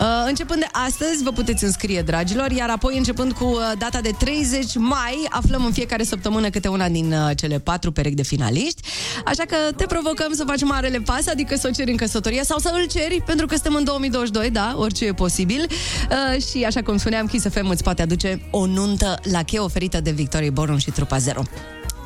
Uh, 0.00 0.06
începând 0.26 0.60
de 0.60 0.66
astăzi, 0.72 1.22
vă 1.22 1.30
puteți 1.30 1.64
înscrie, 1.64 2.02
dragilor, 2.02 2.50
iar 2.50 2.70
apoi 2.70 2.96
începând 2.96 3.32
cu 3.32 3.44
uh, 3.44 3.72
data 3.78 4.00
de 4.00 4.10
30 4.18 4.74
mai, 4.74 5.26
aflăm 5.30 5.64
în 5.64 5.72
fiecare 5.72 6.02
săptămână 6.02 6.50
câte 6.50 6.68
una 6.68 6.88
din 6.88 7.12
uh, 7.12 7.30
cele 7.36 7.58
patru 7.58 7.92
perechi 7.92 8.14
de 8.14 8.22
finaliști. 8.22 8.82
Așa 9.24 9.42
că 9.42 9.56
te 9.76 9.86
provocăm 9.86 10.32
să 10.34 10.44
faci 10.46 10.62
marele 10.62 10.98
pas, 10.98 11.26
adică 11.26 11.56
să 11.56 11.66
o 11.70 11.70
ceri 11.70 11.90
în 11.90 11.96
căsătorie 11.96 12.44
sau 12.44 12.58
să 12.58 12.70
îl 12.74 12.86
ceri, 12.86 13.22
pentru 13.26 13.46
că 13.46 13.54
suntem 13.54 13.74
în 13.74 13.84
2022, 13.84 14.50
da, 14.50 14.74
orice 14.76 15.04
e 15.04 15.12
posibil. 15.12 15.66
Uh, 16.10 16.42
și 16.42 16.64
așa 16.64 16.82
cum 16.82 16.96
spuneam, 16.96 17.26
Kiss 17.26 17.46
FM 17.50 17.68
îți 17.68 17.82
poate 17.82 18.02
aduce 18.02 18.40
o 18.50 18.57
nuntă 18.64 19.18
la 19.22 19.42
cheie 19.42 19.60
oferită 19.60 20.00
de 20.00 20.10
Victorie 20.10 20.50
Borum 20.50 20.76
și 20.76 20.90
Trupa 20.90 21.18
Zero. 21.18 21.42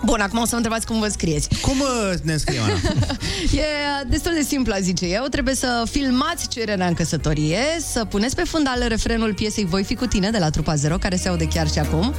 Bun, 0.04 0.20
acum 0.20 0.38
o 0.38 0.42
să 0.42 0.48
mă 0.50 0.56
întrebați 0.56 0.86
cum 0.86 1.00
vă 1.00 1.08
scrieți. 1.08 1.48
Cum 1.60 1.80
uh, 1.80 2.18
ne 2.22 2.32
înscriem, 2.32 2.62
Ana? 2.62 2.74
E 3.62 4.06
destul 4.08 4.32
de 4.34 4.42
simplu, 4.42 4.72
a 4.72 4.80
zice 4.80 5.06
eu. 5.06 5.24
Trebuie 5.24 5.54
să 5.54 5.84
filmați 5.90 6.48
cererea 6.48 6.86
în 6.86 6.94
căsătorie, 6.94 7.58
să 7.92 8.04
puneți 8.04 8.36
pe 8.36 8.42
fundal 8.42 8.84
refrenul 8.88 9.34
piesei 9.34 9.64
Voi 9.64 9.84
fi 9.84 9.94
cu 9.94 10.06
tine 10.06 10.30
de 10.30 10.38
la 10.38 10.50
Trupa 10.50 10.74
Zero, 10.74 10.96
care 10.96 11.16
se 11.16 11.28
aude 11.28 11.44
chiar 11.46 11.70
și 11.70 11.78
acum. 11.78 12.14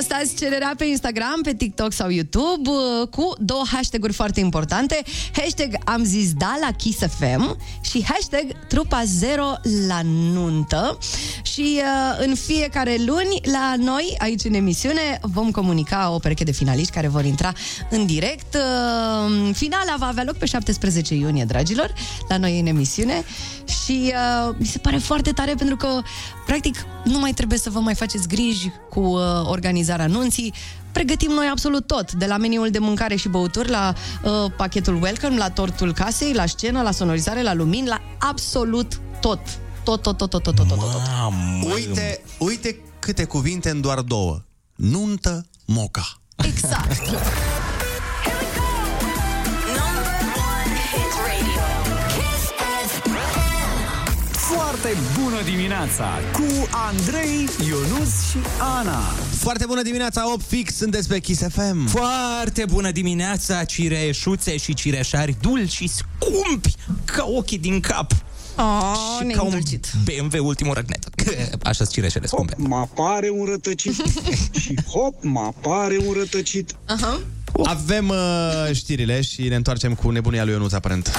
Postați 0.00 0.36
cererea 0.36 0.74
pe 0.76 0.84
Instagram, 0.84 1.40
pe 1.42 1.54
TikTok 1.54 1.92
sau 1.92 2.10
YouTube 2.10 2.70
uh, 2.70 3.08
cu 3.08 3.32
două 3.38 3.62
hashtag-uri 3.72 4.12
foarte 4.12 4.40
importante. 4.40 5.02
Hashtag 5.32 5.74
am 5.84 6.04
zis 6.04 6.32
da 6.32 6.58
la 6.60 6.72
Kiss 6.76 6.98
FM 6.98 7.56
și 7.80 8.04
hashtag 8.04 8.66
trupa 8.68 9.02
zero 9.04 9.52
la 9.86 10.00
nuntă. 10.02 10.98
Și 11.42 11.80
uh, 11.80 12.26
în 12.26 12.34
fiecare 12.34 12.96
luni 13.06 13.40
la 13.52 13.74
noi, 13.78 14.14
aici 14.18 14.44
în 14.44 14.54
emisiune, 14.54 15.18
vom 15.20 15.50
comunica 15.50 16.10
o 16.10 16.18
pereche 16.18 16.44
de 16.44 16.52
finaliști 16.52 16.92
care 16.92 17.08
vor 17.08 17.24
intra 17.24 17.52
în 17.90 18.06
direct. 18.06 18.54
Uh, 18.54 19.54
finala 19.54 19.94
va 19.98 20.06
avea 20.06 20.24
loc 20.24 20.36
pe 20.36 20.46
17 20.46 21.14
iunie, 21.14 21.44
dragilor, 21.44 21.92
la 22.28 22.36
noi 22.36 22.60
în 22.60 22.66
emisiune. 22.66 23.24
Și 23.84 24.12
uh, 24.14 24.54
mi 24.58 24.66
se 24.66 24.78
pare 24.78 24.96
foarte 24.96 25.30
tare 25.30 25.54
pentru 25.54 25.76
că, 25.76 26.02
practic, 26.50 26.84
nu 27.04 27.18
mai 27.18 27.32
trebuie 27.32 27.58
să 27.58 27.70
vă 27.70 27.80
mai 27.80 27.94
faceți 27.94 28.28
griji 28.28 28.70
cu 28.88 29.00
uh, 29.00 29.20
organizarea 29.44 29.78
organizarea 29.80 30.06
nunții. 30.06 30.54
Pregătim 30.92 31.30
noi 31.30 31.48
absolut 31.50 31.86
tot, 31.86 32.12
de 32.12 32.26
la 32.26 32.36
meniul 32.36 32.70
de 32.70 32.78
mâncare 32.78 33.16
și 33.16 33.28
băuturi, 33.28 33.68
la 33.68 33.94
uh, 34.22 34.52
pachetul 34.56 35.02
welcome, 35.02 35.36
la 35.36 35.50
tortul 35.50 35.92
casei, 35.92 36.32
la 36.32 36.46
scenă, 36.46 36.82
la 36.82 36.90
sonorizare, 36.90 37.42
la 37.42 37.54
lumini, 37.54 37.86
la 37.88 38.00
absolut 38.18 39.00
tot. 39.20 39.40
Tot, 39.84 40.02
tot, 40.02 40.16
tot, 40.16 40.30
tot, 40.30 40.42
tot, 40.42 40.54
tot, 40.54 40.68
tot, 40.68 40.78
tot. 40.78 41.00
Mamă, 41.20 41.72
Uite, 41.74 42.22
uite 42.38 42.80
câte 42.98 43.24
cuvinte 43.24 43.70
în 43.70 43.80
doar 43.80 44.00
două. 44.00 44.42
Nuntă, 44.74 45.46
moca. 45.64 46.20
Exact. 46.36 47.00
Foarte 54.80 54.98
bună 55.22 55.42
dimineața 55.42 56.08
cu 56.32 56.68
Andrei, 56.70 57.48
Ionus 57.68 58.30
și 58.30 58.38
Ana. 58.78 59.00
Foarte 59.38 59.64
bună 59.66 59.82
dimineața, 59.82 60.32
8 60.32 60.44
fix, 60.46 60.74
sunteți 60.74 61.08
pe 61.08 61.18
Kiss 61.18 61.42
FM. 61.48 61.86
Foarte 61.86 62.64
bună 62.68 62.90
dimineața, 62.90 63.64
cireșuțe 63.64 64.56
și 64.56 64.74
cireșari 64.74 65.36
dulci 65.40 65.70
și 65.70 65.88
scumpi 65.88 66.74
ca 67.04 67.24
ochii 67.26 67.58
din 67.58 67.80
cap. 67.80 68.12
Oh, 68.56 68.94
și 69.18 69.24
ne-ai 69.24 69.34
ca 69.34 69.42
un 69.42 69.46
îndulcit. 69.46 69.92
BMW 70.04 70.46
ultimul 70.46 70.74
răgnet. 70.74 71.04
Așa 71.62 71.72
sunt 71.72 71.88
cireșele 71.88 72.26
scumpe. 72.26 72.54
Mă 72.56 72.76
apare 72.76 73.30
un 73.30 73.44
rătăcit 73.44 73.94
și 74.62 74.74
hop, 74.86 75.14
mă 75.22 75.40
apare 75.40 75.96
un 76.06 76.12
rătăcit. 76.12 76.76
Aha. 76.86 77.20
Avem 77.64 78.08
uh, 78.08 78.16
știrile 78.72 79.20
și 79.20 79.48
ne 79.48 79.54
întoarcem 79.54 79.94
cu 79.94 80.10
nebunia 80.10 80.44
lui 80.44 80.52
Ionuț, 80.52 80.72
aparent. 80.72 81.10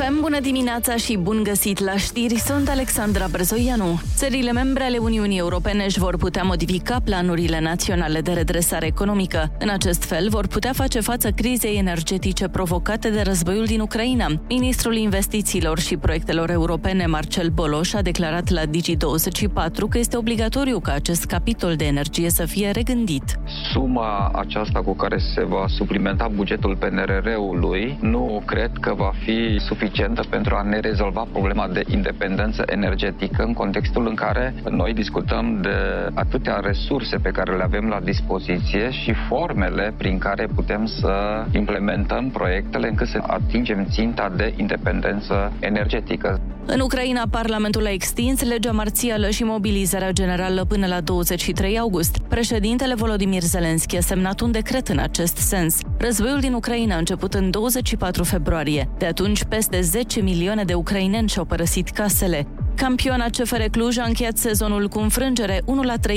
FM, 0.00 0.20
bună 0.20 0.40
dimineața 0.40 0.96
și 0.96 1.16
bun 1.16 1.42
găsit 1.42 1.78
la 1.78 1.96
știri, 1.96 2.34
sunt 2.34 2.68
Alexandra 2.68 3.26
Brezoianu. 3.30 4.00
Țările 4.16 4.52
membre 4.52 4.82
ale 4.82 4.98
Uniunii 4.98 5.38
Europene 5.38 5.84
își 5.84 5.98
vor 5.98 6.16
putea 6.16 6.42
modifica 6.42 7.00
planurile 7.04 7.60
naționale 7.60 8.20
de 8.20 8.32
redresare 8.32 8.86
economică. 8.86 9.52
În 9.58 9.68
acest 9.68 10.04
fel, 10.04 10.28
vor 10.28 10.46
putea 10.46 10.72
face 10.72 11.00
față 11.00 11.30
crizei 11.30 11.76
energetice 11.76 12.48
provocate 12.48 13.10
de 13.10 13.20
războiul 13.20 13.64
din 13.64 13.80
Ucraina. 13.80 14.26
Ministrul 14.48 14.94
Investițiilor 14.96 15.78
și 15.78 15.96
Proiectelor 15.96 16.50
Europene, 16.50 17.06
Marcel 17.06 17.48
Boloș, 17.48 17.92
a 17.92 18.02
declarat 18.02 18.50
la 18.50 18.62
Digi24 18.62 19.88
că 19.88 19.98
este 19.98 20.16
obligatoriu 20.16 20.78
ca 20.80 20.92
acest 20.92 21.24
capitol 21.24 21.76
de 21.76 21.84
energie 21.84 22.30
să 22.30 22.44
fie 22.44 22.70
regândit. 22.70 23.38
Suma 23.72 24.30
aceasta 24.34 24.80
cu 24.82 24.94
care 24.94 25.18
se 25.34 25.44
va 25.44 25.64
suplimenta 25.68 26.28
bugetul 26.34 26.76
PNRR-ului 26.76 27.98
nu 28.00 28.42
cred 28.46 28.70
că 28.80 28.94
va 28.94 29.12
fi 29.24 29.58
suficientă 29.90 30.24
pentru 30.30 30.54
a 30.54 30.62
ne 30.62 30.80
rezolva 30.80 31.26
problema 31.32 31.68
de 31.68 31.82
independență 31.86 32.62
energetică 32.66 33.42
în 33.42 33.52
contextul 33.52 34.06
în 34.06 34.14
care 34.14 34.54
noi 34.68 34.92
discutăm 34.92 35.60
de 35.62 35.76
atâtea 36.14 36.56
resurse 36.56 37.16
pe 37.16 37.30
care 37.30 37.56
le 37.56 37.62
avem 37.62 37.88
la 37.88 38.00
dispoziție 38.00 38.90
și 38.90 39.12
formele 39.28 39.94
prin 39.96 40.18
care 40.18 40.48
putem 40.54 40.86
să 40.86 41.44
implementăm 41.52 42.30
proiectele 42.30 42.88
încât 42.88 43.08
să 43.08 43.22
atingem 43.26 43.86
ținta 43.90 44.32
de 44.36 44.54
independență 44.56 45.52
energetică. 45.60 46.40
În 46.66 46.80
Ucraina, 46.80 47.22
Parlamentul 47.30 47.86
a 47.86 47.90
extins 47.90 48.42
legea 48.42 48.72
marțială 48.72 49.30
și 49.30 49.42
mobilizarea 49.42 50.10
generală 50.10 50.64
până 50.64 50.86
la 50.86 51.00
23 51.00 51.78
august. 51.78 52.18
Președintele 52.28 52.94
Volodymyr 52.94 53.42
Zelensky 53.42 53.96
a 53.96 54.00
semnat 54.00 54.40
un 54.40 54.50
decret 54.50 54.88
în 54.88 54.98
acest 54.98 55.36
sens. 55.36 55.78
Războiul 55.98 56.40
din 56.40 56.52
Ucraina 56.52 56.94
a 56.94 56.98
început 56.98 57.34
în 57.34 57.50
24 57.50 58.24
februarie. 58.24 58.88
De 58.98 59.06
atunci, 59.06 59.44
peste 59.44 59.69
10 59.80 60.20
milioane 60.20 60.64
de 60.64 60.74
ucraineni 60.74 61.28
și-au 61.28 61.44
părăsit 61.44 61.88
casele. 61.88 62.46
Campioana 62.74 63.26
CFR 63.28 63.62
Cluj 63.70 63.98
a 63.98 64.04
încheiat 64.04 64.36
sezonul 64.36 64.88
cu 64.88 64.98
înfrângere 64.98 65.60
1-3 65.60 65.62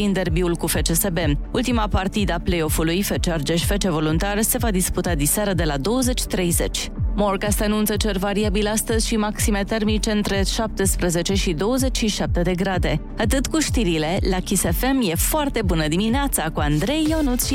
în 0.05 0.13
derbiul 0.13 0.55
cu 0.55 0.67
FCSB. 0.67 1.17
Ultima 1.51 1.87
partidă 1.87 2.33
a 2.33 2.39
play-off-ului, 2.39 3.01
FC 3.01 3.27
Argeș 3.27 3.63
FC 3.65 3.83
Voluntar, 3.83 4.41
se 4.41 4.57
va 4.57 4.71
disputa 4.71 5.15
diseară 5.15 5.53
de 5.53 5.63
la 5.63 5.75
20.30. 5.77 5.81
Morcast 7.15 7.61
anunță 7.61 7.95
cer 7.95 8.17
variabil 8.17 8.67
astăzi 8.67 9.07
și 9.07 9.15
maxime 9.15 9.63
termice 9.63 10.11
între 10.11 10.43
17 10.53 11.33
și 11.33 11.53
27 11.53 12.41
de 12.41 12.53
grade. 12.55 13.01
Atât 13.17 13.47
cu 13.47 13.59
știrile, 13.59 14.17
la 14.29 14.37
Kiss 14.37 14.61
FM 14.61 15.01
e 15.09 15.15
foarte 15.15 15.61
bună 15.65 15.87
dimineața 15.87 16.49
cu 16.53 16.59
Andrei 16.59 17.05
Ionuț 17.09 17.49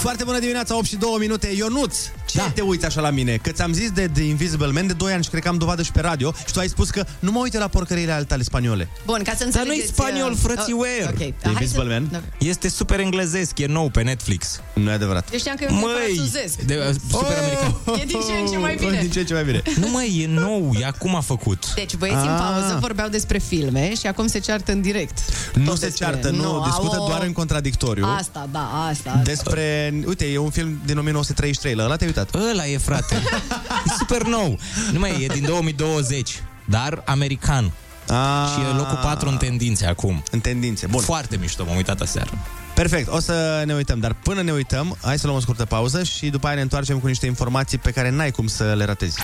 Foarte 0.00 0.24
bună 0.24 0.38
dimineața, 0.38 0.76
8 0.76 0.86
și 0.86 0.96
2 0.96 1.10
minute. 1.18 1.48
Ionuț, 1.56 1.98
ce 2.30 2.38
da. 2.38 2.50
te 2.54 2.60
uiți 2.60 2.84
așa 2.84 3.00
la 3.00 3.10
mine? 3.10 3.36
Că 3.36 3.50
ți-am 3.50 3.72
zis 3.72 3.90
de 3.90 4.08
The 4.14 4.22
Invisible 4.22 4.66
Man 4.66 4.86
de 4.86 4.92
2 4.92 5.12
ani 5.12 5.24
și 5.24 5.30
cred 5.30 5.42
că 5.42 5.48
am 5.48 5.56
dovadă 5.58 5.82
și 5.82 5.92
pe 5.92 6.00
radio 6.00 6.32
și 6.46 6.52
tu 6.52 6.58
ai 6.58 6.68
spus 6.68 6.90
că 6.90 7.04
nu 7.18 7.30
mă 7.30 7.38
uite 7.40 7.58
la 7.58 7.68
porcările 7.68 8.12
ale 8.12 8.24
tale 8.24 8.42
spaniole. 8.42 8.88
Bun, 9.06 9.20
ca 9.24 9.30
să 9.30 9.36
Dar 9.38 9.46
înțelegeți... 9.46 9.78
nu-i 9.78 10.06
spaniol, 10.06 10.30
uh, 10.32 10.38
frățiuer. 10.42 11.06
ok. 11.08 11.16
The 11.16 11.32
Hai 11.42 11.52
Invisible 11.52 11.82
să... 11.82 11.88
Man? 12.12 12.22
Este 12.38 12.68
super 12.68 13.00
englezesc, 13.00 13.58
e 13.58 13.66
nou 13.66 13.88
pe 13.88 14.02
Netflix. 14.02 14.60
Nu 14.74 14.90
e 14.90 14.92
adevărat. 14.92 15.28
Eu 15.32 15.38
știam 15.38 15.56
că 15.56 15.64
e 15.64 15.68
un 15.70 15.78
Măi, 15.78 15.92
franțuzesc. 16.14 16.60
de, 16.60 16.76
uh, 16.88 16.94
super 17.10 17.36
american. 17.42 17.74
E 18.00 18.04
din 18.04 18.18
ce 18.26 18.32
în 18.40 18.46
ce 18.50 18.56
mai 18.58 18.74
bine. 18.80 18.98
Din 19.00 19.10
ce 19.10 19.18
în 19.20 19.26
ce 19.26 19.32
mai 19.34 19.44
bine. 19.44 19.62
Nu 19.80 19.88
mai 19.90 20.18
e 20.22 20.26
nou, 20.40 20.72
e 20.80 20.84
acum 20.86 21.14
a 21.16 21.20
făcut. 21.20 21.74
Deci 21.74 21.94
băieții 21.96 22.26
în 22.28 22.32
Ah. 22.34 22.40
pauză 22.52 22.76
vorbeau 22.80 23.08
despre 23.08 23.38
filme 23.38 23.94
și 23.94 24.06
acum 24.06 24.26
se 24.26 24.38
ceartă 24.38 24.72
în 24.72 24.80
direct. 24.80 25.18
Nu 25.54 25.64
Tot 25.64 25.78
se 25.78 25.86
despre- 25.86 26.04
ceartă, 26.06 26.30
nu, 26.30 26.42
Nu, 26.42 26.62
discută 26.64 26.96
au- 26.96 27.06
doar 27.08 27.22
în 27.22 27.32
contradictoriu. 27.32 28.04
Asta, 28.18 28.48
da, 28.52 28.86
asta. 28.90 29.20
Despre, 29.24 29.94
uite, 30.06 30.24
e 30.24 30.38
un 30.38 30.50
film 30.50 30.80
din 30.84 30.98
1933, 30.98 31.74
la 31.74 31.84
ăla 31.84 31.96
te-ai 31.96 32.08
uitat? 32.20 32.50
Ăla 32.50 32.66
e, 32.66 32.78
frate. 32.78 33.22
E 33.86 33.90
super 33.98 34.22
nou. 34.22 34.58
Nu 34.92 34.98
mai 34.98 35.10
e, 35.10 35.24
e 35.24 35.26
din 35.26 35.44
2020, 35.44 36.42
dar 36.64 37.02
american. 37.04 37.72
A, 38.08 38.48
Și 38.54 38.60
e 38.60 38.76
locul 38.76 38.98
4 39.02 39.28
în 39.28 39.36
tendințe 39.36 39.86
acum. 39.86 40.22
În 40.30 40.40
tendințe, 40.40 40.86
bun. 40.86 41.02
Foarte 41.02 41.36
mișto, 41.36 41.64
m-am 41.64 41.76
uitat 41.76 42.00
aseară. 42.00 42.30
Perfect, 42.74 43.08
o 43.08 43.20
să 43.20 43.62
ne 43.66 43.74
uităm, 43.74 43.98
dar 43.98 44.16
până 44.22 44.42
ne 44.42 44.52
uităm, 44.52 44.96
hai 45.02 45.18
să 45.18 45.26
luăm 45.26 45.38
o 45.38 45.40
scurtă 45.40 45.64
pauză 45.64 46.02
și 46.02 46.28
după 46.28 46.46
aia 46.46 46.54
ne 46.56 46.62
întoarcem 46.62 46.98
cu 46.98 47.06
niște 47.06 47.26
informații 47.26 47.78
pe 47.78 47.90
care 47.90 48.10
n-ai 48.10 48.30
cum 48.30 48.46
să 48.46 48.74
le 48.76 48.84
ratezi. 48.84 49.20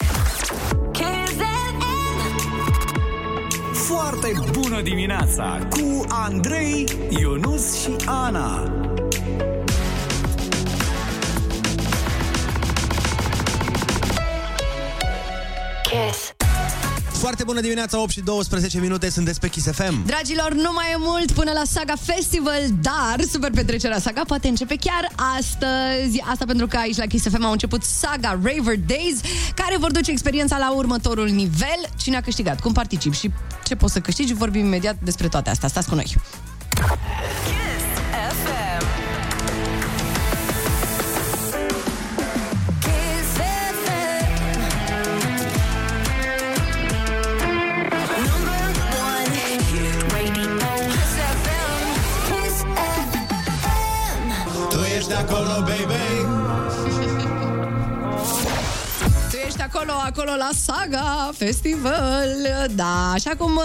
Foarte 3.73 4.33
bună 4.51 4.83
dimineața 4.83 5.59
cu 5.71 6.05
Andrei, 6.09 6.85
Ionus 7.09 7.81
și 7.81 7.91
Ana. 8.05 8.73
Foarte 17.13 17.45
bună 17.45 17.61
dimineața, 17.61 18.01
8 18.01 18.11
și 18.11 18.21
12 18.21 18.79
minute, 18.79 19.11
sunteți 19.11 19.41
pe 19.41 19.49
Kiss 19.49 19.71
FM. 19.71 20.07
Dragilor, 20.07 20.53
nu 20.53 20.73
mai 20.73 20.91
e 20.93 20.97
mult 20.99 21.33
până 21.33 21.51
la 21.55 21.63
Saga 21.67 21.95
Festival, 22.03 22.61
dar 22.81 23.17
super 23.31 23.51
petrecerea 23.51 23.99
Saga 23.99 24.23
poate 24.27 24.49
începe 24.49 24.77
chiar 24.77 25.09
astăzi. 25.39 26.23
Asta 26.31 26.45
pentru 26.45 26.67
că 26.67 26.77
aici 26.77 26.97
la 26.97 27.07
Kiss 27.07 27.29
FM 27.29 27.45
au 27.45 27.53
început 27.53 27.83
Saga 27.83 28.41
Raver 28.43 28.79
Days, 28.87 29.21
care 29.55 29.77
vor 29.79 29.91
duce 29.91 30.11
experiența 30.11 30.59
la 30.59 30.73
următorul 30.73 31.29
nivel. 31.29 31.81
Cine 31.97 32.17
a 32.17 32.21
câștigat, 32.21 32.61
cum 32.61 32.73
particip 32.73 33.15
și 33.15 33.31
ce 33.65 33.75
poți 33.75 33.93
să 33.93 34.01
câștigi, 34.01 34.35
vorbim 34.35 34.65
imediat 34.65 34.97
despre 35.03 35.29
toate 35.29 35.51
astea. 35.51 35.69
Stați 35.69 35.89
cu 35.89 35.95
noi. 35.95 36.17
Tu 36.75 36.83
ești 37.51 38.66
acolo, 55.17 55.61
baby 55.61 55.95
Tu 59.31 59.37
ești 59.47 59.61
acolo, 59.61 59.93
acolo 60.05 60.31
la 60.39 60.51
Saga 60.55 61.31
Festival. 61.37 62.29
Da, 62.75 63.11
așa 63.13 63.31
cum 63.39 63.57
uh, 63.57 63.63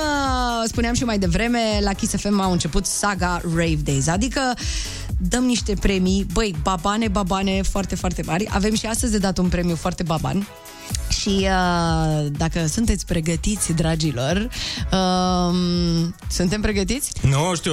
spuneam 0.66 0.94
și 0.94 1.04
mai 1.04 1.20
devreme, 1.20 1.60
la 1.82 1.94
Kiss 1.94 2.16
FM 2.16 2.40
au 2.40 2.52
început 2.52 2.86
Saga 2.86 3.42
Rave 3.44 3.80
Days, 3.84 4.08
adică 4.08 4.54
dăm 5.18 5.44
niște 5.44 5.74
premii, 5.80 6.26
băi, 6.34 6.56
babane, 6.64 7.08
babane 7.08 7.62
foarte, 7.62 7.96
foarte 7.96 8.22
mari. 8.26 8.48
Avem 8.52 8.76
și 8.76 8.86
astăzi 8.86 9.12
de 9.12 9.18
dat 9.18 9.38
un 9.38 9.50
premiu 9.50 9.76
foarte 9.76 10.04
baban. 10.04 10.48
Și 11.10 11.48
uh, 11.50 12.26
dacă 12.38 12.66
sunteți 12.68 13.06
pregătiți, 13.06 13.74
dragilor, 13.74 14.50
uh, 14.92 15.56
suntem 16.30 16.62
pregătiți? 16.62 17.12
Nu 17.22 17.52
știu, 17.56 17.72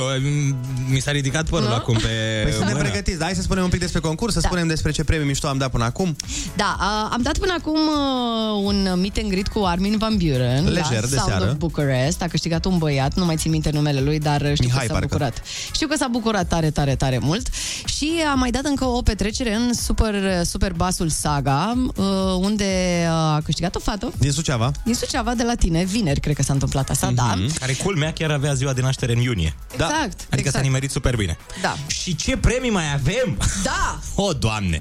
mi 0.90 1.00
s-a 1.00 1.10
ridicat 1.10 1.48
părul 1.48 1.68
Nu? 1.68 1.74
acum 1.74 1.94
pe 1.94 2.40
Păi 2.42 2.52
suntem 2.52 2.76
mână. 2.76 2.88
pregătiți, 2.88 3.18
da? 3.18 3.24
Hai 3.24 3.34
să 3.34 3.42
spunem 3.42 3.62
un 3.64 3.70
pic 3.70 3.80
despre 3.80 4.00
concurs, 4.00 4.32
să 4.32 4.40
Da. 4.40 4.46
spunem 4.48 4.66
despre 4.66 4.90
ce 4.90 5.04
premii 5.04 5.26
mișto 5.26 5.46
am 5.46 5.58
dat 5.58 5.70
până 5.70 5.84
acum. 5.84 6.16
Da, 6.56 6.76
uh, 6.80 7.08
am 7.12 7.20
dat 7.22 7.38
până 7.38 7.54
acum 7.58 7.78
uh, 7.78 8.64
un 8.64 9.00
meet 9.00 9.16
and 9.18 9.28
greet 9.30 9.48
cu 9.48 9.62
Armin 9.64 9.96
Van 9.98 10.16
Buren 10.16 10.64
Lejer, 10.64 11.00
la 11.00 11.06
de 11.08 11.16
Sound 11.16 11.28
seară. 11.28 11.44
of 11.50 11.56
Bucharest. 11.56 12.22
A 12.22 12.26
câștigat 12.26 12.64
un 12.64 12.78
băiat, 12.78 13.14
nu 13.14 13.24
mai 13.24 13.36
țin 13.36 13.50
minte 13.50 13.70
numele 13.72 14.00
lui, 14.00 14.18
dar 14.18 14.40
știu 14.54 14.64
Mihai, 14.64 14.80
că 14.80 14.86
s-a 14.86 14.92
parcă. 14.92 15.06
bucurat. 15.06 15.42
Știu 15.72 15.86
că 15.86 15.96
s-a 15.96 16.08
bucurat 16.10 16.48
tare, 16.48 16.70
tare, 16.70 16.94
tare 16.96 17.18
mult. 17.22 17.46
Și 17.84 18.12
am 18.30 18.38
mai 18.38 18.50
dat 18.50 18.64
încă 18.64 18.84
o 18.84 19.02
petrecere 19.02 19.54
în 19.54 19.74
Super, 19.74 20.44
super 20.44 20.72
Basul 20.72 21.08
Saga, 21.08 21.74
uh, 21.96 22.04
unde 22.40 22.64
a 23.08 23.40
câștigat 23.44 23.74
o 23.74 23.78
fată 23.78 24.12
Din 24.18 24.32
Suceava. 24.32 24.70
din 24.84 24.94
Suceava 24.94 25.34
de 25.34 25.42
la 25.42 25.54
tine. 25.54 25.84
Vineri, 25.84 26.20
cred 26.20 26.34
că 26.36 26.42
s-a 26.42 26.52
întâmplat 26.52 26.90
asta, 26.90 27.10
da. 27.14 27.34
Mhm. 27.36 27.54
Care 27.58 27.72
culmea 27.72 28.12
chiar 28.12 28.30
avea 28.30 28.54
ziua 28.54 28.72
de 28.72 28.80
naștere 28.80 29.12
în 29.12 29.18
iunie. 29.20 29.54
Exact, 29.72 29.92
Adică 30.02 30.26
s-a 30.30 30.38
exact. 30.38 30.64
nimerit 30.64 30.90
super 30.90 31.16
bine. 31.16 31.36
Da. 31.62 31.76
Și 31.86 32.16
ce 32.16 32.36
premii 32.36 32.70
mai 32.70 32.92
avem? 32.94 33.38
Da! 33.62 33.98
O, 34.20 34.32
Doamne! 34.32 34.78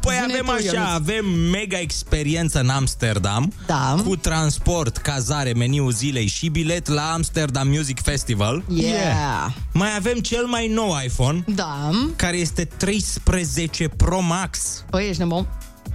Păi 0.00 0.14
Zine 0.20 0.32
avem 0.32 0.44
tu, 0.44 0.50
așa, 0.50 0.62
Ionuț. 0.72 0.88
avem 0.94 1.26
mega 1.26 1.78
experiență 1.78 2.60
în 2.60 2.68
Amsterdam, 2.68 3.52
Da. 3.66 3.96
cu 4.06 4.16
transport, 4.16 4.96
cazare, 4.96 5.52
meniu 5.52 5.90
zilei 5.90 6.26
și 6.26 6.48
bilet 6.48 6.88
la 6.88 7.12
Amsterdam 7.12 7.68
Music 7.68 8.00
Festival. 8.02 8.62
Yeah. 8.68 9.50
Mai 9.72 9.88
avem 9.96 10.18
cel 10.18 10.44
mai 10.46 10.68
nou 10.68 10.98
iPhone, 11.04 11.44
Da. 11.54 11.90
care 12.16 12.36
este 12.36 12.64
13 12.64 13.88
Pro 13.88 14.20
Max. 14.20 14.84
Păi, 14.90 15.06
ești 15.08 15.18
nebun? 15.20 15.46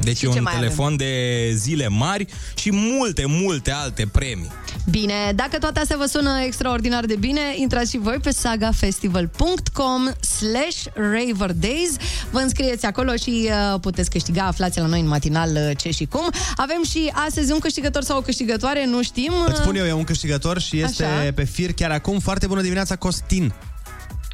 Deci 0.01 0.17
Și 0.17 0.25
e 0.25 0.29
ce 0.29 0.38
un 0.38 0.43
mai 0.43 0.53
telefon 0.53 0.95
de 0.95 1.51
zile 1.53 1.88
mari 1.88 2.25
și 2.55 2.69
multe, 2.73 3.23
multe 3.27 3.71
alte 3.71 4.08
premii. 4.12 4.51
Bine, 4.89 5.13
dacă 5.36 5.58
toate 5.58 5.79
astea 5.79 5.97
vă 5.97 6.05
sună 6.05 6.41
extraordinar 6.45 7.05
de 7.05 7.15
bine, 7.15 7.41
intrați 7.55 7.89
și 7.89 7.97
voi 7.97 8.17
pe 8.21 8.31
sagafestival.com 8.31 10.05
slash 10.19 10.84
raverdays. 10.93 11.95
Vă 12.31 12.39
înscrieți 12.39 12.86
acolo 12.86 13.15
și 13.15 13.49
uh, 13.73 13.79
puteți 13.79 14.10
câștiga, 14.10 14.43
aflați 14.43 14.79
la 14.79 14.86
noi 14.86 14.99
în 14.99 15.08
matinal 15.08 15.49
uh, 15.49 15.77
ce 15.77 15.91
și 15.91 16.05
cum. 16.05 16.29
Avem 16.55 16.84
și 16.89 17.12
astăzi 17.27 17.51
un 17.51 17.60
câștigător 17.60 18.03
sau 18.03 18.17
o 18.17 18.21
câștigătoare, 18.21 18.86
nu 18.86 19.03
știm. 19.03 19.34
Îți 19.47 19.60
spun 19.60 19.75
eu, 19.75 19.86
e 19.86 19.93
un 19.93 20.03
câștigător 20.03 20.60
și 20.60 20.81
este 20.81 21.03
Așa. 21.03 21.31
pe 21.36 21.43
fir 21.43 21.73
chiar 21.73 21.91
acum. 21.91 22.19
Foarte 22.19 22.47
bună 22.47 22.62
dimineața, 22.62 22.95
Costin. 22.95 23.53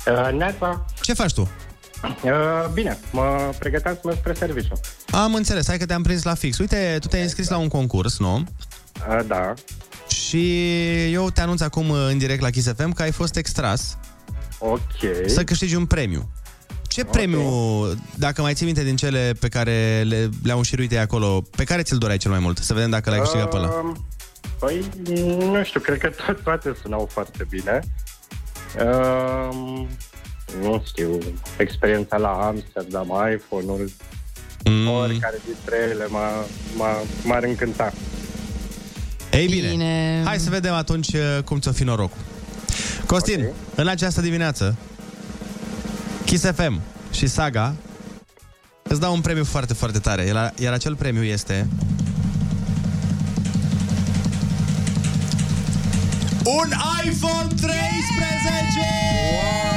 Uh, 0.08 0.38
Neața, 0.38 0.86
Ce 1.02 1.14
faci 1.14 1.34
tu? 1.34 1.50
Uh, 2.04 2.32
bine, 2.74 2.98
mă 3.12 3.50
pregăteam 3.60 3.94
să 3.94 4.02
merg 4.04 4.18
spre 4.18 4.34
serviciu. 4.34 4.80
Am 5.12 5.34
înțeles, 5.34 5.68
hai 5.68 5.78
că 5.78 5.86
te-am 5.86 6.04
prins 6.04 6.24
la 6.24 6.34
fix. 6.34 6.58
Uite, 6.58 6.98
tu 7.00 7.08
te-ai 7.08 7.22
înscris 7.24 7.50
la 7.50 7.58
un 7.58 7.68
concurs, 7.68 8.20
nu? 8.20 8.36
Uh, 9.10 9.20
da, 9.28 9.54
Și 10.08 10.74
eu 11.12 11.30
te 11.30 11.42
anunț 11.42 11.62
acum 11.62 11.90
uh, 11.90 12.08
în 12.10 12.18
direct 12.18 12.42
la 12.42 12.50
Kiss 12.50 12.74
FM 12.78 12.92
că 12.92 13.02
ai 13.02 13.12
fost 13.12 13.36
extras 13.36 13.98
ok. 14.60 14.80
să 15.26 15.44
câștigi 15.44 15.76
un 15.76 15.86
premiu. 15.86 16.30
Ce 16.88 17.04
premiu, 17.04 17.42
dacă 18.16 18.42
mai 18.42 18.54
ții 18.54 18.66
minte 18.66 18.84
din 18.84 18.96
cele 18.96 19.34
pe 19.40 19.48
care 19.48 20.02
le, 20.08 20.30
le-au 20.44 20.58
înșiruit 20.58 20.92
ei 20.92 21.00
acolo, 21.00 21.44
pe 21.56 21.64
care 21.64 21.82
ți-l 21.82 21.98
doreai 21.98 22.18
cel 22.18 22.32
mai 22.32 22.40
mult? 22.40 22.58
Să 22.58 22.74
vedem 22.74 22.90
dacă 22.90 23.10
l-ai 23.10 23.20
câștigat 23.20 23.50
pe 23.50 23.56
ăla. 23.56 23.68
Uh, 23.68 23.96
Păi, 24.60 24.90
nu 25.40 25.64
știu, 25.64 25.80
cred 25.80 25.98
că 25.98 26.10
to- 26.10 26.44
toate 26.44 26.76
sunau 26.82 27.10
foarte 27.12 27.46
bine. 27.50 27.80
Uh, 28.86 29.86
nu 30.62 30.84
știu, 30.88 31.18
experiența 31.58 32.18
la 32.18 32.30
Amsterdam, 32.30 33.08
iPhone-ul, 33.36 33.92
Mm. 34.66 34.88
oricare 34.88 35.40
dintre 35.46 35.76
ele 35.90 36.08
m-a, 36.08 36.30
m-a, 36.76 36.98
m-ar 37.24 37.44
încânta. 37.44 37.94
Ei 39.32 39.48
bine, 39.48 39.70
Bine. 39.70 40.22
hai 40.26 40.40
să 40.40 40.50
vedem 40.50 40.74
atunci 40.74 41.08
uh, 41.14 41.38
cum 41.46 41.60
ți-o 41.60 41.72
fi 41.72 41.84
norocul. 41.84 42.18
Costin, 43.06 43.44
Ok. 43.46 43.54
în 43.76 43.88
această 43.88 44.22
dimineață, 44.22 44.76
Kiss 46.26 46.44
FM 46.56 46.82
și 47.12 47.28
Saga 47.28 47.74
îți 48.84 49.00
dau 49.00 49.14
un 49.14 49.22
premiu 49.22 49.44
foarte, 49.44 49.74
foarte 49.74 50.00
tare. 50.00 50.24
Iar, 50.24 50.54
iar 50.60 50.74
acel 50.74 50.96
premiu 50.96 51.24
este... 51.24 51.68
Un 56.46 56.70
iPhone 57.06 57.48
13! 57.48 57.72
Bine! 59.30 59.71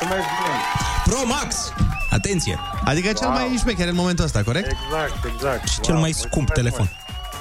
Mulțumesc 0.00 0.28
mult! 0.40 0.60
Pro 1.04 1.26
Max! 1.26 1.72
Atenție! 2.10 2.58
Adică 2.84 3.12
cel 3.12 3.28
mai 3.28 3.56
șmecher 3.58 3.88
în 3.88 3.94
momentul 3.94 4.24
ăsta, 4.24 4.42
corect? 4.42 4.70
Exact, 4.70 5.24
exact. 5.34 5.68
Și 5.68 5.80
cel 5.80 5.94
mai 5.94 6.12
scump 6.12 6.50
telefon. 6.50 6.90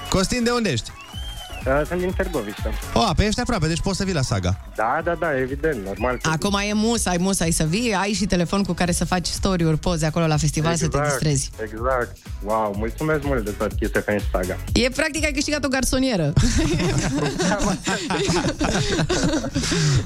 Costin, 0.09 0.43
de 0.43 0.49
unde 0.49 0.69
ești? 0.69 0.91
Uh, 1.65 1.81
sunt 1.87 1.99
din 1.99 2.11
Târgoviște. 2.17 2.73
O, 2.93 3.13
pe 3.15 3.25
ești 3.25 3.39
aproape, 3.39 3.67
deci 3.67 3.81
poți 3.81 3.97
să 3.97 4.03
vii 4.03 4.13
la 4.13 4.21
Saga. 4.21 4.59
Da, 4.75 5.01
da, 5.03 5.13
da, 5.19 5.37
evident, 5.39 5.85
normal. 5.85 6.17
că- 6.21 6.29
Acum 6.29 6.59
e 6.69 6.73
musai, 6.73 7.17
musai 7.19 7.51
să 7.51 7.63
vii, 7.63 7.93
ai 7.93 8.11
și 8.11 8.25
telefon 8.25 8.63
cu 8.63 8.73
care 8.73 8.91
să 8.91 9.05
faci 9.05 9.27
story-uri, 9.27 9.77
poze 9.77 10.05
acolo 10.05 10.27
la 10.27 10.37
festival 10.37 10.75
să 10.75 10.87
te 10.87 10.97
distrezi. 11.03 11.51
Exact. 11.63 12.15
Wow, 12.43 12.73
mulțumesc 12.77 13.23
mult 13.23 13.45
de 13.45 13.51
tot 13.51 13.73
Kiss 13.73 13.91
FM 13.91 14.17
și 14.19 14.25
Saga. 14.31 14.57
E 14.73 14.89
practic 14.89 15.23
ai 15.25 15.31
câștigat 15.31 15.63
o 15.63 15.67
garsonieră. 15.67 16.33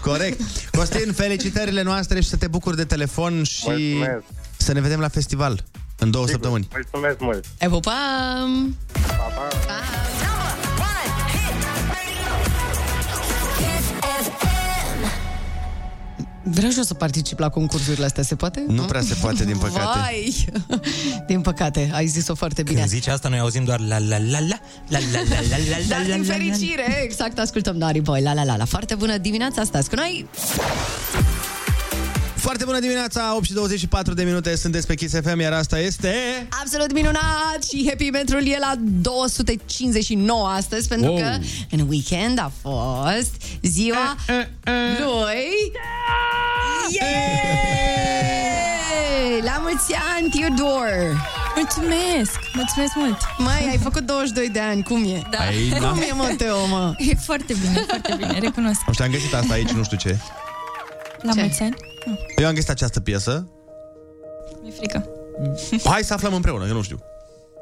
Corect. 0.01 0.39
Costin, 0.71 1.13
felicitările 1.13 1.81
noastre 1.81 2.21
și 2.21 2.27
să 2.29 2.35
te 2.35 2.47
bucuri 2.47 2.75
de 2.75 2.83
telefon 2.85 3.43
și 3.43 3.63
Mulțumesc. 3.67 4.23
să 4.57 4.73
ne 4.73 4.81
vedem 4.81 4.99
la 4.99 5.07
festival 5.07 5.63
în 5.99 6.11
două 6.11 6.25
Sigur, 6.25 6.39
săptămâni. 6.41 6.67
Mulțumesc 6.73 7.19
mult. 7.19 7.45
E 7.59 7.67
pupam! 7.67 8.77
Pa, 8.91 8.99
pa. 9.11 10.12
Vreau 16.43 16.71
și 16.71 16.77
eu 16.77 16.83
să 16.83 16.93
particip 16.93 17.39
la 17.39 17.49
concursurile 17.49 18.05
astea, 18.05 18.23
se 18.23 18.35
poate? 18.35 18.63
Nu 18.67 18.83
prea 18.83 19.01
se 19.01 19.13
poate, 19.21 19.45
din 19.45 19.57
păcate. 19.57 19.99
Vai! 19.99 20.45
Din 21.27 21.41
păcate, 21.41 21.91
ai 21.93 22.05
zis-o 22.05 22.35
foarte 22.35 22.63
bine. 22.63 22.77
Când 22.77 22.89
zici 22.89 23.07
asta, 23.07 23.29
noi 23.29 23.39
auzim 23.39 23.63
doar 23.63 23.79
la 23.79 23.97
la 23.97 24.17
la 24.17 24.39
la 24.39 24.39
la 24.39 24.99
la 24.99 24.99
la 25.09 25.19
la 25.29 25.39
la 25.49 25.57
la 25.69 25.77
Dar 25.87 26.05
la 26.07 26.15
din 26.15 26.25
la 26.25 26.35
la 26.35 26.43
fericire, 26.43 27.01
exact, 27.03 27.39
ascultăm 27.39 27.75
Nari 27.75 27.99
Boy, 27.99 28.21
la 28.21 28.33
la 28.33 28.43
la 28.43 28.55
la. 28.55 28.65
Foarte 28.65 28.95
bună 28.95 29.17
dimineața, 29.17 29.63
stați 29.63 29.89
cu 29.89 29.95
noi! 29.95 30.27
Foarte 32.43 32.65
bună 32.65 32.79
dimineața, 32.79 33.35
8 33.35 33.45
și 33.45 33.53
24 33.53 34.13
de 34.13 34.23
minute, 34.23 34.55
sunteți 34.55 34.87
pe 34.87 34.95
Kiss 34.95 35.13
FM, 35.23 35.39
iar 35.39 35.53
asta 35.53 35.79
este... 35.79 36.13
Absolut 36.61 36.93
minunat 36.93 37.63
și 37.69 37.85
happy 37.87 38.09
pentru 38.09 38.37
e 38.37 38.57
la 38.59 38.73
259 38.77 40.47
astăzi, 40.47 40.87
pentru 40.87 41.11
Wow. 41.11 41.21
că 41.21 41.37
în 41.71 41.85
weekend 41.89 42.39
a 42.39 42.51
fost 42.61 43.31
ziua 43.61 44.15
lui... 44.99 45.71
Yay! 46.99 47.11
La 49.43 49.57
mulți 49.61 49.93
ani, 50.17 50.29
Theodore! 50.29 51.11
Mulțumesc! 51.55 52.39
Mulțumesc 52.53 52.91
mult! 52.95 53.17
Mai, 53.37 53.67
ai 53.69 53.77
făcut 53.77 54.01
22 54.05 54.49
de 54.49 54.59
ani, 54.59 54.83
cum 54.83 55.03
e? 55.03 55.21
Da. 55.31 55.37
Ai, 55.37 55.69
da. 55.79 55.87
Cum 55.87 55.97
e, 55.99 56.11
mă, 56.13 56.33
Teo, 56.37 56.65
mă? 56.65 56.93
E 56.97 57.15
foarte 57.15 57.53
bine, 57.61 57.83
foarte 57.87 58.13
bine, 58.17 58.39
recunosc. 58.39 58.79
Nu 58.87 58.93
știu, 58.93 59.05
am 59.05 59.11
găsit 59.11 59.33
asta 59.33 59.53
aici, 59.53 59.69
nu 59.69 59.83
știu 59.83 59.97
ce. 59.97 60.17
La 61.23 61.31
Ce? 61.33 61.39
mulți 61.39 61.61
ani? 61.61 61.75
Nu, 62.05 62.17
Eu 62.35 62.47
am 62.47 62.53
găsit 62.53 62.69
această 62.69 62.99
piesă. 62.99 63.47
mi-e 64.61 64.71
frică. 64.77 65.05
Hai 65.83 66.03
să 66.03 66.13
aflăm 66.13 66.33
împreună, 66.33 66.65
eu 66.67 66.73
nu 66.73 66.81
știu. 66.81 66.99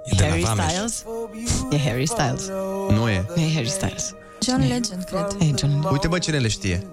E 0.06 0.16
de 0.16 0.24
la 0.24 0.30
Harry 0.30 0.42
Vameș. 0.44 0.66
Styles? 0.72 1.04
E 1.72 1.78
Harry 1.90 2.06
Styles. 2.08 2.48
Nu 2.90 3.10
e. 3.10 3.26
Nu 3.36 3.42
e 3.42 3.54
Harry 3.54 3.70
Styles. 3.70 4.14
John 4.48 4.60
Legend, 4.60 5.04
cred. 5.04 5.28
E 5.40 5.46
John 5.46 5.72
Legend. 5.72 5.86
Uite, 5.92 6.08
bă, 6.08 6.18
cine 6.18 6.38
le 6.38 6.48
știe. 6.48 6.86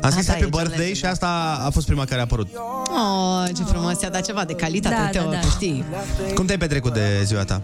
Am 0.00 0.10
scris 0.10 0.26
da, 0.26 0.32
Happy 0.32 0.44
e 0.44 0.48
John 0.48 0.56
Birthday 0.56 0.78
Legend, 0.78 0.96
și 0.96 1.04
asta 1.04 1.60
a 1.66 1.70
fost 1.70 1.86
prima 1.86 2.04
care 2.04 2.20
a 2.20 2.22
apărut. 2.22 2.48
Oh, 2.56 3.44
ce 3.56 3.62
frumos, 3.62 3.98
ți-a 3.98 4.10
dat 4.10 4.24
ceva 4.26 4.44
de 4.44 4.52
calitate, 4.52 4.94
Da, 4.94 5.08
Teo, 5.08 5.24
da, 5.24 5.30
da. 5.30 5.38
că 5.38 5.46
știi. 5.50 5.84
Cum 6.34 6.44
te-ai 6.46 6.58
petrecut 6.58 6.92
de 6.92 7.20
ziua 7.24 7.44
ta? 7.44 7.62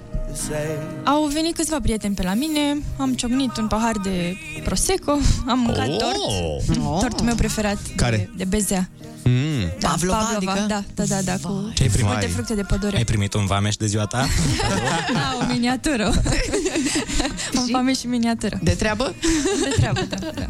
Au 1.05 1.25
venit 1.33 1.55
câțiva 1.57 1.81
prieteni 1.83 2.14
pe 2.14 2.23
la 2.23 2.35
mine, 2.35 2.83
am 2.99 3.14
ciocnit 3.14 3.57
un 3.57 3.66
pahar 3.66 3.97
de 4.03 4.37
Prosecco, 4.64 5.18
am 5.49 5.59
mâncat 5.59 5.88
Oh! 5.88 5.97
tort. 5.99 6.79
Oh. 6.79 7.01
Tortul 7.01 7.25
meu 7.25 7.35
preferat 7.35 7.79
Care? 7.97 8.16
de, 8.16 8.29
de 8.37 8.45
bezea. 8.45 8.90
Mm. 9.25 9.73
Da, 9.81 9.88
Pavlova, 9.88 10.31
adică? 10.37 10.64
Da, 10.68 10.83
da, 10.95 11.05
da, 11.05 11.21
da, 11.25 11.33
cu 11.42 11.71
Ce 11.75 11.83
ai 11.83 11.88
primit? 11.88 12.11
multe 12.11 12.27
fructe 12.27 12.55
de 12.55 12.62
pădure. 12.62 12.97
Ai 12.97 13.05
primit 13.05 13.35
un 13.35 13.47
Vameș 13.47 13.77
de 13.77 13.87
ziua 13.87 14.07
ta? 14.07 14.27
Da, 15.14 15.38
o 15.40 15.53
miniatură. 15.53 16.12
un 17.61 17.68
pame 17.73 17.92
și 17.95 18.07
miniatură. 18.07 18.59
De 18.62 18.71
treabă? 18.71 19.14
De 19.62 19.68
treabă, 19.77 20.01
da. 20.09 20.16
da. 20.35 20.47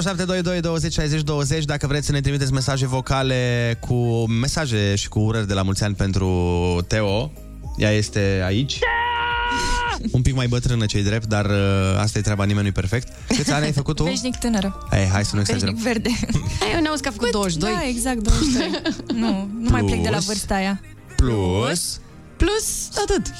0722 0.00 0.60
20 0.60 0.92
60 0.92 1.20
20 1.22 1.64
Dacă 1.64 1.86
vreți 1.86 2.06
să 2.06 2.12
ne 2.12 2.20
trimiteți 2.20 2.52
mesaje 2.52 2.86
vocale 2.86 3.76
cu 3.80 3.94
mesaje 4.26 4.94
și 4.94 5.08
cu 5.08 5.18
urări 5.18 5.46
de 5.46 5.54
la 5.54 5.62
mulți 5.62 5.84
ani 5.84 5.94
pentru 5.94 6.28
Teo 6.86 7.32
Ea 7.78 7.90
este 7.90 8.42
aici 8.44 8.78
Un 10.10 10.22
pic 10.22 10.34
mai 10.34 10.46
bătrână 10.46 10.86
cei 10.86 11.02
drept, 11.02 11.26
dar 11.26 11.44
uh, 11.46 11.96
asta 11.98 12.18
e 12.18 12.22
treaba, 12.22 12.44
nimeni 12.44 12.62
nu-i 12.62 12.72
perfect 12.72 13.12
Câți 13.36 13.52
ani 13.52 13.64
ai 13.64 13.72
făcut 13.72 13.96
tu? 13.96 14.02
Veșnic 14.04 14.36
tânără. 14.36 14.86
Hai, 14.90 15.06
hai 15.12 15.24
să 15.24 15.30
nu 15.34 15.40
exagerăm 15.40 15.74
Veșnic 15.74 15.92
verde. 15.92 16.10
Hai, 16.60 16.72
eu 16.74 16.80
ne-auzi 16.80 17.02
că 17.02 17.08
a 17.08 17.12
făcut 17.12 17.30
22. 17.30 17.72
Da, 17.72 17.86
exact, 17.88 18.18
22. 18.18 18.70
nu, 19.14 19.48
nu 19.60 19.70
mai 19.70 19.82
plec 19.82 20.02
de 20.02 20.08
la 20.08 20.10
Plus. 20.10 20.26
vârsta 20.26 20.54
aia. 20.54 20.80
Plus... 21.16 22.00
Plus 22.36 22.88
atât. 23.02 23.32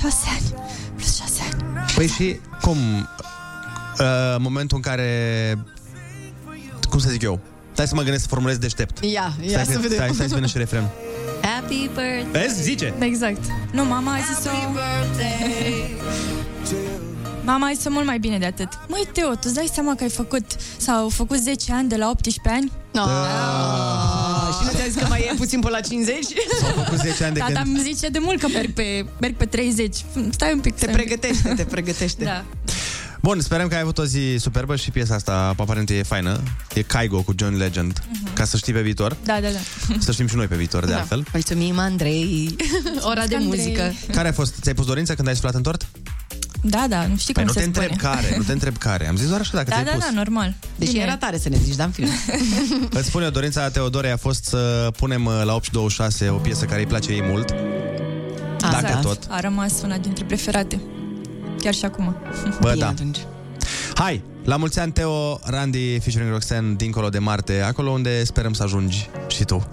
6 0.00 0.16
ani. 0.38 0.62
Plus 0.96 1.16
6 1.16 1.32
ani. 1.52 1.62
Păi 1.94 2.06
și 2.06 2.40
cum... 2.60 2.76
Uh, 4.00 4.36
momentul 4.38 4.76
în 4.76 4.82
care... 4.82 5.08
Cum 6.90 6.98
să 6.98 7.08
zic 7.10 7.22
eu? 7.22 7.40
Stai 7.72 7.86
să 7.86 7.94
mă 7.94 8.00
gândesc 8.02 8.22
să 8.22 8.28
formulez 8.28 8.56
deștept. 8.56 9.04
Ia, 9.04 9.32
ia 9.40 9.48
Stai, 9.48 9.64
să 9.64 9.72
că- 9.72 9.78
vedem. 9.78 9.96
stai, 9.96 10.10
stai 10.14 10.28
să 10.28 10.34
vină 10.34 10.46
și 10.46 10.58
refrenul. 10.58 10.88
Happy 11.42 11.90
birthday. 11.94 12.26
Vezi? 12.30 12.62
Zice. 12.62 12.94
Exact. 12.98 13.40
Nu, 13.72 13.84
mama 13.84 14.12
a 14.12 14.18
zis-o... 14.34 14.50
Mama 17.44 17.66
a 17.66 17.72
zis-o 17.74 17.90
mult 17.90 18.06
mai 18.06 18.18
bine 18.18 18.38
de 18.38 18.44
atât. 18.44 18.68
Măi, 18.88 19.08
Teo, 19.12 19.30
tu 19.30 19.38
îți 19.42 19.54
dai 19.54 19.68
seama 19.72 19.94
că 19.94 20.02
ai 20.02 20.10
făcut 20.10 20.44
sau 20.76 20.96
au 20.96 21.08
făcut 21.08 21.38
10 21.38 21.72
ani 21.72 21.88
de 21.88 21.96
la 21.96 22.08
18 22.08 22.54
ani? 22.54 22.72
No. 22.92 23.02
Ah, 23.02 24.54
și 24.58 24.64
nu 24.64 24.78
ți-a 24.78 24.84
zis 24.88 25.02
că 25.02 25.06
mai 25.08 25.28
e 25.32 25.34
puțin 25.36 25.60
pe 25.60 25.68
la 25.70 25.80
50? 25.80 26.24
S-au 26.60 26.82
făcut 26.84 26.98
10 26.98 27.24
ani 27.24 27.34
de 27.34 27.40
Tata 27.40 27.52
când... 27.52 27.66
îmi 27.66 27.80
zice 27.80 28.08
de 28.08 28.18
mult 28.18 28.40
că 28.40 28.48
merg 28.48 28.72
pe, 28.72 29.04
merg 29.20 29.34
pe 29.34 29.44
30. 29.44 29.96
Stai 30.30 30.52
un 30.52 30.60
pic. 30.60 30.74
Te 30.74 30.86
pregătește, 30.86 31.48
te 31.56 31.64
pregătește. 31.64 32.24
Da. 32.24 32.44
Bun, 33.20 33.40
sperăm 33.40 33.68
că 33.68 33.74
ai 33.74 33.80
avut 33.80 33.98
o 33.98 34.04
zi 34.04 34.36
superbă 34.38 34.76
și 34.76 34.90
piesa 34.90 35.14
asta 35.14 35.54
aparent 35.58 35.90
e 35.90 36.02
faină. 36.02 36.40
E 36.74 36.82
Caigo 36.82 37.22
cu 37.22 37.34
John 37.36 37.56
Legend. 37.56 38.02
Ca 38.32 38.44
să 38.44 38.56
știi 38.56 38.72
pe 38.72 38.80
viitor. 38.82 39.16
Da, 39.24 39.38
da, 39.42 39.48
da. 39.48 39.94
Să 40.04 40.12
știm 40.12 40.26
și 40.26 40.36
noi 40.36 40.46
pe 40.46 40.56
viitor, 40.56 40.84
de 40.84 40.90
Da. 40.92 40.98
altfel. 40.98 41.24
Mulțumim, 41.32 41.78
Andrei. 41.78 42.56
Ora 43.10 43.26
de 43.26 43.34
Andrei. 43.36 43.46
muzică. 43.64 43.92
Care 44.12 44.28
a 44.28 44.32
fost? 44.32 44.54
Ți-ai 44.60 44.74
pus 44.74 44.86
dorința 44.86 45.14
când 45.14 45.28
ai 45.28 45.34
suflat 45.34 45.54
în 45.54 45.62
tort? 45.62 45.86
Da, 46.62 46.86
da, 46.88 47.06
nu 47.06 47.16
știi 47.16 47.34
Păi 47.34 47.42
cum 47.44 47.52
nu 47.54 47.60
se 47.60 47.66
te 47.66 47.70
spune. 47.72 47.84
întreb 47.86 48.10
care, 48.10 48.34
nu 48.36 48.42
te 48.42 48.52
întreb 48.52 48.76
care. 48.76 49.08
Am 49.08 49.16
zis 49.16 49.28
doar 49.28 49.40
așa 49.40 49.50
dacă 49.54 49.68
Da, 49.68 49.74
ți-ai 49.74 49.84
da, 49.84 49.90
pus. 49.90 50.00
da, 50.04 50.10
normal. 50.14 50.54
Deci 50.76 50.90
Bine. 50.90 51.02
era 51.02 51.16
tare 51.16 51.38
să 51.38 51.48
ne 51.48 51.56
zici, 51.64 51.74
da, 51.74 51.84
în 51.84 51.90
film. 51.90 52.08
Îți 52.98 53.06
spun 53.06 53.22
eu, 53.22 53.30
dorința 53.30 53.68
Teodorei 53.68 54.10
a 54.10 54.16
fost 54.16 54.44
să 54.44 54.90
punem 54.96 55.24
uh, 55.24 55.42
la 55.44 55.58
8.26 56.26 56.28
o 56.30 56.32
piesă 56.34 56.64
care 56.64 56.80
îi 56.80 56.86
place 56.86 57.12
ei 57.12 57.22
mult. 57.22 57.54
Dacă 58.60 58.76
Exact. 58.86 59.02
tot. 59.02 59.18
A 59.28 59.40
rămas 59.40 59.72
una 59.84 59.96
dintre 59.98 60.24
preferate. 60.24 60.80
Chiar 61.60 61.74
și 61.74 61.84
acum. 61.84 62.16
Bă, 62.60 62.74
da. 62.78 62.94
Hai, 63.94 64.22
la 64.44 64.56
mulți 64.56 64.78
ani, 64.78 64.92
Teo, 64.92 65.40
Randy, 65.44 66.00
featuring 66.00 66.30
Roxanne, 66.30 66.74
dincolo 66.74 67.08
de 67.08 67.18
Marte, 67.18 67.60
acolo 67.60 67.90
unde 67.90 68.24
sperăm 68.24 68.52
să 68.52 68.62
ajungi 68.62 69.10
și 69.28 69.44
tu. 69.44 69.66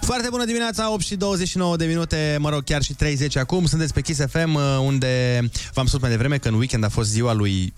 Foarte 0.00 0.28
bună 0.30 0.44
dimineața, 0.44 0.92
8 0.92 1.02
și 1.02 1.16
29 1.16 1.76
de 1.76 1.84
minute, 1.84 2.36
mă 2.40 2.48
rog, 2.50 2.64
chiar 2.64 2.82
și 2.82 2.94
30 2.94 3.36
acum. 3.36 3.66
Sunteți 3.66 3.92
pe 3.92 4.00
Kiss 4.00 4.20
FM, 4.26 4.54
uh, 4.54 4.62
unde 4.80 5.40
v-am 5.72 5.86
spus 5.86 6.00
mai 6.00 6.10
devreme 6.10 6.38
că 6.38 6.48
în 6.48 6.54
weekend 6.54 6.84
a 6.84 6.88
fost 6.88 7.10
ziua 7.10 7.32
lui 7.32 7.72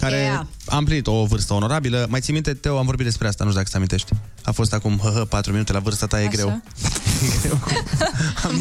care 0.00 0.16
Yeah. 0.16 0.44
a 0.66 0.76
împlinit 0.76 1.06
o 1.06 1.24
vârstă 1.24 1.52
onorabilă. 1.54 2.06
Mai 2.08 2.20
ții 2.20 2.32
minte, 2.32 2.54
Teo, 2.54 2.78
am 2.78 2.86
vorbit 2.86 3.04
despre 3.04 3.26
asta, 3.28 3.44
nu 3.44 3.50
știu 3.50 3.60
dacă 3.62 3.70
ți 3.72 3.76
amintești. 3.76 4.12
A 4.42 4.50
fost 4.52 4.72
acum, 4.72 4.98
hă, 5.02 5.10
hă, 5.14 5.24
4 5.24 5.52
minute, 5.52 5.72
la 5.72 5.78
vârsta 5.78 6.06
ta 6.06 6.20
e 6.22 6.26
Așa. 6.26 6.36
greu. 6.36 6.60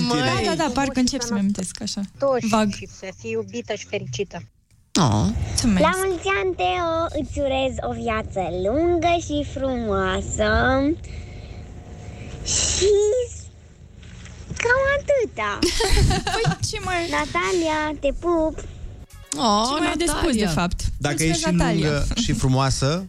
Da, 0.09 0.41
da, 0.45 0.55
da, 0.55 0.69
parcă 0.73 0.99
încep 0.99 1.21
să-mi 1.21 1.39
amintesc 1.39 1.81
așa. 1.81 2.01
Vag. 2.49 2.73
și 2.73 2.87
să 2.99 3.07
fii 3.19 3.31
iubită 3.31 3.73
și 3.73 3.85
fericită. 3.89 4.37
Oh. 5.01 5.25
Mulțumesc. 5.47 5.79
La 5.79 5.91
mulți 6.05 6.27
ani, 6.43 6.55
Teo, 6.55 7.21
îți 7.21 7.39
urez 7.39 7.73
o 7.89 7.93
viață 8.03 8.41
lungă 8.65 9.13
și 9.25 9.45
frumoasă. 9.53 10.49
Și 12.43 12.91
cam 14.61 14.81
atâta. 14.97 15.59
Păi 16.33 16.57
ce 16.69 16.77
mai... 16.83 17.09
Natalia, 17.09 17.79
te 17.99 18.09
pup. 18.19 18.63
Oh, 19.37 19.63
ce 19.73 19.79
mai 19.79 19.87
ai 19.87 19.95
de 19.97 20.03
spus, 20.07 20.15
Natalia. 20.21 20.45
de 20.47 20.51
fapt? 20.53 20.81
Dacă 20.97 21.15
Mulțumesc, 21.19 21.45
e 21.45 21.49
și 21.49 21.55
Natalia. 21.55 21.87
lungă 21.89 22.07
și 22.21 22.33
frumoasă, 22.33 23.05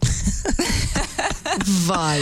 Vai. 1.85 2.19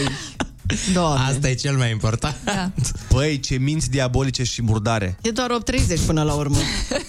Doamne. 0.92 1.24
Asta 1.24 1.48
e 1.48 1.54
cel 1.54 1.76
mai 1.76 1.90
important. 1.90 2.36
Da. 2.44 2.70
Băi, 3.10 3.40
ce 3.40 3.56
minți 3.56 3.90
diabolice 3.90 4.42
și 4.44 4.62
murdare. 4.62 5.16
E 5.22 5.30
doar 5.30 5.50
8.30 5.62 5.98
până 6.06 6.22
la 6.22 6.32
urmă. 6.32 6.56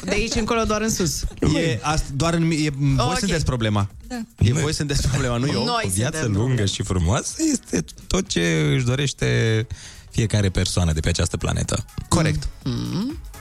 De 0.04 0.12
aici 0.12 0.36
încolo 0.36 0.64
doar 0.64 0.82
în 0.82 0.90
sus. 0.90 1.22
E, 1.56 1.80
asta, 1.82 2.08
doar 2.16 2.34
în, 2.34 2.52
e, 2.52 2.70
voi 2.76 2.96
Ok. 3.06 3.18
sunteți 3.18 3.46
problema. 3.46 3.88
Da. 4.08 4.22
E 4.38 4.54
voi 4.54 4.74
sunteți 4.74 5.08
problema, 5.08 5.38
nu 5.38 5.48
eu. 5.48 5.64
Noi 5.64 5.84
O 5.86 5.90
viață 5.90 6.18
suntem 6.22 6.42
lungă 6.42 6.66
și 6.66 6.84
frumoasă 6.84 7.34
este 7.54 7.86
tot 8.08 8.28
ce 8.28 8.72
își 8.76 8.86
dorește 8.86 9.68
fiecare 10.10 10.50
persoană 10.50 10.92
de 10.94 11.00
pe 11.00 11.10
această 11.10 11.38
planetă. 11.38 11.86
Corect. 12.08 12.48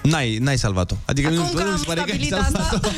N-ai, 0.03 0.37
n-ai 0.39 0.59
salvat-o. 0.59 0.95
Adică 1.05 1.27
Acum 1.29 1.39
nu, 1.39 1.45
că 1.53 1.63
nu 1.63 1.69
am 1.69 1.73
mi 1.73 1.79
se 1.79 1.85
pare 1.87 2.01
că 2.01 2.11
ai 2.13 2.25
stabilit 2.25 2.33
asta- 2.33 2.69
salvat-o. 2.71 2.89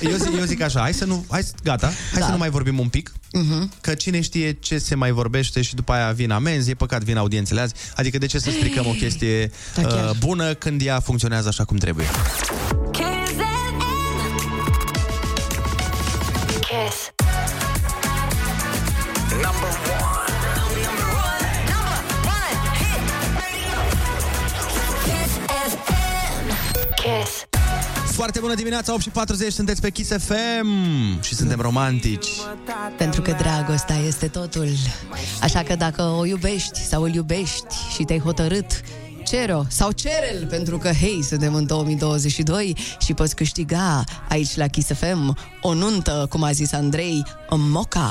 eu, 0.00 0.16
zic, 0.16 0.38
eu 0.38 0.44
zic 0.44 0.60
așa, 0.62 0.80
hai 0.80 0.94
să 0.94 1.04
nu, 1.04 1.24
hai, 1.30 1.42
să- 1.42 1.52
gata, 1.64 1.86
hai 1.86 2.20
Da. 2.20 2.24
să 2.26 2.30
nu 2.32 2.38
mai 2.38 2.50
vorbim 2.50 2.78
un 2.78 2.88
pic, 2.88 3.12
Mhm. 3.32 3.72
că 3.80 3.94
cine 3.94 4.20
știe 4.20 4.52
ce 4.52 4.78
se 4.78 4.94
mai 4.94 5.10
vorbește 5.10 5.62
și 5.62 5.74
după 5.74 5.92
aia 5.92 6.10
vin 6.12 6.30
amenzi, 6.30 6.70
e 6.70 6.74
păcat, 6.74 7.02
vin 7.02 7.16
audiențele 7.16 7.60
azi. 7.60 7.74
Adică 7.96 8.18
de 8.18 8.26
ce 8.26 8.38
să 8.38 8.50
stricăm 8.50 8.86
o 8.86 8.90
chestie 8.90 9.50
Da, 9.74 9.82
chiar. 9.82 10.10
uh, 10.10 10.16
bună 10.18 10.54
când 10.54 10.80
ea 10.84 11.00
funcționează 11.00 11.48
așa 11.48 11.64
cum 11.64 11.76
trebuie. 11.76 12.06
Kiss. 27.08 27.46
Foarte 28.12 28.40
bună 28.40 28.54
dimineața, 28.54 28.92
8 28.92 29.02
și 29.02 29.08
40, 29.08 29.52
sunteți 29.52 29.80
pe 29.80 29.90
Kiss 29.90 30.10
FM 30.10 30.68
și 31.22 31.34
suntem 31.34 31.60
romantici. 31.60 32.26
Pentru 32.96 33.22
că 33.22 33.32
dragostea 33.38 33.96
este 33.96 34.28
totul. 34.28 34.68
Așa 35.42 35.62
că 35.62 35.74
dacă 35.74 36.02
o 36.02 36.24
iubești 36.24 36.80
sau 36.80 37.02
îl 37.02 37.14
iubești 37.14 37.74
și 37.94 38.02
te-ai 38.02 38.18
hotărât, 38.18 38.80
cere-o 39.28 39.62
sau 39.68 39.90
cere-l, 39.90 40.46
pentru 40.46 40.78
că, 40.78 40.90
hei, 41.00 41.22
suntem 41.22 41.54
în 41.54 41.66
2022 41.66 42.76
și 42.98 43.14
poți 43.14 43.34
câștiga 43.34 44.04
aici 44.28 44.56
la 44.56 44.66
Kiss 44.66 44.88
FM 44.92 45.36
o 45.60 45.74
nuntă, 45.74 46.26
cum 46.30 46.42
a 46.42 46.52
zis 46.52 46.72
Andrei, 46.72 47.24
în 47.48 47.70
moca. 47.70 48.10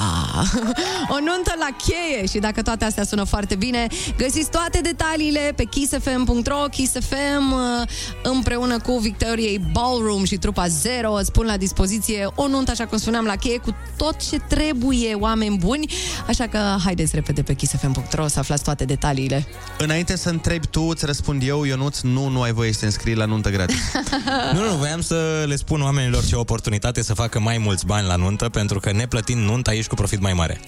o 1.16 1.20
nuntă 1.20 1.54
la 1.60 1.76
cheie 1.86 2.26
și 2.26 2.40
dacă 2.40 2.62
toate 2.62 2.86
astea 2.86 3.04
sună 3.04 3.24
foarte 3.24 3.56
bine, 3.56 3.88
găsiți 4.18 4.50
toate 4.50 4.80
detaliile 4.82 5.54
pe 5.56 5.64
kissfm.ro, 5.64 6.66
Kiss 6.72 6.92
FM 6.92 7.52
uh, 7.52 7.88
împreună 8.24 8.80
cu 8.80 8.98
Victoriei 8.98 9.62
Ballroom 9.72 10.24
și 10.24 10.38
trupa 10.38 10.68
Zero 10.68 11.14
îți 11.14 11.32
pun 11.32 11.46
la 11.46 11.58
dispoziție 11.58 12.28
o 12.36 12.48
nuntă, 12.48 12.72
așa 12.72 12.86
cum 12.86 12.98
spuneam, 12.98 13.26
la 13.26 13.36
cheie 13.36 13.58
cu 13.58 13.76
tot 13.98 14.30
ce 14.30 14.38
trebuie, 14.48 15.14
oameni 15.14 15.58
buni. 15.58 15.94
Așa 16.28 16.48
că 16.48 16.76
haideți 16.84 17.16
repede 17.16 17.42
pe 17.42 17.54
kissfm.ro 17.54 18.28
să 18.28 18.40
aflați 18.40 18.64
toate 18.64 18.86
detaliile. 18.86 19.48
Înainte 19.78 20.18
să 20.18 20.30
întrebi 20.30 20.68
tu, 20.68 20.82
îți 20.82 21.06
răspund 21.08 21.44
eu, 21.44 21.64
Ionuț, 21.64 22.00
nu, 22.00 22.28
nu 22.28 22.42
ai 22.42 22.52
voie 22.52 22.74
să 22.74 22.80
te 22.80 22.86
înscrii 22.86 23.16
la 23.16 23.26
nuntă 23.26 23.50
gratis. 23.50 23.82
Nu, 24.54 24.64
nu, 24.64 24.76
voiam 24.76 25.02
să 25.02 25.44
le 25.48 25.56
spun 25.56 25.82
oamenilor 25.82 26.26
ce 26.26 26.36
oportunitate 26.36 27.02
să 27.02 27.14
facă 27.14 27.40
mai 27.40 27.58
mulți 27.58 27.86
bani 27.86 28.08
la 28.08 28.16
nuntă, 28.16 28.50
pentru 28.50 28.80
că 28.80 28.92
neplătind 28.92 29.42
nunta 29.42 29.74
ești 29.74 29.90
cu 29.90 29.96
profit 29.96 30.20
mai 30.20 30.34
mare. 30.34 30.60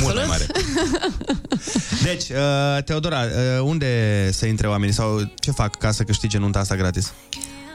Mult 0.00 0.14
mai 0.14 0.24
mare. 0.28 0.46
Deci, 2.08 2.28
uh, 2.28 2.82
Teodora, 2.84 3.20
uh, 3.22 3.62
unde 3.62 4.30
să 4.32 4.46
intre 4.46 4.68
oamenii 4.68 4.94
sau 4.94 5.32
ce 5.34 5.50
fac 5.50 5.78
ca 5.78 5.90
să 5.90 6.02
câștige 6.02 6.38
nunta 6.38 6.58
asta 6.58 6.76
gratis? 6.76 7.12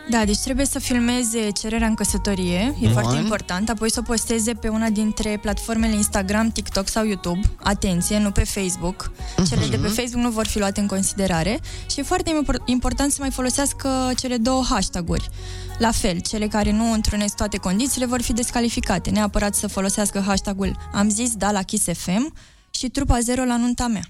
Da, 0.10 0.26
deci 0.26 0.38
trebuie 0.38 0.66
să 0.66 0.80
filmeze 0.80 1.50
cererea 1.50 1.88
în 1.88 1.94
căsătorie, 1.96 2.60
e 2.60 2.76
Bun. 2.80 2.92
foarte 2.92 3.18
important, 3.18 3.70
apoi 3.70 3.92
să 3.92 4.00
o 4.00 4.08
posteze 4.08 4.54
pe 4.54 4.68
una 4.68 4.90
dintre 4.90 5.38
platformele 5.42 5.94
Instagram, 5.94 6.50
TikTok 6.50 6.88
sau 6.88 7.06
YouTube. 7.06 7.40
Atenție, 7.64 8.20
nu 8.20 8.32
pe 8.32 8.44
Facebook. 8.44 9.12
Cele 9.48 9.66
de 9.66 9.78
pe 9.78 9.88
Facebook 9.88 10.24
nu 10.24 10.30
vor 10.30 10.48
fi 10.48 10.60
luate 10.60 10.80
în 10.80 10.88
considerare 10.88 11.60
și 11.90 12.00
e 12.00 12.04
foarte 12.04 12.32
impor- 12.32 12.66
important 12.66 13.12
să 13.12 13.18
mai 13.20 13.32
folosească 13.32 14.12
cele 14.18 14.38
două 14.38 14.64
hashtag-uri. 14.70 15.30
La 15.78 15.92
fel, 15.92 16.20
cele 16.20 16.48
care 16.48 16.72
nu 16.72 16.92
întrunesc 16.92 17.36
toate 17.36 17.58
condițiile 17.58 18.06
vor 18.06 18.22
fi 18.22 18.34
descalificate. 18.34 19.10
Neapărat 19.10 19.56
să 19.56 19.68
folosească 19.68 20.24
hashtag-ul 20.28 20.78
Am 20.94 21.10
zis 21.10 21.36
da 21.36 21.52
la 21.52 21.62
Kiss 21.62 21.86
FM 21.94 22.34
și 22.70 22.90
trupa 22.90 23.20
zero 23.20 23.44
la 23.44 23.58
nunta 23.58 23.88
mea. 23.88 24.04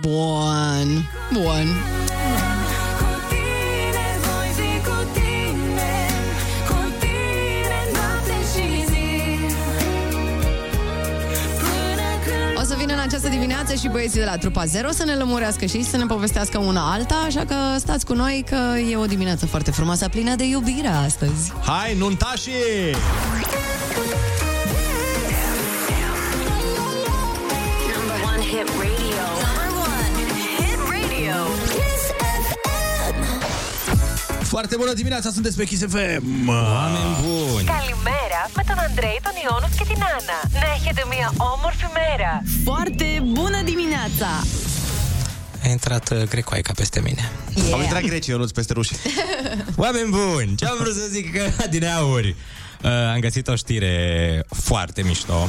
Bun, 0.00 1.08
bun. 1.32 1.66
această 13.11 13.27
dimineață 13.29 13.73
și 13.73 13.87
băieții 13.87 14.19
de 14.19 14.25
la 14.25 14.37
Trupa 14.37 14.65
Zero 14.65 14.91
să 14.91 15.03
ne 15.03 15.13
lămurească 15.15 15.65
și 15.65 15.83
să 15.83 15.97
ne 15.97 16.05
povestească 16.05 16.57
una 16.57 16.91
alta, 16.91 17.15
așa 17.25 17.45
că 17.45 17.55
stați 17.77 18.05
cu 18.05 18.13
noi 18.13 18.43
că 18.49 18.77
e 18.91 18.95
o 18.97 19.05
dimineață 19.05 19.45
foarte 19.45 19.71
frumoasă, 19.71 20.09
plină 20.09 20.35
de 20.35 20.45
iubire 20.45 20.87
astăzi. 20.87 21.51
Hai, 21.65 21.95
nuntașii! 21.97 22.95
Number 27.93 28.17
one 28.31 28.41
hit 28.51 28.67
radio. 28.81 29.25
Number 29.45 29.69
one 29.93 30.17
hit 30.57 30.79
radio. 30.93 31.35
Kiss 31.73 32.03
FM. 32.19 33.17
Foarte 34.43 34.75
bună 34.75 34.93
dimineața, 34.93 35.29
sunteți 35.31 35.55
pe 35.57 35.65
Kiss 35.65 35.81
FM. 35.93 36.47
Oameni 36.49 37.13
buni! 37.23 37.65
Καλημέρα 37.75 38.41
με 38.57 38.63
τον 38.69 38.77
Αντρέη, 38.85 39.19
τον 39.27 39.35
Ιόνους 39.43 39.73
και 39.77 39.85
την 39.91 40.01
Άννα. 40.15 40.39
Να 40.61 40.67
έχετε 40.77 41.01
μια 41.13 41.27
όμορφη 41.53 41.70
Primavera. 41.82 42.42
Foarte 42.64 43.22
bună 43.24 43.62
dimineața! 43.62 44.26
A 45.64 45.68
intrat 45.68 46.10
uh, 46.10 46.22
grecoaica 46.22 46.72
peste 46.76 47.00
mine. 47.00 47.30
Yeah. 47.54 47.72
Au 47.72 47.80
intrat 47.80 48.02
grecii, 48.02 48.32
Ionuț, 48.32 48.50
peste 48.50 48.72
ruși. 48.72 48.92
Oameni 49.76 50.10
buni, 50.10 50.54
ce 50.56 50.66
am 50.66 50.76
vrut 50.80 50.94
să 50.94 51.06
zic 51.10 51.32
că 51.32 51.66
din 51.70 51.86
auri. 51.86 52.36
Uh, 52.82 52.90
am 52.90 53.18
găsit 53.20 53.48
o 53.48 53.54
știre 53.54 54.44
foarte 54.48 55.02
mișto. 55.02 55.48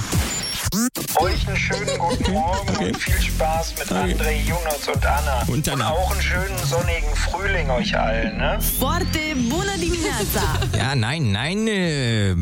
Foarte 8.78 9.38
bună 9.48 9.74
dimineața! 9.80 10.60
ja, 10.78 10.94
nein, 10.94 11.32
nein, 11.32 11.68
äh, 11.68 12.36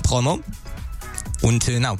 Promo. 0.00 0.38
Und, 1.40 1.62
äh, 1.68 1.78
na, 1.78 1.94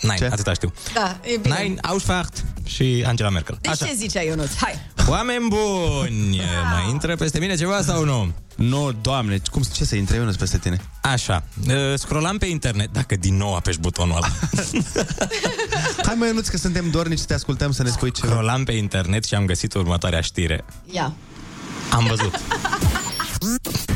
nein, 0.00 0.32
atâta 0.32 0.52
știu. 0.52 0.72
Da, 0.94 1.18
e 1.22 1.36
bine. 1.36 1.54
Nein, 1.54 1.78
Ausfahrt 1.82 2.44
și 2.64 3.04
Angela 3.06 3.28
Merkel. 3.28 3.58
Deci 3.60 3.76
ce 3.76 3.94
zicea 3.96 4.22
Ionuț? 4.22 4.54
Hai! 4.60 4.74
Oameni 5.08 5.48
buni, 5.48 6.40
mai 6.72 6.90
intră 6.90 7.16
peste 7.16 7.38
mine 7.38 7.56
ceva 7.56 7.82
sau 7.82 8.04
nu? 8.04 8.32
Nu, 8.56 8.92
doamne, 8.92 9.40
cum, 9.50 9.62
ce 9.72 9.84
să 9.84 9.96
intre 9.96 10.16
Ionuț 10.16 10.34
peste 10.34 10.58
tine? 10.58 10.80
Așa, 11.02 11.44
uh, 11.68 11.74
scrollam 11.94 12.38
pe 12.38 12.46
internet, 12.46 12.92
dacă 12.92 13.16
din 13.16 13.36
nou 13.36 13.54
apeși 13.54 13.78
butonul 13.78 14.16
ăla. 14.16 14.28
Hai 16.06 16.14
mă, 16.16 16.26
Ionuț, 16.26 16.48
că 16.48 16.56
suntem 16.56 16.90
dornici 16.90 17.18
să 17.18 17.24
te 17.24 17.34
ascultăm, 17.34 17.72
să 17.72 17.82
ne 17.82 17.90
spui 17.90 18.10
ceva. 18.10 18.32
Scrollam 18.32 18.64
pe 18.64 18.72
internet 18.72 19.24
și 19.24 19.34
am 19.34 19.46
găsit 19.46 19.74
următoarea 19.74 20.20
știre. 20.20 20.64
Ia. 20.90 21.12
Am 21.90 22.06
văzut. 22.06 22.38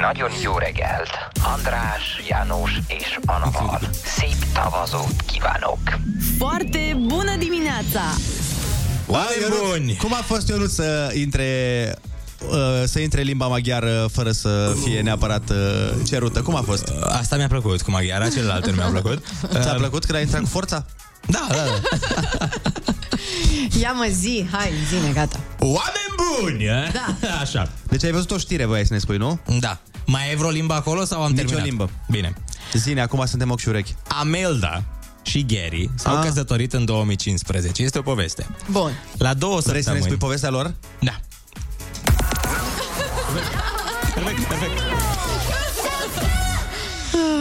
Nagyon 0.00 0.30
jó 0.42 0.58
reggelt! 0.58 1.10
András, 1.54 2.22
János 2.28 2.70
és 2.86 3.18
Annaval. 3.26 3.80
Szép 4.04 4.52
tavazót 4.52 5.20
kívánok! 5.26 5.78
Foarte 6.38 6.96
bună 7.06 7.36
dimineața! 7.38 8.00
Oameni 9.06 9.44
buni! 9.68 9.96
Cum 9.96 10.12
a 10.12 10.22
fost 10.24 10.48
Ionuț 10.48 10.72
să 10.72 11.12
intre 11.14 11.44
uh, 12.48 12.82
să 12.84 12.98
intre 12.98 13.20
limba 13.20 13.46
maghiară 13.46 14.08
fără 14.12 14.30
să 14.30 14.74
fie 14.84 15.00
neapărat 15.00 15.50
uh, 15.50 15.56
cerută. 16.06 16.42
Cum 16.42 16.56
a 16.56 16.62
fost? 16.62 16.92
Asta 17.00 17.36
mi-a 17.36 17.48
plăcut 17.48 17.82
cu 17.82 17.90
maghiara, 17.90 18.28
celălalt 18.28 18.66
nu 18.66 18.72
mi-a 18.72 18.86
plăcut. 18.86 19.24
Ți-a 19.62 19.74
plăcut 19.74 20.04
când 20.04 20.18
ai 20.18 20.22
intrat 20.24 20.40
cu 20.40 20.48
forța? 20.48 20.84
Da, 21.30 21.46
da, 21.48 21.54
da. 21.64 22.48
Ia 23.80 23.92
mă 23.92 24.06
zi, 24.10 24.46
hai, 24.52 24.72
zine, 24.88 25.12
gata. 25.12 25.40
Oameni 25.58 26.14
buni! 26.40 26.64
eh? 26.64 26.92
Da. 26.92 27.16
Așa. 27.42 27.70
Deci 27.88 28.04
ai 28.04 28.10
văzut 28.12 28.30
o 28.30 28.38
știre, 28.38 28.64
voiai 28.64 28.86
să 28.86 28.92
ne 28.92 28.98
spui, 28.98 29.16
nu? 29.16 29.38
Da. 29.60 29.78
Mai 30.06 30.30
e 30.32 30.36
vreo 30.36 30.50
limbă 30.50 30.74
acolo 30.74 31.04
sau 31.04 31.22
am 31.22 31.28
Nici 31.30 31.36
terminat? 31.36 31.60
o 31.62 31.64
limbă. 31.64 31.90
Bine. 32.10 32.32
Zine, 32.72 33.00
acum 33.00 33.26
suntem 33.26 33.50
ochi 33.50 33.58
și 33.60 33.68
urechi. 33.68 33.94
Amelda 34.08 34.82
și 35.22 35.46
Gary 35.46 35.90
s-au 35.94 36.16
Ah. 36.16 36.24
căsătorit 36.24 36.72
în 36.72 36.84
2015. 36.84 37.82
Este 37.82 37.98
o 37.98 38.02
poveste. 38.02 38.46
Bun. 38.70 38.92
La 39.18 39.34
două 39.34 39.50
Vrei 39.58 39.64
să 39.64 39.70
ne 39.72 39.74
săptămâni... 39.80 40.04
spui 40.04 40.16
povestea 40.16 40.50
lor? 40.50 40.74
Da. 40.98 41.20
Perfect, 44.14 44.46
perfect. 44.48 44.80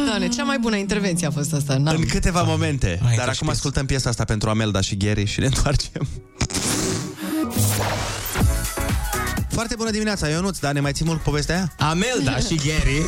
Doamne, 0.07 0.27
cea 0.27 0.43
mai 0.43 0.57
bună 0.59 0.75
intervenție 0.75 1.27
a 1.27 1.31
fost 1.31 1.53
asta. 1.53 1.77
N-am. 1.77 1.95
În 1.95 2.05
câteva 2.07 2.41
momente. 2.41 2.87
Ai, 2.87 2.97
Dar 2.99 3.09
te 3.15 3.21
acum 3.21 3.33
știți. 3.33 3.49
ascultăm 3.51 3.85
piesa 3.85 4.09
asta 4.09 4.23
pentru 4.23 4.49
Amelda 4.49 4.81
și 4.81 4.97
Gary 4.97 5.25
și 5.25 5.39
ne 5.39 5.45
întoarcem. 5.45 6.07
Foarte 9.49 9.75
bună 9.77 9.89
dimineața, 9.91 10.27
Ionuț, 10.27 10.57
dar 10.59 10.73
ne 10.73 10.79
mai 10.79 10.91
ții 10.91 11.05
mult 11.05 11.17
cu 11.17 11.23
povestea 11.23 11.55
aia? 11.55 11.89
Amelda 11.89 12.37
și 12.37 12.55
Gary 12.55 13.01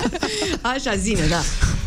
Așa, 0.74 0.96
zine, 0.96 1.26
da. 1.26 1.40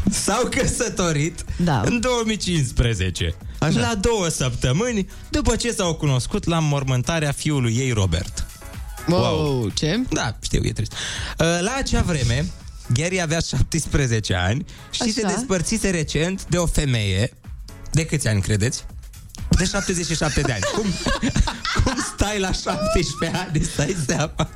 s-au 0.10 0.50
căsătorit 0.50 1.44
Da. 1.58 1.82
în 1.86 2.00
2015. 2.00 3.36
Așa. 3.60 3.80
La 3.80 3.96
două 3.96 4.28
săptămâni 4.28 5.08
după 5.30 5.56
ce 5.56 5.72
s-au 5.72 5.94
cunoscut 5.94 6.46
la 6.46 6.60
mormântarea 6.60 7.32
fiului 7.32 7.76
ei, 7.78 7.92
Robert. 7.92 8.46
Wow, 9.08 9.70
ce? 9.74 10.00
Da, 10.10 10.36
știu, 10.42 10.62
e 10.64 10.72
trist. 10.72 10.92
Uh, 10.92 11.46
La 11.62 11.74
acea 11.78 12.02
vreme, 12.02 12.46
Gary 12.94 13.22
avea 13.22 13.40
17 13.40 14.34
ani 14.36 14.66
și 14.92 15.02
Așa. 15.02 15.12
se 15.16 15.22
despărțise 15.22 15.90
recent 15.90 16.46
de 16.50 16.58
o 16.58 16.66
femeie. 16.66 17.32
De 17.92 18.06
câți 18.06 18.28
ani 18.28 18.42
credeți? 18.42 18.86
De 19.50 19.66
77 19.66 20.42
de 20.42 20.52
ani. 20.52 20.62
Cum, 20.76 20.86
cum 21.84 21.94
stai 22.16 22.40
la 22.40 22.52
17 22.52 23.38
ani, 23.38 23.64
stai 23.64 23.96
seama? 24.08 24.50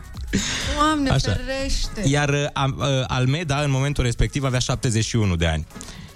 Doamne, 0.76 1.10
Așa. 1.10 1.32
ferește. 1.46 2.02
Iar 2.10 2.30
uh, 2.30 2.46
am- 2.54 2.76
uh, 2.80 3.04
Almeda, 3.08 3.62
în 3.62 3.70
momentul 3.72 4.04
respectiv, 4.04 4.44
avea 4.44 4.60
71 4.60 5.36
de 5.36 5.46
ani. 5.48 5.66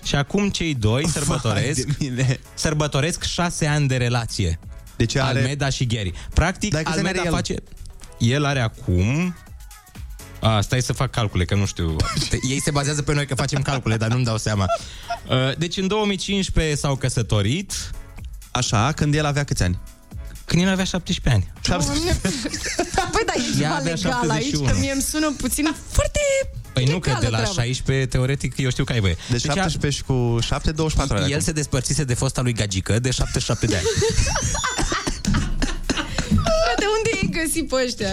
Și 0.03 0.15
acum 0.15 0.49
cei 0.49 0.73
doi 0.75 1.07
sărbătoresc, 1.07 1.85
Vai 1.85 1.95
de 1.97 2.05
mine. 2.09 2.39
sărbătoresc 2.53 3.23
6 3.23 3.65
ani 3.65 3.87
de 3.87 3.97
relație. 3.97 4.59
Deci 4.95 5.15
are... 5.15 5.39
Almeda 5.39 5.69
și 5.69 5.85
Gary. 5.85 6.13
Practic, 6.33 6.71
Dar 6.71 6.81
câți 6.83 6.97
ani 6.97 7.07
Almeda 7.07 7.19
are 7.19 7.29
el? 7.29 7.35
face... 7.35 7.55
El 8.17 8.45
are 8.45 8.59
acum... 8.59 9.35
A, 10.41 10.61
stai 10.61 10.81
să 10.81 10.93
fac 10.93 11.11
calcule, 11.11 11.45
că 11.45 11.55
nu 11.55 11.65
știu. 11.65 11.95
Ei 12.49 12.61
se 12.61 12.71
bazează 12.71 13.01
pe 13.01 13.13
noi 13.13 13.25
că 13.25 13.35
facem 13.35 13.61
calcule, 13.61 13.97
dar 13.97 14.09
nu-mi 14.09 14.23
dau 14.23 14.37
seama. 14.37 14.65
Uh, 15.27 15.57
Deci 15.57 15.77
în 15.77 15.87
2015 15.87 16.75
s-au 16.75 16.95
căsătorit, 16.95 17.91
Așa, 18.51 18.91
când 18.91 19.15
el 19.15 19.25
avea 19.25 19.43
câți 19.43 19.63
ani? 19.63 19.79
când 20.45 20.63
el 20.63 20.69
avea 20.69 20.83
17 20.83 21.29
ani. 21.29 21.53
Doamne. 21.67 22.19
Păi 23.11 23.23
da, 23.25 23.33
e 23.35 23.61
Ea 23.61 23.69
ceva 23.69 23.75
avea 23.75 23.93
legal 23.93 24.29
aici, 24.29 24.43
71. 24.45 24.71
că 24.71 24.77
mie 24.79 24.91
îmi 24.91 25.01
sună 25.01 25.33
puțin 25.37 25.75
foarte... 25.89 26.19
Păi 26.73 26.85
nu, 26.85 26.99
că 26.99 27.09
legală 27.09 27.25
de 27.25 27.29
la 27.31 27.37
treaba. 27.37 27.61
16, 27.61 28.05
teoretic, 28.07 28.57
eu 28.57 28.69
știu 28.69 28.83
că 28.83 28.91
ai 28.91 28.99
voie. 28.99 29.17
Deci 29.29 29.41
17 29.41 30.01
și 30.01 30.03
cu 30.03 30.39
7, 30.41 30.71
24 30.71 31.15
ani. 31.15 31.25
El 31.25 31.31
acum. 31.31 31.45
se 31.45 31.51
despărțise 31.51 32.03
de 32.03 32.13
fosta 32.13 32.41
lui 32.41 32.53
Gagică 32.53 32.99
de 32.99 33.11
77 33.11 33.65
de 33.65 33.75
ani. 33.75 33.85
De 37.31 37.37
unde 37.37 37.39
ai 37.39 37.45
găsit 37.45 37.67
pe 37.67 37.75
ăștia? 37.85 38.07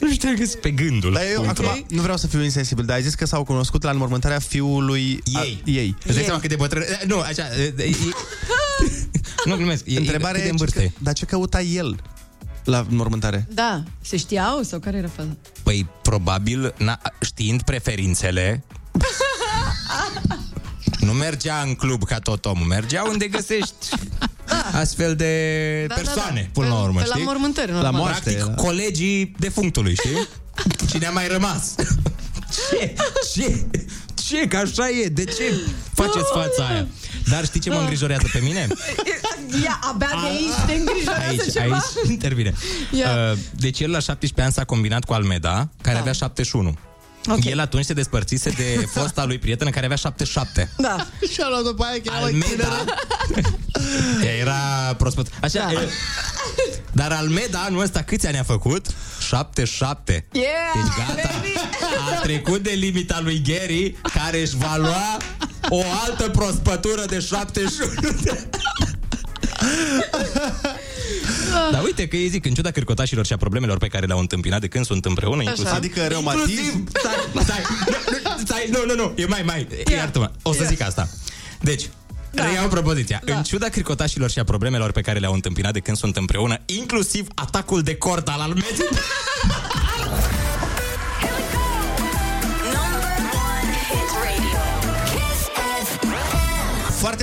nu 0.00 0.12
știu, 0.12 0.34
găsit 0.36 0.60
pe 0.60 0.70
gândul. 0.70 1.12
Dar 1.12 1.22
eu 1.32 1.40
Uite. 1.46 1.64
acum 1.66 1.84
nu 1.88 2.02
vreau 2.02 2.16
să 2.16 2.26
fiu 2.26 2.42
insensibil, 2.42 2.84
dar 2.84 2.96
ai 2.96 3.02
zis 3.02 3.14
că 3.14 3.26
s-au 3.26 3.44
cunoscut 3.44 3.82
la 3.82 3.90
înmormântarea 3.90 4.38
fiului 4.38 5.22
Ei. 5.24 5.62
A, 5.66 5.70
ei. 5.70 5.96
Îți 6.06 6.14
dai 6.14 6.24
seama 6.24 6.40
cât 6.40 6.48
de 6.48 6.56
bătrân... 6.56 6.82
Nu, 7.06 7.18
așa... 7.20 7.42
e- 7.56 7.74
e- 7.82 7.94
nu, 9.48 9.56
glumesc. 9.56 9.82
E, 9.86 9.98
Întrebarea 9.98 10.40
cât 10.40 10.42
de 10.42 10.48
e, 10.48 10.50
în 10.50 10.56
ce 10.56 10.62
vârstă 10.64 10.78
că, 10.78 10.84
e? 10.84 10.92
dar 10.98 11.12
ce 11.14 11.24
căuta 11.24 11.60
el 11.60 12.02
la 12.64 12.86
înmormântare? 12.90 13.46
Da, 13.50 13.82
se 14.02 14.16
știau 14.16 14.62
sau 14.62 14.78
care 14.78 14.96
era 14.96 15.08
faza? 15.08 15.36
Păi, 15.62 15.86
probabil, 16.02 16.74
na, 16.78 17.00
știind 17.20 17.62
preferințele, 17.62 18.64
nu 21.06 21.12
mergea 21.12 21.62
în 21.66 21.74
club 21.74 22.04
ca 22.04 22.18
tot 22.18 22.44
omul, 22.44 22.66
mergea 22.66 23.02
unde 23.02 23.28
găsești 23.28 23.74
astfel 24.72 25.14
de 25.16 25.84
Da, 25.88 25.94
da, 25.94 26.00
persoane, 26.00 26.40
da. 26.40 26.48
până 26.52 26.68
la 26.68 26.74
Pe- 26.74 26.80
urmă, 26.82 27.00
pe 27.00 27.06
la 27.06 27.14
știi? 27.14 27.24
mormântări, 27.26 27.70
normal. 27.72 27.92
La 27.92 27.98
moaște. 27.98 28.30
Practic, 28.30 28.46
la- 28.46 28.54
colegii 28.62 29.34
defunctului, 29.38 29.94
știi? 29.94 30.28
Cine 30.90 31.06
a 31.06 31.10
mai 31.10 31.28
rămas? 31.28 31.74
Ce? 32.70 32.94
Ce? 33.34 33.66
Ce? 34.14 34.46
Că 34.48 34.56
așa 34.56 34.88
e. 34.88 35.06
De 35.08 35.24
ce 35.24 35.52
faceți 35.94 36.32
fața 36.34 36.66
aia? 36.68 36.86
Dar 37.30 37.44
știi 37.44 37.60
ce 37.60 37.70
mă 37.70 37.76
îngrijorează 37.78 38.28
pe 38.32 38.38
mine? 38.42 38.66
Ia, 39.62 39.78
abia 39.82 40.08
de 40.22 40.26
aici 40.26 40.66
te 40.66 40.72
îngrijorează 40.74 41.28
Aici, 41.42 41.52
ceva? 41.52 41.74
aici 41.74 42.10
intervine. 42.10 42.52
Ia. 42.90 43.10
Uh, 43.32 43.38
deci 43.56 43.80
el 43.80 43.90
la 43.90 43.98
17 43.98 44.42
ani 44.42 44.52
s-a 44.52 44.64
combinat 44.64 45.04
cu 45.04 45.12
Almeda, 45.12 45.68
care 45.82 45.94
Da. 45.94 46.00
avea 46.00 46.12
71. 46.12 46.74
Ok. 47.28 47.44
El 47.44 47.60
atunci 47.60 47.84
se 47.84 47.92
despărțise 47.92 48.50
de 48.50 48.84
fosta 48.94 49.24
lui 49.24 49.38
prietenă 49.38 49.70
care 49.70 49.84
avea 49.84 49.96
77. 49.96 50.70
Da. 50.76 51.06
Și 51.32 51.40
a 51.40 51.48
luat 51.48 51.62
după 51.62 51.84
aia 51.84 51.94
că 51.94 52.02
era 52.04 52.18
mai 52.18 52.30
Almeda 52.30 52.84
Ea 54.24 54.32
era 54.32 54.54
prospăt. 54.98 55.26
Așa, 55.40 55.58
Da. 55.72 55.80
e, 55.80 55.88
dar 56.92 57.12
Almeda 57.12 57.58
anul 57.58 57.82
ăsta 57.82 58.02
câți 58.02 58.26
ani 58.26 58.38
a 58.38 58.42
făcut? 58.42 58.86
77. 59.26 60.26
Yeah, 60.32 60.46
Deci 60.74 61.06
gata. 61.06 61.28
A 62.16 62.20
trecut 62.20 62.62
de 62.62 62.70
limita 62.70 63.20
lui 63.22 63.42
Gary, 63.46 63.96
care 64.14 64.40
își 64.40 64.56
va 64.56 64.76
lua 64.76 65.16
o 65.68 65.82
altă 66.06 66.28
prospătură 66.28 67.04
de 67.06 67.18
71 67.18 67.94
de 68.22 68.48
Dar 71.72 71.82
uite 71.82 72.08
că 72.08 72.16
ei 72.16 72.28
zic, 72.28 72.44
în 72.44 72.54
ciuda 72.54 72.70
cârcotașilor 72.70 73.26
și 73.26 73.32
a 73.32 73.36
problemelor 73.36 73.78
pe 73.78 73.88
care 73.88 74.06
le-au 74.06 74.18
întâmpinat 74.18 74.60
de 74.60 74.68
când 74.68 74.84
sunt 74.84 75.04
împreună, 75.04 75.42
inclusiv... 75.42 75.72
Adică 75.72 76.00
reumatism? 76.00 76.48
Inclusiv, 76.50 76.88
stai, 76.88 77.44
stai, 77.44 77.62
nu, 77.86 77.96
nu, 78.12 78.42
stai, 78.44 78.68
nu, 78.70 78.84
nu, 78.86 78.94
nu, 78.94 79.12
e 79.16 79.26
mai, 79.26 79.42
mai, 79.46 79.68
iartă-mă, 79.92 80.30
o 80.42 80.52
să 80.52 80.64
zic 80.64 80.80
asta. 80.80 81.08
Deci, 81.60 81.88
da. 82.30 82.44
reiau 82.44 82.68
propoziția. 82.68 83.20
Da. 83.24 83.36
În 83.36 83.42
ciuda 83.42 83.68
cricotașilor 83.68 84.30
și 84.30 84.38
a 84.38 84.44
problemelor 84.44 84.92
pe 84.92 85.00
care 85.00 85.18
le-au 85.18 85.32
întâmpinat 85.32 85.72
de 85.72 85.80
când 85.80 85.96
sunt 85.96 86.16
împreună, 86.16 86.56
inclusiv 86.66 87.26
atacul 87.34 87.82
de 87.82 87.96
cord 87.96 88.28
al 88.28 88.40
almezii, 88.40 88.84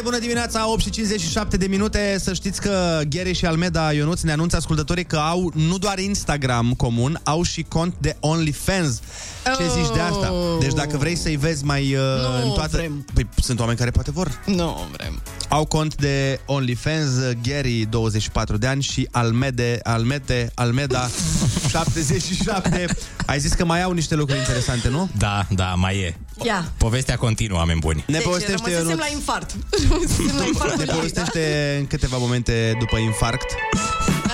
Number 0.03 0.13
one 0.13 0.23
hit 0.23 0.33
radio. 0.33 0.39
Kiss 0.41 0.41
FM. 0.41 0.41
Foarte 0.41 0.41
Foarte 0.41 0.41
bună 0.41 0.49
dimineața, 0.49 0.71
8 0.71 0.81
și 0.81 0.89
57 0.89 1.57
de 1.57 1.67
minute. 1.67 2.17
Să 2.19 2.33
știți 2.33 2.61
că 2.61 3.01
Gary 3.09 3.33
și 3.33 3.45
Almeda 3.45 3.91
Ionuț 3.91 4.21
ne 4.21 4.31
anunță 4.31 4.55
ascultătorii 4.55 5.05
că 5.05 5.17
au 5.17 5.51
nu 5.55 5.77
doar 5.77 5.99
Instagram 5.99 6.73
comun, 6.73 7.19
au 7.23 7.43
și 7.43 7.65
cont 7.67 7.93
de 7.97 8.17
OnlyFans. 8.19 8.99
Ce 9.57 9.63
zici 9.81 9.93
de 9.93 9.99
asta? 9.99 10.33
Deci 10.59 10.73
dacă 10.73 10.97
vrei 10.97 11.15
să-i 11.15 11.35
vezi 11.35 11.63
mai 11.65 11.93
uh, 11.93 11.99
Nu 12.41 12.47
în 12.47 12.51
toată... 12.53 12.77
vrem. 12.77 13.05
Păi 13.13 13.29
sunt 13.41 13.59
oameni 13.59 13.77
care 13.77 13.91
poate 13.91 14.11
vor. 14.11 14.41
Nu 14.45 14.87
vrem. 14.91 15.21
Au 15.49 15.65
cont 15.65 15.95
de 15.95 16.39
OnlyFans, 16.45 17.09
Gary, 17.43 17.85
24 17.89 18.57
de 18.57 18.67
ani 18.67 18.81
și 18.81 19.07
Almede, 19.11 19.79
Almede, 19.83 20.51
Almeda, 20.55 21.09
77. 21.69 22.85
Ai 23.25 23.39
zis 23.39 23.53
că 23.53 23.65
mai 23.65 23.81
au 23.83 23.91
niște 23.91 24.15
lucruri 24.15 24.39
interesante, 24.39 24.89
nu? 24.89 25.09
Da, 25.17 25.45
da, 25.49 25.73
mai 25.73 25.97
e. 25.97 26.15
Ia. 26.43 26.71
Povestea 26.77 27.17
continuă, 27.17 27.57
oameni 27.57 27.79
buni. 27.79 28.03
Ne 28.07 28.13
Deci 28.17 28.23
povestește 28.23 28.55
rămăsesem 28.55 28.87
Ionuț. 28.87 28.99
la 28.99 29.07
infart. 29.13 29.55
Rămăsesem 29.91 30.37
la 30.37 30.45
infart 30.45 30.77
Ne 30.77 30.85
povestește 30.85 31.75
în 31.79 31.87
câteva 31.87 32.17
momente 32.17 32.75
după 32.79 32.97
infarct 32.97 33.45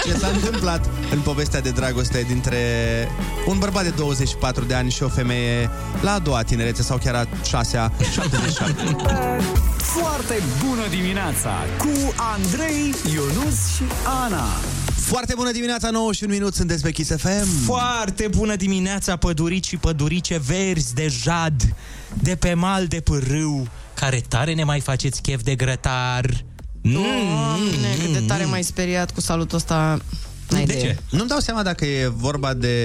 ce 0.08 0.18
s-a 0.18 0.28
întâmplat 0.28 0.90
în 1.12 1.20
povestea 1.20 1.62
de 1.62 1.70
dragoste 1.70 2.26
dintre 2.28 2.58
un 3.48 3.58
bărbat 3.58 3.84
de 3.84 3.90
24 3.90 4.64
de 4.64 4.74
ani 4.74 4.92
și 4.92 5.04
o 5.04 5.08
femeie 5.10 5.70
la 6.02 6.12
a 6.12 6.20
doua 6.20 6.44
tinerețe 6.44 6.82
sau 6.82 6.98
chiar 6.98 7.16
a 7.16 7.28
șasea, 7.44 7.92
77. 8.14 8.74
Foarte 9.98 10.42
bună 10.66 10.88
dimineața 10.90 11.52
cu 11.78 12.14
Andrei, 12.16 12.94
Ionus 13.14 13.76
și 13.76 13.84
Ana. 14.24 14.46
Foarte 14.96 15.34
bună 15.36 15.52
dimineața, 15.52 15.90
9 15.90 16.14
și 16.14 16.24
un 16.24 16.30
minut, 16.30 16.54
sunteți 16.54 16.82
pe 16.82 16.92
Kiss 16.92 17.16
FM. 17.18 17.64
Foarte 17.66 18.28
bună 18.28 18.56
dimineața, 18.56 19.16
pădurici 19.16 19.68
și 19.68 19.78
pădurice 19.78 20.42
verzi 20.46 20.94
de 20.94 21.08
jad, 21.08 21.76
de 22.14 22.36
pe 22.36 22.54
mal 22.54 22.86
de 22.86 23.00
pârâu, 23.00 23.68
care 24.00 24.22
tare 24.28 24.54
ne 24.54 24.64
mai 24.64 24.80
faceți 24.80 25.22
chef 25.22 25.42
de 25.44 25.56
grătar. 25.56 26.26
Doamne, 26.82 27.96
cât 28.02 28.14
de 28.14 28.24
tare 28.28 28.46
m-ai 28.46 28.64
speriat 28.64 29.12
cu 29.12 29.22
salutul 29.22 29.58
ăsta. 29.58 30.00
N-ai 30.50 30.66
De 30.66 30.74
idee. 30.78 30.86
ce? 30.86 30.98
Nu-mi 31.16 31.30
dau 31.30 31.40
seama 31.40 31.64
dacă 31.64 31.86
e 31.86 32.08
vorba 32.08 32.54
de 32.54 32.76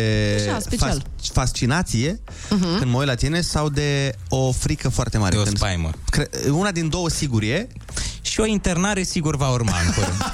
Așa, 0.49 0.59
special. 0.61 1.03
fascinație 1.33 2.21
Mhm. 2.51 2.79
când 2.79 2.91
mă 2.91 2.99
uit 2.99 3.07
la 3.07 3.15
tine 3.15 3.41
sau 3.41 3.69
de 3.69 4.15
o 4.29 4.53
frică 4.53 4.89
foarte 4.89 5.19
mare. 5.19 5.35
De 5.35 5.41
o 5.41 5.43
când... 5.43 5.57
spaimă. 5.57 5.91
Cre- 6.11 6.31
una 6.51 6.71
din 6.71 6.89
două 6.89 7.09
sigur 7.09 7.43
e. 7.43 7.67
Și 8.23 8.41
o 8.41 8.47
internare 8.47 9.03
sigur 9.03 9.37
va 9.37 9.49
urma 9.49 9.73
în 9.87 9.93
curând. 9.93 10.17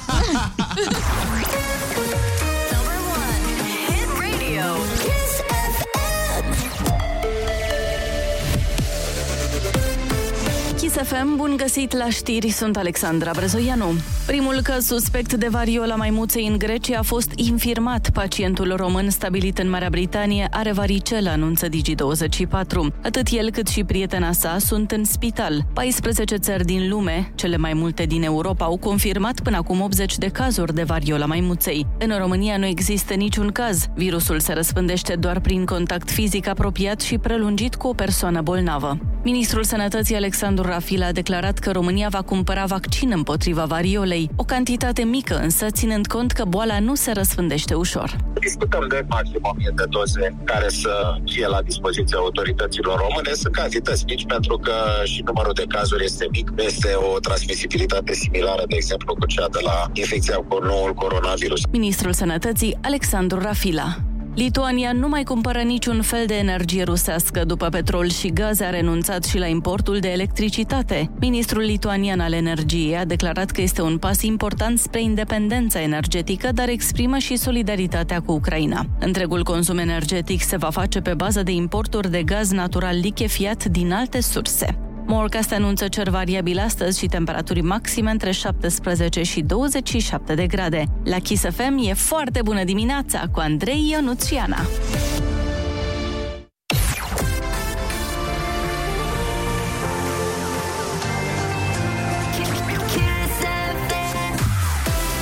Kiss 10.99 11.11
FM, 11.11 11.37
bun 11.37 11.55
găsit 11.57 11.97
la 11.97 12.09
știri, 12.09 12.49
sunt 12.49 12.77
Alexandra 12.77 13.31
Brezoianu. 13.35 13.93
Primul 14.27 14.61
caz 14.63 14.87
suspect 14.87 15.35
de 15.35 15.49
variola 15.51 15.95
maimuței 15.95 16.47
în 16.47 16.59
Grecia 16.59 16.99
a 16.99 17.03
fost 17.03 17.33
infirmat. 17.35 18.11
Pacientul 18.13 18.75
român 18.77 19.11
stabilit 19.11 19.59
în 19.59 19.71
Marea 19.71 19.89
Britanie 19.89 20.49
are 20.51 20.73
varicelă, 20.73 21.31
anunță 21.31 21.67
Digi24. 21.69 23.03
Atât 23.03 23.29
el 23.31 23.51
cât 23.51 23.67
și 23.69 23.85
prietena 23.85 24.33
sa 24.33 24.57
sunt 24.59 24.91
în 24.91 25.05
spital. 25.05 25.67
14 25.73 26.37
țări 26.37 26.65
din 26.65 26.89
lume, 26.89 27.33
cele 27.35 27.57
mai 27.57 27.73
multe 27.73 28.05
din 28.05 28.23
Europa, 28.23 28.65
au 28.65 28.77
confirmat 28.77 29.41
până 29.41 29.57
acum 29.57 29.81
80 29.81 30.19
de 30.19 30.27
cazuri 30.27 30.75
de 30.75 30.83
variola 30.83 31.27
maimuței. 31.27 31.87
În 31.99 32.19
România 32.19 32.57
nu 32.57 32.67
există 32.67 33.15
niciun 33.15 33.49
caz. 33.49 33.87
Virusul 33.95 34.41
se 34.41 34.53
răspândește 34.53 35.15
doar 35.15 35.41
prin 35.41 35.65
contact 35.65 36.11
fizic 36.11 36.49
apropiat 36.49 37.01
și 37.01 37.19
prelungit 37.19 37.75
cu 37.75 37.89
o 37.89 37.93
persoană 37.93 38.41
bolnavă. 38.41 38.99
Ministrul 39.23 39.65
Sănătății 39.65 40.17
Alexandru 40.17 40.63
Rafila 40.89 41.07
a 41.07 41.13
declarat 41.13 41.59
că 41.59 41.71
România 41.71 42.09
va 42.09 42.23
cumpăra 42.23 42.65
vaccin 42.65 43.11
împotriva 43.15 43.65
variolei, 43.65 44.31
o 44.37 44.45
cantitate 44.45 45.03
mică 45.03 45.39
însă 45.43 45.67
ținând 45.71 46.07
cont 46.07 46.33
că 46.33 46.45
boala 46.45 46.79
nu 46.79 46.95
se 46.95 47.13
răspândește 47.13 47.75
ușor. 47.75 48.17
Discutăm 48.41 48.87
de 48.89 49.05
maxim 49.09 49.41
1000 49.43 49.73
de 49.77 49.85
doze 49.89 50.37
care 50.45 50.69
să 50.69 50.91
fie 51.25 51.47
la 51.47 51.63
dispoziția 51.63 52.19
autorităților 52.19 52.99
române. 52.99 53.33
Sunt 53.33 53.55
cantități 53.55 54.05
mici 54.05 54.25
pentru 54.27 54.57
că 54.57 54.73
și 55.05 55.23
numărul 55.27 55.53
de 55.53 55.65
cazuri 55.69 56.05
este 56.05 56.27
mic. 56.31 56.51
Nu 56.57 56.63
Este 56.63 56.89
o 57.15 57.19
transmisibilitate 57.19 58.13
similară, 58.15 58.63
de 58.69 58.75
exemplu, 58.75 59.15
cu 59.15 59.27
cea 59.27 59.49
de 59.49 59.59
la 59.63 59.91
infecția 59.93 60.37
cu 60.37 60.59
noul 60.63 60.95
coronavirus. 60.95 61.61
Ministrul 61.71 62.13
Sănătății 62.13 62.77
Alexandru 62.83 63.39
Rafila. 63.39 63.97
Lituania 64.39 64.93
nu 64.93 65.09
mai 65.09 65.23
cumpără 65.23 65.59
niciun 65.59 66.03
fel 66.03 66.27
de 66.27 66.35
energie 66.35 66.83
rusească 66.83 67.45
după 67.45 67.69
petrol 67.69 68.09
și 68.09 68.33
gaze 68.33 68.65
a 68.65 68.71
renunțat 68.71 69.25
și 69.25 69.39
la 69.39 69.47
importul 69.47 69.99
de 69.99 70.09
electricitate. 70.09 71.11
Ministrul 71.21 71.63
lituanian 71.63 72.21
al 72.21 72.33
energiei 72.33 72.97
a 72.97 73.05
declarat 73.05 73.51
că 73.51 73.61
este 73.61 73.83
un 73.83 73.99
pas 73.99 74.23
important 74.23 74.79
spre 74.79 75.03
independența 75.03 75.83
energetică, 75.83 76.49
dar 76.53 76.69
exprimă 76.69 77.19
și 77.19 77.37
solidaritatea 77.37 78.21
cu 78.21 78.33
Ucraina. 78.33 78.87
Întregul 79.01 79.43
consum 79.43 79.79
energetic 79.79 80.43
se 80.43 80.57
va 80.57 80.71
face 80.71 81.01
pe 81.01 81.15
bază 81.15 81.43
de 81.43 81.53
importuri 81.53 82.11
de 82.11 82.23
gaz 82.23 82.51
natural 82.51 82.99
lichefiat 82.99 83.65
din 83.65 83.93
alte 83.93 84.21
surse. 84.21 84.79
Morcast 85.11 85.53
anunță 85.53 85.89
cer 85.89 86.09
variabil 86.09 86.59
astăzi 86.59 86.99
și 86.99 87.07
temperaturi 87.07 87.61
maxime 87.61 88.11
între 88.11 88.31
17 88.31 89.23
și 89.23 89.41
27 89.41 90.35
de 90.35 90.47
grade. 90.47 90.85
La 91.05 91.19
Kiss 91.19 91.43
FM 91.43 91.79
e 91.89 91.93
foarte 91.93 92.41
bună 92.43 92.65
dimineața 92.65 93.23
cu 93.33 93.41
Andrei 93.41 93.89
Ionuțiana. 93.91 94.67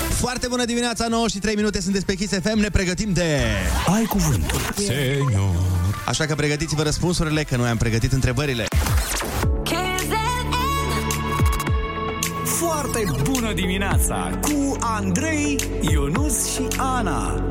Foarte 0.09 0.47
bună 0.49 0.65
dimineața, 0.65 1.07
9 1.09 1.29
și 1.29 1.39
3 1.39 1.55
minute, 1.55 1.81
sunteți 1.81 2.05
pe 2.05 2.15
Kiss 2.15 2.33
FM, 2.33 2.59
ne 2.59 2.69
pregătim 2.69 3.13
de... 3.13 3.41
Ai 3.95 4.05
cuvântul. 4.05 4.61
Senior. 4.77 5.55
Așa 6.07 6.27
că 6.27 6.35
pregătiți-vă 6.35 6.83
răspunsurile, 6.83 7.43
că 7.43 7.57
noi 7.57 7.69
am 7.69 7.77
pregătit 7.77 8.13
întrebările. 8.13 8.67
Foarte 12.97 13.31
bună 13.31 13.53
dimineața 13.53 14.39
cu 14.43 14.77
Andrei, 14.81 15.57
Ionus 15.81 16.55
și 16.55 16.67
Ana. 16.77 17.43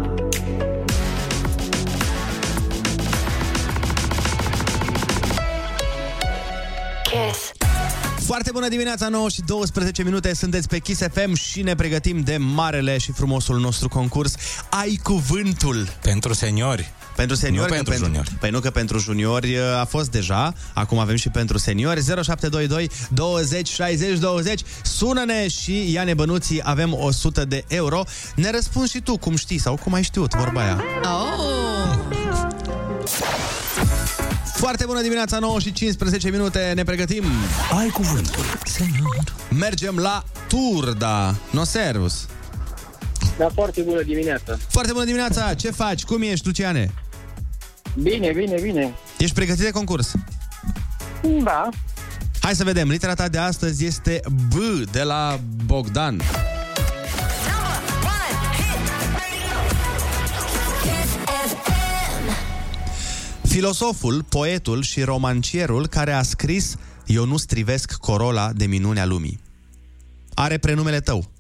Kiss. 7.03 7.51
Foarte 8.25 8.51
bună 8.51 8.67
dimineața, 8.67 9.07
9 9.07 9.29
și 9.29 9.41
12 9.41 10.03
minute, 10.03 10.33
sunteți 10.33 10.67
pe 10.67 10.79
Kiss 10.79 11.01
FM 11.11 11.33
și 11.33 11.61
ne 11.61 11.75
pregătim 11.75 12.21
de 12.21 12.37
marele 12.37 12.97
și 12.97 13.11
frumosul 13.11 13.59
nostru 13.59 13.87
concurs 13.87 14.35
Ai 14.69 14.99
cuvântul. 15.03 15.87
Pentru 16.01 16.33
seniori. 16.33 16.93
Pentru 17.15 17.35
seniori, 17.35 17.71
Nu 17.71 17.77
că 17.77 17.83
pentru 17.83 18.05
juniori. 18.05 18.31
Păi 18.39 18.49
nu 18.49 18.59
că 18.59 18.69
pentru 18.69 18.97
juniori 18.97 19.55
uh, 19.55 19.79
a 19.79 19.85
fost 19.85 20.11
deja, 20.11 20.53
acum 20.73 20.97
avem 20.99 21.15
și 21.15 21.29
pentru 21.29 21.57
seniori. 21.57 22.01
0722 22.03 22.89
20 23.09 23.67
60 23.67 24.17
20. 24.19 24.61
Sună-ne 24.83 25.47
și 25.47 25.91
ia-ne 25.91 26.13
bănuții, 26.13 26.61
avem 26.63 26.93
100 26.93 27.45
de 27.45 27.63
euro. 27.67 28.03
Ne 28.35 28.51
răspunzi 28.51 28.91
și 28.91 29.01
tu, 29.01 29.17
cum 29.17 29.35
știi 29.35 29.57
sau 29.57 29.75
cum 29.75 29.93
ai 29.93 30.03
știut, 30.03 30.33
vorba 30.33 30.61
aia. 30.61 30.83
Oh! 31.03 31.99
Foarte 34.55 34.85
bună 34.85 35.01
dimineața, 35.01 35.39
9 35.39 35.59
și 35.59 35.71
15 35.71 36.29
minute, 36.29 36.71
ne 36.75 36.83
pregătim. 36.83 37.23
Ai 37.79 37.87
cuvântul. 37.87 38.43
Senior. 38.63 39.23
Mergem 39.49 39.97
la 39.97 40.23
Turda. 40.47 41.35
No 41.49 41.63
servus. 41.63 42.25
Da, 43.37 43.49
foarte 43.53 43.81
bună 43.81 44.01
dimineața. 44.01 44.57
Foarte 44.67 44.91
bună 44.91 45.05
dimineața, 45.05 45.53
ce 45.53 45.71
faci? 45.71 46.03
Cum 46.03 46.21
ești, 46.21 46.45
Luciane? 46.45 46.93
Bine, 48.01 48.31
bine, 48.31 48.61
bine. 48.61 48.93
Ești 49.17 49.35
pregătit 49.35 49.63
de 49.63 49.71
concurs? 49.71 50.13
Da. 51.43 51.69
Hai 52.41 52.55
să 52.55 52.63
vedem, 52.63 52.89
litera 52.89 53.13
ta 53.13 53.27
de 53.27 53.37
astăzi 53.37 53.85
este 53.85 54.21
B 54.47 54.53
de 54.91 55.03
la 55.03 55.39
Bogdan. 55.65 56.21
Filosoful, 63.41 64.23
poetul 64.23 64.81
și 64.81 65.01
romancierul 65.03 65.87
care 65.87 66.11
a 66.11 66.21
scris 66.21 66.75
Eu 67.05 67.25
nu 67.25 67.37
strivesc 67.37 67.93
corola 67.93 68.51
de 68.53 68.65
minunea 68.65 69.05
lumii. 69.05 69.39
Are 70.33 70.57
prenumele 70.57 70.99
tău. 70.99 71.31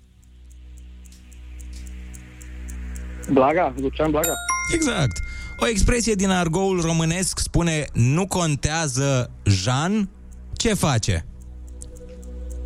Blaga, 3.31 3.73
Lucian 3.77 4.11
Blaga. 4.11 4.33
Exact. 4.73 5.17
O 5.59 5.67
expresie 5.67 6.13
din 6.13 6.29
argoul 6.29 6.81
românesc 6.81 7.39
spune 7.39 7.85
nu 7.93 8.27
contează 8.27 9.31
Jean, 9.43 10.09
ce 10.53 10.73
face? 10.73 11.25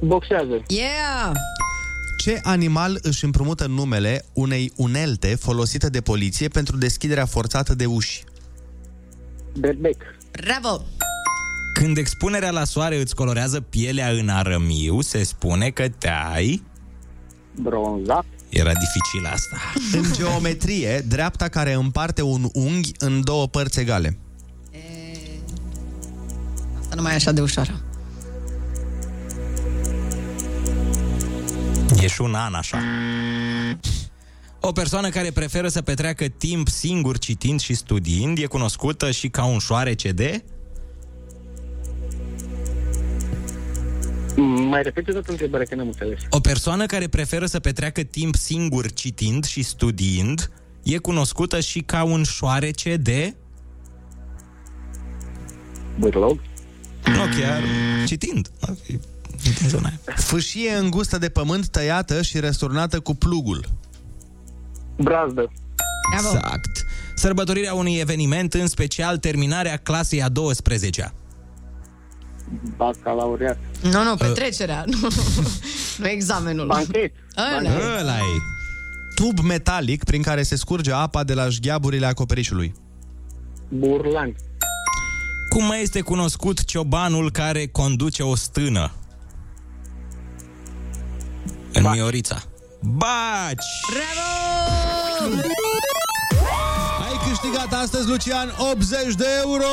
Boxează. 0.01 0.63
Yeah! 0.67 1.31
Ce 2.17 2.39
animal 2.43 2.99
își 3.01 3.25
împrumută 3.25 3.67
numele 3.67 4.25
unei 4.33 4.71
unelte 4.75 5.35
folosită 5.35 5.89
de 5.89 6.01
poliție 6.01 6.47
pentru 6.47 6.77
deschiderea 6.77 7.25
forțată 7.25 7.75
de 7.75 7.85
uși? 7.85 8.23
Berbec. 9.59 10.01
Bravo! 10.31 10.83
Când 11.73 11.97
expunerea 11.97 12.51
la 12.51 12.63
soare 12.63 13.01
îți 13.01 13.15
colorează 13.15 13.61
pielea 13.61 14.09
în 14.09 14.29
arămiu, 14.29 15.01
se 15.01 15.23
spune 15.23 15.69
că 15.69 15.89
te-ai... 15.89 16.63
Bronzat. 17.61 18.25
Era 18.49 18.71
dificil 18.73 19.25
asta. 19.33 19.57
În 19.99 20.13
geometrie, 20.13 21.03
dreapta 21.07 21.47
care 21.47 21.73
împarte 21.73 22.21
un 22.21 22.49
unghi 22.53 22.91
în 22.97 23.23
două 23.23 23.47
părți 23.47 23.79
egale. 23.79 24.17
Asta 26.79 26.95
nu 26.95 27.01
mai 27.01 27.11
e 27.11 27.15
așa 27.15 27.31
de 27.31 27.41
ușoară. 27.41 27.81
E 32.01 32.07
și 32.07 32.21
un 32.21 32.33
an 32.33 32.53
așa. 32.53 32.83
O 34.59 34.71
persoană 34.71 35.09
care 35.09 35.31
preferă 35.31 35.67
să 35.67 35.81
petreacă 35.81 36.27
timp 36.27 36.67
singur 36.67 37.17
citind 37.17 37.59
și 37.59 37.73
studiind 37.73 38.37
e 38.37 38.45
cunoscută 38.45 39.11
și 39.11 39.29
ca 39.29 39.45
un 39.45 39.59
șoarece 39.59 40.11
de... 40.11 40.43
Mai 44.69 44.81
repete 44.83 45.11
tot 45.11 45.27
întrebarea, 45.27 45.65
că 45.65 45.75
n-am 45.75 45.87
înțeles. 45.87 46.19
O 46.29 46.39
persoană 46.39 46.85
care 46.85 47.07
preferă 47.07 47.45
să 47.45 47.59
petreacă 47.59 48.01
timp 48.01 48.35
singur 48.35 48.91
citind 48.91 49.45
și 49.45 49.63
studiind 49.63 50.51
e 50.83 50.97
cunoscută 50.97 51.59
și 51.59 51.79
ca 51.79 52.03
un 52.03 52.23
șoarece 52.23 52.95
de... 52.97 53.35
Bârlog? 55.99 56.41
Nu 57.05 57.39
chiar, 57.39 57.63
citind. 58.05 58.51
În 59.61 59.69
zona 59.69 59.87
aia. 59.87 59.99
Fâșie 60.15 60.71
îngustă 60.71 61.17
de 61.17 61.29
pământ 61.29 61.67
tăiată 61.67 62.21
și 62.21 62.39
răsturnată 62.39 62.99
cu 62.99 63.15
plugul. 63.15 63.65
Brazdă. 64.97 65.51
Exact. 66.13 66.85
Sărbătorirea 67.15 67.73
unui 67.73 67.95
eveniment, 67.95 68.53
în 68.53 68.67
special 68.67 69.17
terminarea 69.17 69.77
clasei 69.77 70.23
a 70.23 70.29
12-a. 70.29 71.13
Bacalaureat. 72.77 73.57
Nu, 73.81 74.03
nu, 74.03 74.15
petrecerea. 74.15 74.83
Nu, 75.01 75.07
nu 75.97 76.07
examenul. 76.07 76.67
Banchet. 76.67 77.13
Ăla 77.57 77.69
e. 77.69 77.99
Ăla 77.99 78.17
e. 78.17 78.37
Tub 79.15 79.39
metalic 79.39 80.03
prin 80.03 80.21
care 80.21 80.43
se 80.43 80.55
scurge 80.55 80.91
apa 80.93 81.23
de 81.23 81.33
la 81.33 81.49
șgheaburile 81.49 82.05
acoperișului. 82.05 82.73
Burlan. 83.69 84.35
Cum 85.49 85.65
mai 85.65 85.81
este 85.81 86.01
cunoscut 86.01 86.65
ciobanul 86.65 87.31
care 87.31 87.67
conduce 87.67 88.23
o 88.23 88.35
stână? 88.35 88.91
În 91.73 91.89
Miorița. 91.91 92.43
Baci! 92.81 93.65
Bravo! 93.91 95.35
Ai 97.09 97.19
câștigat 97.29 97.81
astăzi, 97.81 98.07
Lucian, 98.07 98.55
80 98.71 99.15
de 99.15 99.25
euro! 99.43 99.65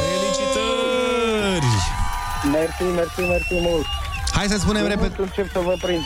Felicitări! 0.00 1.71
Mersi, 2.52 2.82
mersi, 2.82 3.20
mersi 3.20 3.54
mult. 3.68 3.84
Hai 4.32 4.46
să 4.48 4.56
spunem 4.58 4.86
repede. 4.86 5.14
Nu 5.18 5.24
încep 5.24 5.52
să 5.52 5.58
vă 5.64 5.74
prind. 5.82 6.02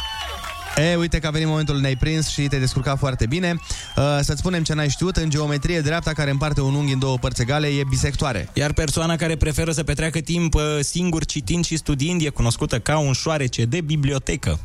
E, 0.77 0.97
uite 0.97 1.19
că 1.19 1.27
a 1.27 1.31
venit 1.31 1.47
momentul, 1.47 1.81
ne-ai 1.81 1.97
prins 1.97 2.29
și 2.29 2.43
te-ai 2.43 2.61
descurcat 2.61 2.99
foarte 2.99 3.27
bine. 3.27 3.61
Uh, 3.97 4.19
să-ți 4.21 4.39
spunem 4.39 4.63
ce 4.63 4.75
n-ai 4.75 4.89
știut, 4.89 5.17
în 5.17 5.31
geometrie, 5.31 5.81
dreapta 5.81 6.13
care 6.13 6.31
împarte 6.31 6.61
un 6.61 6.75
unghi 6.75 6.93
în 6.93 6.99
două 6.99 7.19
părți 7.19 7.43
egale 7.43 7.67
e 7.67 7.83
bisectoare. 7.89 8.49
Iar 8.53 8.73
persoana 8.73 9.17
care 9.17 9.37
preferă 9.37 9.73
să 9.73 9.83
petreacă 9.83 10.19
timp 10.21 10.55
uh, 10.55 10.63
singur 10.81 11.25
citind 11.25 11.65
și 11.65 11.77
studiind 11.77 12.23
e 12.25 12.29
cunoscută 12.29 12.79
ca 12.79 12.99
un 12.99 13.13
șoarece 13.13 13.65
de 13.65 13.81
bibliotecă. 13.81 14.59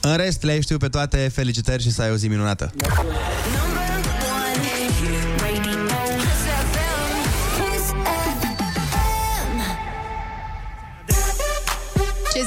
În 0.00 0.16
rest, 0.16 0.42
le-ai 0.42 0.62
știut 0.62 0.78
pe 0.78 0.88
toate, 0.88 1.30
felicitări 1.34 1.82
și 1.82 1.90
să 1.90 2.02
ai 2.02 2.10
o 2.10 2.14
zi 2.14 2.28
minunată. 2.28 2.72
Ce 2.76 2.86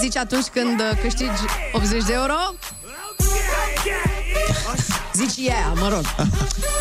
zici 0.04 0.18
atunci 0.18 0.45
când 0.45 0.80
uh, 0.80 0.97
câștigi 1.01 1.41
80 1.72 2.04
de 2.04 2.14
euro? 2.14 2.34
Zici 5.14 5.47
ea, 5.47 5.74
mă 5.76 5.88
rog. 5.89 6.06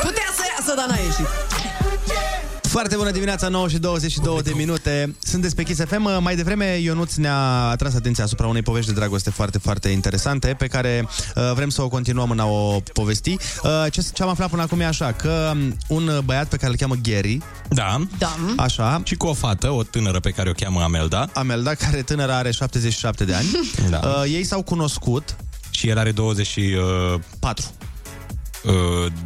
Putea 0.03 0.29
să 0.37 0.43
iasă, 0.57 0.75
dar 0.75 0.87
n-a 0.87 0.97
ieșit. 0.97 1.27
Foarte 2.73 2.97
bună 2.97 3.11
dimineața, 3.11 3.49
9 3.49 3.69
și 3.69 3.79
22 3.79 4.43
de 4.43 4.53
minute. 4.57 5.15
Sunteți 5.23 5.55
pe 5.55 5.63
Kiss 5.63 5.81
FM. 5.85 6.23
Mai 6.23 6.37
devreme, 6.37 6.79
Ionuț 6.79 7.15
ne-a 7.15 7.37
atras 7.69 7.95
atenția 7.95 8.25
asupra 8.25 8.47
unei 8.47 8.63
povești 8.63 8.89
de 8.89 8.95
dragoste 8.95 9.31
foarte, 9.31 9.59
foarte 9.59 9.89
interesante, 9.89 10.55
pe 10.59 10.67
care 10.67 11.09
uh, 11.37 11.53
vrem 11.55 11.69
să 11.69 11.83
o 11.83 11.89
continuăm 11.89 12.31
în 12.31 12.39
a 12.39 12.47
o 12.47 12.81
povesti. 12.93 13.31
Uh, 13.63 13.85
ce, 13.91 14.05
ce 14.13 14.23
am 14.23 14.29
aflat 14.29 14.51
până 14.51 14.63
acum 14.63 14.81
e 14.81 14.87
așa, 14.87 15.13
că 15.13 15.53
um, 15.55 15.77
un 15.89 16.21
băiat 16.25 16.49
pe 16.49 16.57
care 16.57 16.71
îl 16.71 16.77
cheamă 16.77 16.95
Gary, 17.03 17.39
Da. 17.69 18.07
Da. 18.19 18.37
așa, 18.57 19.01
Și 19.05 19.15
cu 19.15 19.27
o 19.27 19.33
fată, 19.35 19.71
o 19.71 19.83
tânără 19.83 20.21
pe 20.21 20.31
care 20.31 20.49
o 20.51 20.53
cheamă 20.53 20.83
Amelda. 20.83 21.29
Amelda, 21.35 21.75
care 21.75 22.03
tânăra 22.03 22.37
are 22.37 22.51
77 22.51 23.25
de 23.25 23.35
ani, 23.35 23.47
Da. 23.91 24.01
uh, 24.05 24.23
ei 24.33 24.45
s-au 24.45 24.63
cunoscut 24.63 25.37
Și 25.71 25.89
el 25.89 25.99
are 25.99 26.13
24. 26.13 27.23
4. 27.39 27.65
Uh, 28.65 28.73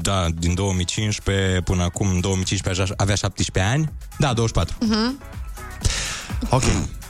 da, 0.03 0.27
din 0.39 0.55
2015 0.55 1.61
până 1.65 1.83
acum, 1.83 2.09
în 2.09 2.21
2015 2.21 2.83
așa- 2.83 2.95
avea 2.97 3.15
17 3.15 3.73
ani. 3.73 3.93
Da, 4.19 4.33
24. 4.33 4.77
Ok. 6.51 6.63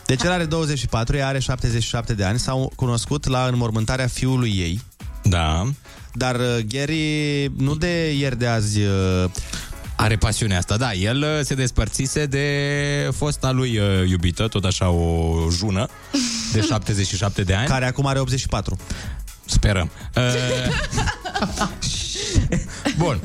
Deci 0.06 0.22
el 0.22 0.30
are 0.30 0.44
24, 0.44 1.16
ea 1.16 1.26
are 1.26 1.38
77 1.38 2.14
de 2.14 2.24
ani, 2.24 2.38
s-au 2.38 2.72
cunoscut 2.76 3.26
la 3.26 3.46
înmormântarea 3.46 4.06
fiului 4.06 4.50
ei, 4.58 4.80
Da. 5.22 5.62
dar 6.12 6.34
uh, 6.34 6.58
Gary 6.68 7.44
nu 7.56 7.74
de 7.74 8.12
ieri 8.18 8.38
de 8.38 8.46
azi 8.46 8.80
uh, 8.80 9.24
Are 9.96 10.16
pasiunea 10.16 10.58
asta, 10.58 10.76
da. 10.76 10.92
El 10.92 11.22
uh, 11.22 11.44
se 11.44 11.54
despărțise 11.54 12.26
de 12.26 12.46
fosta 13.16 13.50
lui 13.50 13.78
uh, 13.78 14.08
iubită, 14.08 14.48
tot 14.48 14.64
așa 14.64 14.88
o 14.88 15.34
jună, 15.50 15.86
de 16.52 16.60
77 16.70 17.42
de 17.42 17.54
ani. 17.54 17.68
care 17.68 17.86
acum 17.86 18.06
are 18.06 18.18
84. 18.18 18.76
Sperăm. 19.46 19.90
Uh, 20.16 20.22
Bun. 22.98 23.20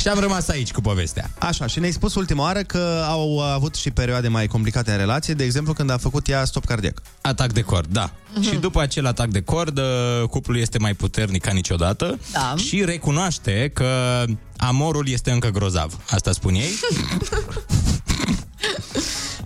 Și 0.00 0.08
am 0.08 0.18
rămas 0.18 0.48
aici 0.48 0.72
cu 0.72 0.80
povestea. 0.80 1.30
Așa, 1.38 1.66
și 1.66 1.78
ne-ai 1.78 1.92
spus 1.92 2.14
ultima 2.14 2.42
oară 2.42 2.60
că 2.60 3.04
au 3.08 3.40
avut 3.40 3.74
și 3.74 3.90
perioade 3.90 4.28
mai 4.28 4.46
complicate 4.46 4.90
în 4.90 4.96
relație, 4.96 5.34
de 5.34 5.44
exemplu 5.44 5.72
când 5.72 5.90
a 5.90 5.96
făcut 5.96 6.28
ea 6.28 6.44
stop 6.44 6.64
cardiac. 6.64 7.02
Atac 7.20 7.52
de 7.52 7.60
cord, 7.60 7.86
da. 7.92 8.10
Mhm. 8.34 8.42
Și 8.42 8.54
după 8.56 8.80
acel 8.80 9.06
atac 9.06 9.28
de 9.28 9.40
cord, 9.42 9.78
uh, 9.78 9.84
cuplul 10.30 10.58
este 10.58 10.78
mai 10.78 10.94
puternic 10.94 11.42
ca 11.42 11.52
niciodată 11.52 12.18
Da. 12.32 12.54
și 12.56 12.84
recunoaște 12.84 13.70
că 13.74 14.24
amorul 14.56 15.08
este 15.08 15.30
încă 15.30 15.48
grozav. 15.48 15.98
Asta 16.10 16.32
spun 16.32 16.54
ei. 16.54 16.70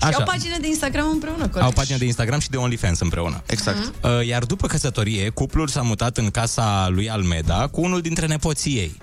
Și 0.01 0.15
au 0.15 0.23
pagină 0.25 0.55
de 0.61 0.67
Instagram 0.67 1.09
împreună, 1.09 1.49
corect? 1.49 1.63
Au 1.63 1.71
pagină 1.71 1.99
de 1.99 2.05
Instagram 2.05 2.39
și 2.39 2.51
de 2.51 2.57
OnlyFans 2.57 3.01
împreună. 3.01 3.43
Exact. 3.47 3.93
Uh, 4.03 4.27
Iar 4.27 4.45
după 4.45 4.67
căsătorie, 4.67 5.29
cuplul 5.29 5.69
s-a 5.69 5.83
mutat 5.83 6.17
în 6.17 6.31
casa 6.31 6.89
lui 6.89 7.11
Almeda 7.11 7.67
cu 7.67 7.81
unul 7.81 8.01
dintre 8.01 8.27
nepoții 8.27 8.77
ei, 8.77 8.97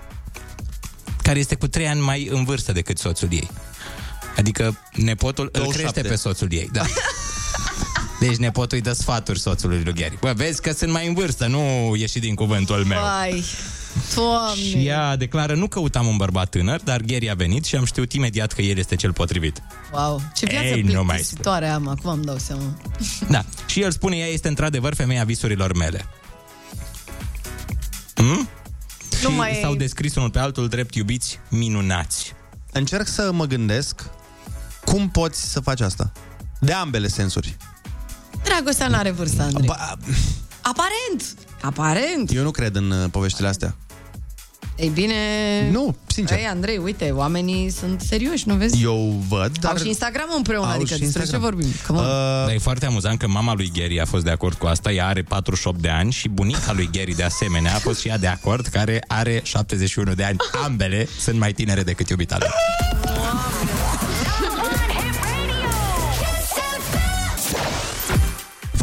care 1.22 1.38
este 1.38 1.54
cu 1.54 1.66
trei 1.66 1.88
ani 1.88 2.00
mai 2.00 2.28
în 2.30 2.44
vârstă 2.44 2.72
decât 2.72 2.98
soțul 2.98 3.28
ei. 3.32 3.50
Adică 4.36 4.78
nepotul 4.92 5.44
îl 5.52 5.60
27. 5.60 6.00
crește 6.00 6.08
pe 6.08 6.28
soțul 6.28 6.48
ei, 6.52 6.68
da. 6.72 6.82
Deci 8.20 8.36
nepotul 8.36 8.76
îi 8.76 8.82
dă 8.82 8.92
sfaturi 8.92 9.40
soțului 9.40 9.82
lui 9.84 9.92
Gary. 9.94 10.18
Bă, 10.20 10.32
vezi 10.36 10.60
că 10.60 10.72
sunt 10.72 10.92
mai 10.92 11.06
în 11.06 11.14
vârstă, 11.14 11.46
nu 11.46 11.94
ieși 11.96 12.18
din 12.18 12.34
cuvântul 12.34 12.84
meu. 12.84 13.00
Vai, 13.00 13.44
doamne. 14.14 14.62
Și 14.62 14.86
ea 14.86 15.16
declară, 15.16 15.54
nu 15.54 15.66
căutam 15.66 16.06
un 16.06 16.16
bărbat 16.16 16.48
tânăr, 16.48 16.80
dar 16.84 17.00
Gary 17.00 17.30
a 17.30 17.34
venit 17.34 17.64
și 17.64 17.76
am 17.76 17.84
știut 17.84 18.12
imediat 18.12 18.52
că 18.52 18.62
el 18.62 18.78
este 18.78 18.96
cel 18.96 19.12
potrivit. 19.12 19.62
Wow, 19.92 20.22
ce 20.34 20.46
viață 20.46 20.66
Ei, 20.66 20.82
nu 20.82 21.04
mai 21.04 21.14
plictisitoare 21.14 21.68
am, 21.68 21.88
acum 21.88 22.10
îmi 22.10 22.24
dau 22.24 22.36
seama. 22.38 22.62
Da. 23.30 23.44
Și 23.66 23.80
el 23.82 23.90
spune, 23.90 24.16
ea 24.16 24.26
este 24.26 24.48
într-adevăr 24.48 24.94
femeia 24.94 25.24
visurilor 25.24 25.76
mele. 25.76 26.06
Hmm? 28.14 28.48
Nu 29.22 29.30
și 29.30 29.36
mai- 29.36 29.58
s-au 29.62 29.74
descris 29.74 30.14
unul 30.14 30.30
pe 30.30 30.38
altul 30.38 30.68
drept 30.68 30.94
iubiți 30.94 31.38
minunați. 31.50 32.32
Încerc 32.72 33.06
să 33.06 33.30
mă 33.32 33.44
gândesc 33.44 34.02
cum 34.84 35.10
poți 35.10 35.50
să 35.50 35.60
faci 35.60 35.80
asta. 35.80 36.12
De 36.60 36.72
ambele 36.72 37.08
sensuri. 37.08 37.56
Dragostea 38.44 38.88
nu 38.88 38.96
are 38.96 39.10
vârstă, 39.10 39.42
Andrei. 39.42 39.66
Ba, 39.66 39.96
Aparent! 40.60 41.36
Aparent! 41.62 42.30
eu 42.34 42.42
nu 42.42 42.50
cred 42.50 42.74
în 42.76 42.90
uh, 42.90 43.10
poveștile 43.10 43.48
astea. 43.48 43.76
Ei 44.76 44.88
bine... 44.88 45.14
Nu, 45.70 45.96
sincer. 46.06 46.38
Ei, 46.38 46.44
Andrei, 46.44 46.76
uite, 46.76 47.10
oamenii 47.10 47.70
sunt 47.70 48.00
serioși, 48.00 48.48
nu 48.48 48.54
vezi? 48.54 48.82
Eu 48.82 49.22
văd, 49.28 49.58
dar... 49.58 49.70
Au 49.72 49.78
și 49.78 49.86
Instagram 49.86 50.28
împreună, 50.36 50.66
Au 50.66 50.72
adică 50.74 50.94
și 50.94 51.00
despre 51.00 51.20
Instagram. 51.22 51.50
ce 51.50 51.56
vorbim? 51.56 51.74
Come 51.86 51.98
on. 51.98 52.04
Dar 52.46 52.54
e 52.54 52.58
foarte 52.58 52.86
amuzant 52.86 53.18
că 53.18 53.28
mama 53.28 53.54
lui 53.54 53.72
Gary 53.78 54.00
a 54.00 54.04
fost 54.04 54.24
de 54.24 54.30
acord 54.30 54.56
cu 54.56 54.66
asta, 54.66 54.92
ea 54.92 55.06
are 55.06 55.22
48 55.22 55.80
de 55.80 55.88
ani 55.88 56.12
și 56.12 56.28
bunica 56.28 56.72
lui 56.72 56.88
Gary 56.92 57.14
de 57.14 57.22
asemenea 57.22 57.74
a 57.74 57.78
fost 57.78 58.00
și 58.00 58.08
ea 58.08 58.18
de 58.18 58.26
acord, 58.26 58.66
care 58.66 59.04
are 59.06 59.40
71 59.44 60.14
de 60.14 60.24
ani. 60.24 60.36
Ambele 60.64 61.08
sunt 61.20 61.38
mai 61.38 61.52
tinere 61.52 61.82
decât 61.82 62.08
iubita 62.08 62.36
lui. 62.38 62.48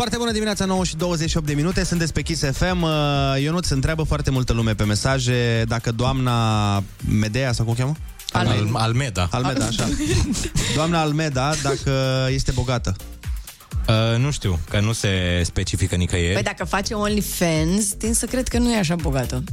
Foarte 0.02 0.20
bună 0.20 0.32
dimineața, 0.32 0.66
9 0.66 0.84
și 0.84 0.96
28 0.96 1.46
de 1.46 1.54
minute, 1.54 1.84
sunteți 1.84 2.14
pe 2.14 2.22
Kiss 2.22 2.44
FM. 2.52 2.82
Uh, 2.82 2.90
Ionuț 3.42 3.70
întreabă 3.70 4.04
foarte 4.04 4.32
multă 4.32 4.54
lume 4.54 4.74
pe 4.74 4.84
mesaje 4.84 5.64
dacă 5.68 5.92
doamna 5.92 6.84
Medea, 7.20 7.52
sau 7.52 7.66
cum 7.66 7.74
o 7.74 7.78
cheamă? 7.78 7.96
Al, 8.32 8.70
Almeda. 8.74 9.28
Almeda, 9.32 9.66
așa. 9.66 9.88
Doamna 10.76 11.00
Almeda, 11.00 11.54
dacă 11.64 11.92
este 12.30 12.52
bogată. 12.52 12.96
Uh, 13.88 14.20
nu 14.20 14.32
știu, 14.32 14.60
că 14.70 14.80
nu 14.80 14.92
se 14.92 15.42
specifică 15.44 15.96
nicăieri. 15.96 16.34
Păi 16.34 16.44
dacă 16.44 16.64
face 16.64 16.94
OnlyFans, 16.94 17.86
tind 17.98 18.16
să 18.16 18.26
cred 18.26 18.48
că 18.48 18.58
nu 18.58 18.74
e 18.74 18.78
așa 18.78 18.96
bogată. 18.96 19.44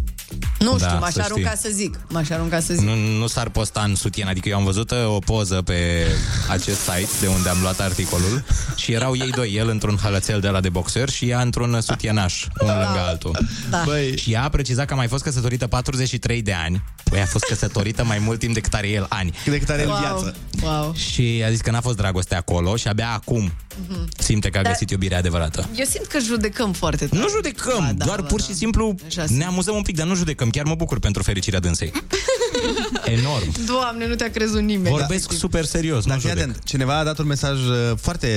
Nu 0.58 0.76
Da, 0.76 0.86
știu, 0.86 0.98
m-aș 0.98 1.12
să 1.12 1.20
arunca 1.24 1.48
știi. 1.50 1.60
să 1.70 1.76
zic. 1.76 2.00
M-aș 2.08 2.30
arunca 2.30 2.60
să 2.60 2.74
zic. 2.74 2.84
Nu, 2.84 2.94
nu 3.18 3.26
s-ar 3.26 3.48
posta 3.48 3.82
în 3.86 3.94
sutien, 3.94 4.28
adică 4.28 4.48
eu 4.48 4.56
am 4.56 4.64
văzut 4.64 4.90
uh, 4.90 5.06
o 5.06 5.18
poză 5.18 5.62
pe 5.62 6.06
acest 6.48 6.80
site 6.80 7.08
de 7.20 7.26
unde 7.26 7.48
am 7.48 7.56
luat 7.60 7.80
articolul 7.80 8.44
și 8.76 8.92
erau 8.92 9.16
ei 9.16 9.30
doi, 9.30 9.54
el 9.54 9.68
într-un 9.68 9.96
hălățel 10.02 10.40
de 10.40 10.48
la 10.48 10.60
de 10.60 10.68
boxer 10.68 11.08
și 11.08 11.28
ea 11.28 11.40
într-un 11.40 11.80
sutienaș, 11.80 12.46
unul 12.60 12.74
lângă 12.74 12.98
altul. 13.08 13.38
Da. 13.70 13.82
Băi. 13.84 14.16
Și 14.18 14.32
ea 14.32 14.42
a 14.44 14.48
precizat 14.48 14.86
că 14.86 14.92
a 14.92 14.96
mai 14.96 15.08
fost 15.08 15.22
căsătorită 15.22 15.66
43 15.66 16.42
de 16.42 16.52
ani. 16.52 16.82
Băi, 17.10 17.20
a 17.20 17.26
fost 17.26 17.44
căsătorită 17.44 18.04
mai 18.04 18.18
mult 18.18 18.38
timp 18.38 18.54
decât 18.54 18.74
are 18.74 18.88
el 18.88 19.06
ani. 19.08 19.34
Decât 19.44 19.68
are 19.68 19.82
el 19.82 19.88
Wow. 19.88 19.98
viață. 19.98 20.36
Wow. 20.62 20.94
Și 20.94 21.42
a 21.46 21.50
zis 21.50 21.60
că 21.60 21.70
n-a 21.70 21.80
fost 21.80 21.96
dragoste 21.96 22.34
acolo 22.34 22.76
și 22.76 22.88
abia 22.88 23.10
acum 23.12 23.52
Mhm. 23.88 24.08
simte 24.18 24.48
că 24.50 24.58
a 24.58 24.62
Dar- 24.62 24.72
găsit 24.72 24.90
iubirea 24.90 25.18
adevărată. 25.18 25.68
Eu 25.76 25.84
simt 25.84 26.06
că 26.06 26.18
judecăm 26.18 26.72
foarte 26.72 27.06
tare. 27.06 27.22
Nu 27.22 27.28
judecăm, 27.28 27.78
Ba, 27.78 27.92
da, 27.96 28.04
doar 28.04 28.20
ba, 28.20 28.26
pur 28.26 28.40
da. 28.40 28.46
și 28.46 28.54
simplu 28.54 28.94
Așa 29.06 29.24
ne 29.28 29.44
amuzăm 29.44 29.74
un 29.74 29.82
pic, 29.82 29.96
dar 29.96 30.06
nu 30.06 30.14
judecăm. 30.18 30.50
Chiar 30.50 30.64
mă 30.64 30.74
bucur 30.74 30.98
pentru 30.98 31.22
fericirea 31.22 31.60
dânsei. 31.60 31.92
Enorm. 33.18 33.64
Doamne, 33.66 34.06
nu 34.06 34.14
te-a 34.14 34.30
crezut 34.30 34.60
nimeni. 34.60 34.96
Vorbesc 34.96 35.32
super 35.32 35.64
serios, 35.64 36.04
nu 36.04 36.10
Dar 36.10 36.20
fii 36.20 36.28
judec. 36.28 36.44
atent, 36.44 36.64
cineva 36.64 36.98
a 36.98 37.04
dat 37.04 37.18
un 37.18 37.26
mesaj 37.26 37.58
uh, 37.66 37.92
foarte, 38.00 38.28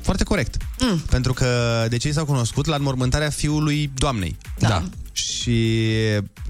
foarte 0.00 0.24
corect. 0.24 0.56
Mm. 0.80 0.98
Pentru 0.98 1.32
că 1.32 1.86
de 1.88 1.96
ce 1.96 2.08
i 2.08 2.12
s-au 2.12 2.24
cunoscut 2.24 2.66
la 2.66 2.76
înmormântarea 2.76 3.30
fiului 3.30 3.90
doamnei. 3.94 4.36
Da. 4.58 4.82
Și 5.12 5.76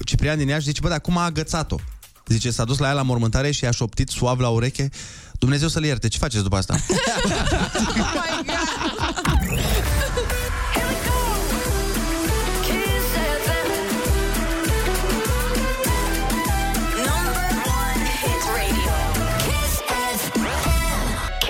Ciprian 0.05 0.39
din 0.39 0.49
Iași 0.49 0.65
zice, 0.65 0.81
bă, 0.81 0.89
dar 0.89 1.01
cum 1.01 1.17
a 1.17 1.25
agățat-o? 1.25 1.77
Zice, 2.27 2.51
s-a 2.51 2.65
dus 2.65 2.79
la 2.79 2.87
ea 2.87 2.93
la 2.93 3.03
mormântare 3.03 3.51
și 3.51 3.65
a 3.65 3.71
șoptit 3.71 4.09
suav 4.09 4.41
la 4.41 4.49
ureche. 4.49 4.89
Dumnezeu 5.39 5.69
să-l 5.69 5.85
ierte, 5.85 6.09
ce 6.09 6.19
faceți 6.19 6.43
după 6.43 6.57
asta? 6.57 6.77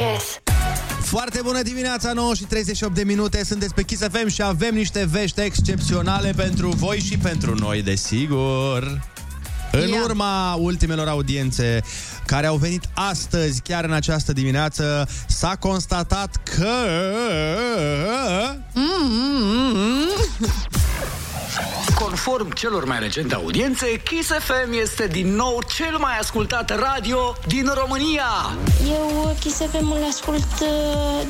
Kiss. 0.01 0.40
Foarte 1.03 1.40
bună 1.42 1.62
dimineața, 1.62 2.12
9 2.12 2.34
și 2.34 2.44
38 2.44 2.94
de 2.94 3.05
minute, 3.05 3.44
sunteți 3.44 3.74
pe 3.74 3.82
Kiss 3.82 4.03
FM 4.03 4.28
și 4.28 4.42
avem 4.42 4.74
niște 4.74 5.07
vești 5.11 5.40
excepționale 5.40 6.32
pentru 6.36 6.68
voi 6.68 6.98
și 6.98 7.18
pentru 7.18 7.55
noi, 7.55 7.82
desigur. 7.82 9.09
În 9.72 9.88
Ia. 9.88 10.03
urma 10.03 10.55
ultimelor 10.55 11.09
audiențe 11.09 11.80
care 12.26 12.46
au 12.46 12.57
venit 12.57 12.84
astăzi, 12.94 13.61
chiar 13.61 13.84
în 13.84 13.92
această 13.92 14.32
dimineață, 14.32 15.09
s-a 15.26 15.57
constatat 15.57 16.36
că... 16.36 16.74
Conform 22.01 22.51
celor 22.51 22.84
mai 22.84 22.98
recente 22.98 23.34
audiențe, 23.34 24.01
Kiss 24.05 24.28
FM 24.28 24.72
este 24.82 25.07
din 25.07 25.34
nou 25.34 25.61
cel 25.76 25.96
mai 25.98 26.18
ascultat 26.18 26.78
radio 26.78 27.34
din 27.46 27.70
România. 27.74 28.24
Eu 28.88 29.36
Kiss 29.40 29.57
FM 29.57 29.90
îl 29.90 30.05
ascult 30.09 30.46
uh, 30.61 30.68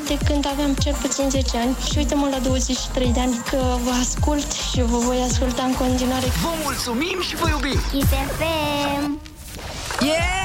de 0.07 0.17
când 0.25 0.47
aveam 0.51 0.73
cel 0.73 0.95
puțin 1.01 1.29
10 1.29 1.57
ani 1.57 1.75
și 1.91 1.97
uite-mă 1.97 2.27
la 2.31 2.39
23 2.39 3.11
de 3.13 3.19
ani 3.19 3.41
că 3.49 3.57
vă 3.83 3.91
ascult 4.01 4.51
și 4.51 4.81
vă 4.81 4.97
voi 4.97 5.27
asculta 5.29 5.63
în 5.63 5.73
continuare. 5.73 6.25
Vă 6.25 6.49
mulțumim 6.63 7.21
și 7.21 7.35
vă 7.35 7.47
iubim! 7.49 7.79
Kiss 7.91 8.09
FM! 8.37 9.19
Yeah! 9.99 10.41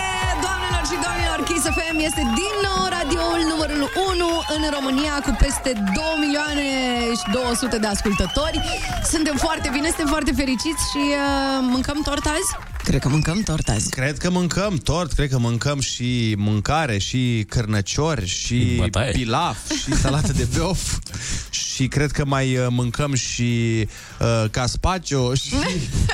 Doamnelor 0.86 1.04
și 1.04 1.08
domnilor, 1.08 1.40
Kiss 1.48 1.64
FM 1.78 1.98
este 2.08 2.22
din 2.40 2.54
nou 2.66 2.82
radioul 2.96 3.40
numărul 3.52 3.82
1 4.10 4.26
în 4.56 4.62
România 4.76 5.14
cu 5.26 5.32
peste 5.44 5.70
2 5.72 6.04
milioane 6.24 6.68
și 7.18 7.26
200 7.32 7.78
de 7.78 7.86
ascultători. 7.86 8.58
Suntem 9.12 9.36
foarte 9.36 9.68
bine, 9.72 9.86
suntem 9.86 10.06
foarte 10.14 10.32
fericiți 10.32 10.82
și 10.90 11.02
uh, 11.10 11.58
mâncăm 11.74 11.98
tort 12.04 12.26
azi? 12.26 12.50
Cred 12.86 13.00
că 13.00 13.08
mâncăm 13.08 13.40
tort 13.42 13.68
azi. 13.68 13.90
Cred 13.90 14.18
că 14.18 14.30
mâncăm 14.30 14.76
tort, 14.76 15.12
cred 15.12 15.28
că 15.30 15.38
mâncăm 15.38 15.80
și 15.80 16.34
mâncare, 16.38 16.98
și 16.98 17.44
cărnăciori, 17.48 18.26
și 18.26 18.74
Bătaie. 18.78 19.10
pilaf, 19.12 19.56
și 19.82 19.94
salată 19.94 20.32
de 20.32 20.46
beof, 20.54 20.98
și 21.50 21.88
cred 21.88 22.10
că 22.10 22.24
mai 22.24 22.56
uh, 22.56 22.66
mâncăm 22.70 23.14
și 23.14 23.88
uh, 24.20 24.44
caspacio, 24.50 25.34
și 25.34 25.54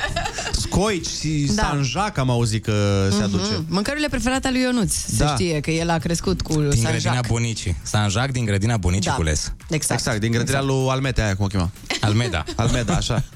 scoici, 0.61 1.07
și 1.07 1.45
Da. 1.55 1.61
da. 1.61 1.67
sanjac, 1.67 2.17
am 2.17 2.29
auzit 2.29 2.63
că 2.63 3.07
se 3.17 3.23
aduce. 3.23 3.43
Mhm. 3.51 3.65
Mâncărurile 3.67 4.07
preferate 4.07 4.47
ale 4.47 4.55
lui 4.57 4.65
Ionuț. 4.65 4.93
Se 4.93 5.23
Da. 5.23 5.33
știe 5.33 5.59
că 5.59 5.71
el 5.71 5.89
a 5.89 5.97
crescut 5.97 6.41
cu 6.41 6.53
Din 6.53 6.61
grădina 6.61 6.89
Sanjac. 6.89 7.27
bunicii. 7.27 7.75
Sanjac 7.81 8.31
din 8.31 8.45
grădina 8.45 8.77
bunicii 8.77 9.09
Da. 9.09 9.15
cules. 9.15 9.53
Exact. 9.69 9.99
Exact, 9.99 10.19
din 10.19 10.31
grădina 10.31 10.61
lui 10.61 10.87
Almete, 10.89 11.21
aia 11.21 11.35
cum 11.35 11.45
o 11.45 11.47
chema. 11.47 11.71
Almeda. 12.01 12.43
Almeda, 12.55 12.93
așa. 12.95 13.23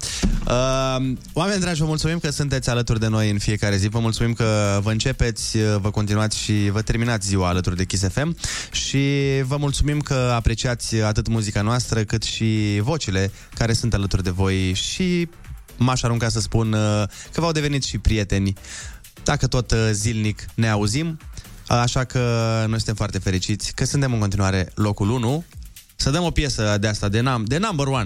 Uh, 0.48 1.12
oameni 1.34 1.60
dragi, 1.62 1.80
vă 1.80 1.86
mulțumim 1.86 2.20
că 2.20 2.30
sunteți 2.32 2.70
alături 2.70 3.00
de 3.00 3.08
noi 3.08 3.27
în 3.30 3.38
fiecare 3.38 3.78
zi. 3.78 3.88
Vă 3.88 4.00
mulțumim 4.00 4.34
că 4.34 4.80
vă 4.82 4.92
începeți, 4.92 5.58
vă 5.82 5.90
continuați 5.92 6.38
și 6.38 6.70
vă 6.72 6.82
terminați 6.82 7.28
ziua 7.28 7.48
alături 7.48 7.76
de 7.76 7.86
Kiss 7.86 8.08
FM 8.08 8.38
și 8.72 9.08
vă 9.44 9.58
mulțumim 9.58 10.00
că 10.00 10.32
apreciați 10.36 10.96
atât 10.96 11.28
muzica 11.28 11.62
noastră 11.62 12.04
cât 12.04 12.24
și 12.24 12.80
vocile 12.82 13.32
care 13.54 13.74
sunt 13.74 13.94
alături 13.94 14.24
de 14.24 14.30
voi 14.30 14.74
și 14.74 15.30
m-aș 15.78 16.04
arunca 16.04 16.30
să 16.30 16.40
spun 16.40 16.74
uh, 16.74 17.04
că 17.32 17.42
v-au 17.42 17.52
devenit 17.52 17.84
și 17.84 17.98
prieteni 17.98 18.54
dacă 19.24 19.48
tot 19.48 19.72
uh, 19.72 19.90
zilnic 19.92 20.46
ne 20.56 20.70
auzim. 20.70 21.20
Așa 21.68 22.04
că 22.04 22.20
noi 22.68 22.78
suntem 22.78 22.96
foarte 22.96 23.20
fericiți 23.20 23.74
că 23.74 23.86
suntem 23.86 24.14
în 24.14 24.20
continuare 24.20 24.72
locul 24.76 25.10
1. 25.10 25.44
Să 25.96 26.10
dăm 26.10 26.24
o 26.24 26.32
piesă 26.32 26.78
de 26.80 26.88
asta, 26.88 27.10
de, 27.10 27.20
num- 27.22 27.44
de 27.44 27.58
number 27.58 27.88
one. 27.88 28.06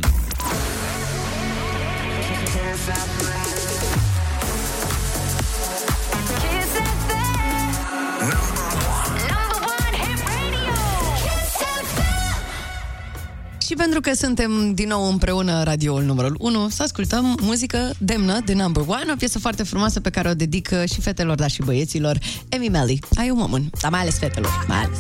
Și 13.72 13.78
pentru 13.78 14.00
că 14.00 14.14
suntem 14.14 14.74
din 14.74 14.88
nou 14.88 15.10
împreună 15.10 15.64
radioul 15.64 16.04
numărul 16.04 16.36
1, 16.40 16.70
să 16.70 16.84
ascultăm 16.84 17.38
muzică 17.42 17.94
demnă 17.98 18.40
de 18.46 18.54
Number 18.54 18.84
One, 18.88 19.12
o 19.12 19.16
piesă 19.16 19.40
foarte 19.40 19.64
frumoasă 19.64 20.00
pe 20.00 20.10
care 20.10 20.30
o 20.30 20.34
dedică 20.34 20.86
și 20.86 21.02
fetelor, 21.02 21.36
dar 21.36 21.50
și 21.50 21.62
băieților. 21.62 22.18
Emi 22.50 22.70
Melly, 22.70 23.00
ai 23.16 23.30
un 23.30 23.38
moment, 23.38 23.80
dar 23.82 23.92
mai 23.92 24.00
ales 24.00 24.18
fetelor, 24.18 24.66
mai 24.68 24.78
ales. 24.78 24.98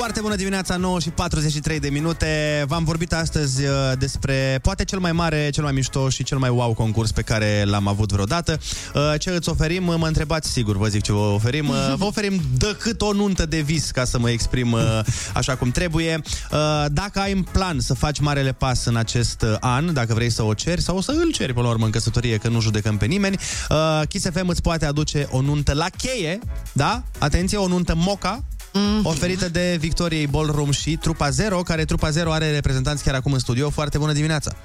Foarte 0.00 0.20
bună 0.20 0.34
dimineața, 0.34 0.76
9 0.76 1.00
și 1.00 1.10
43 1.10 1.80
de 1.80 1.88
minute. 1.88 2.64
V-am 2.66 2.84
vorbit 2.84 3.12
astăzi 3.12 3.64
uh, 3.64 3.70
despre 3.98 4.58
poate 4.62 4.84
cel 4.84 4.98
mai 4.98 5.12
mare, 5.12 5.50
cel 5.50 5.62
mai 5.62 5.72
mișto 5.72 6.08
și 6.08 6.22
cel 6.22 6.38
mai 6.38 6.48
wow 6.48 6.72
concurs 6.74 7.10
pe 7.10 7.22
care 7.22 7.64
l-am 7.66 7.86
avut 7.86 8.12
vreodată. 8.12 8.60
Uh, 8.94 9.14
Ce 9.18 9.30
îți 9.30 9.48
oferim? 9.48 9.84
Mă 9.84 10.06
întrebați, 10.06 10.50
sigur, 10.50 10.76
vă 10.76 10.86
zic 10.86 11.02
ce 11.02 11.12
vă 11.12 11.18
oferim. 11.18 11.68
Uh, 11.68 11.94
Vă 11.96 12.04
oferim 12.04 12.40
decât 12.58 13.00
o 13.00 13.12
nuntă 13.12 13.46
de 13.46 13.60
vis, 13.60 13.90
ca 13.90 14.04
să 14.04 14.18
mă 14.18 14.30
exprim 14.30 14.72
uh, 14.72 15.00
așa 15.34 15.56
cum 15.56 15.70
trebuie. 15.70 16.20
Uh, 16.52 16.84
Dacă 16.92 17.20
ai 17.20 17.32
în 17.32 17.42
plan 17.42 17.80
să 17.80 17.94
faci 17.94 18.20
marele 18.20 18.52
pas 18.52 18.84
în 18.84 18.96
acest 18.96 19.42
uh, 19.42 19.56
an, 19.60 19.92
dacă 19.92 20.14
vrei 20.14 20.30
să 20.30 20.42
o 20.42 20.54
ceri 20.54 20.82
sau 20.82 21.00
să 21.00 21.12
îl 21.24 21.32
ceri 21.32 21.52
până 21.52 21.66
la 21.66 21.72
urmă 21.72 21.84
în 21.84 21.90
căsătorie, 21.90 22.36
că 22.36 22.48
nu 22.48 22.60
judecăm 22.60 22.96
pe 22.96 23.06
nimeni, 23.06 23.36
uh, 23.70 24.00
Kiss 24.08 24.26
FM 24.32 24.48
îți 24.48 24.62
poate 24.62 24.86
aduce 24.86 25.28
o 25.30 25.40
nuntă 25.40 25.72
la 25.72 25.86
cheie, 25.96 26.38
da? 26.72 27.02
Atenție, 27.18 27.58
o 27.58 27.66
nuntă 27.66 27.94
moca, 27.96 28.44
Mhm. 28.72 29.06
oferită 29.06 29.48
de 29.48 29.76
Victoriei 29.80 30.26
Ballroom 30.26 30.70
și 30.70 30.96
Trupa 30.96 31.30
Zero, 31.30 31.62
care 31.62 31.84
Trupa 31.84 32.10
Zero 32.10 32.32
are 32.32 32.50
reprezentanți 32.50 33.02
chiar 33.04 33.14
acum 33.14 33.32
în 33.32 33.38
studio. 33.38 33.70
Foarte 33.70 33.98
bună 33.98 34.12
dimineața! 34.12 34.56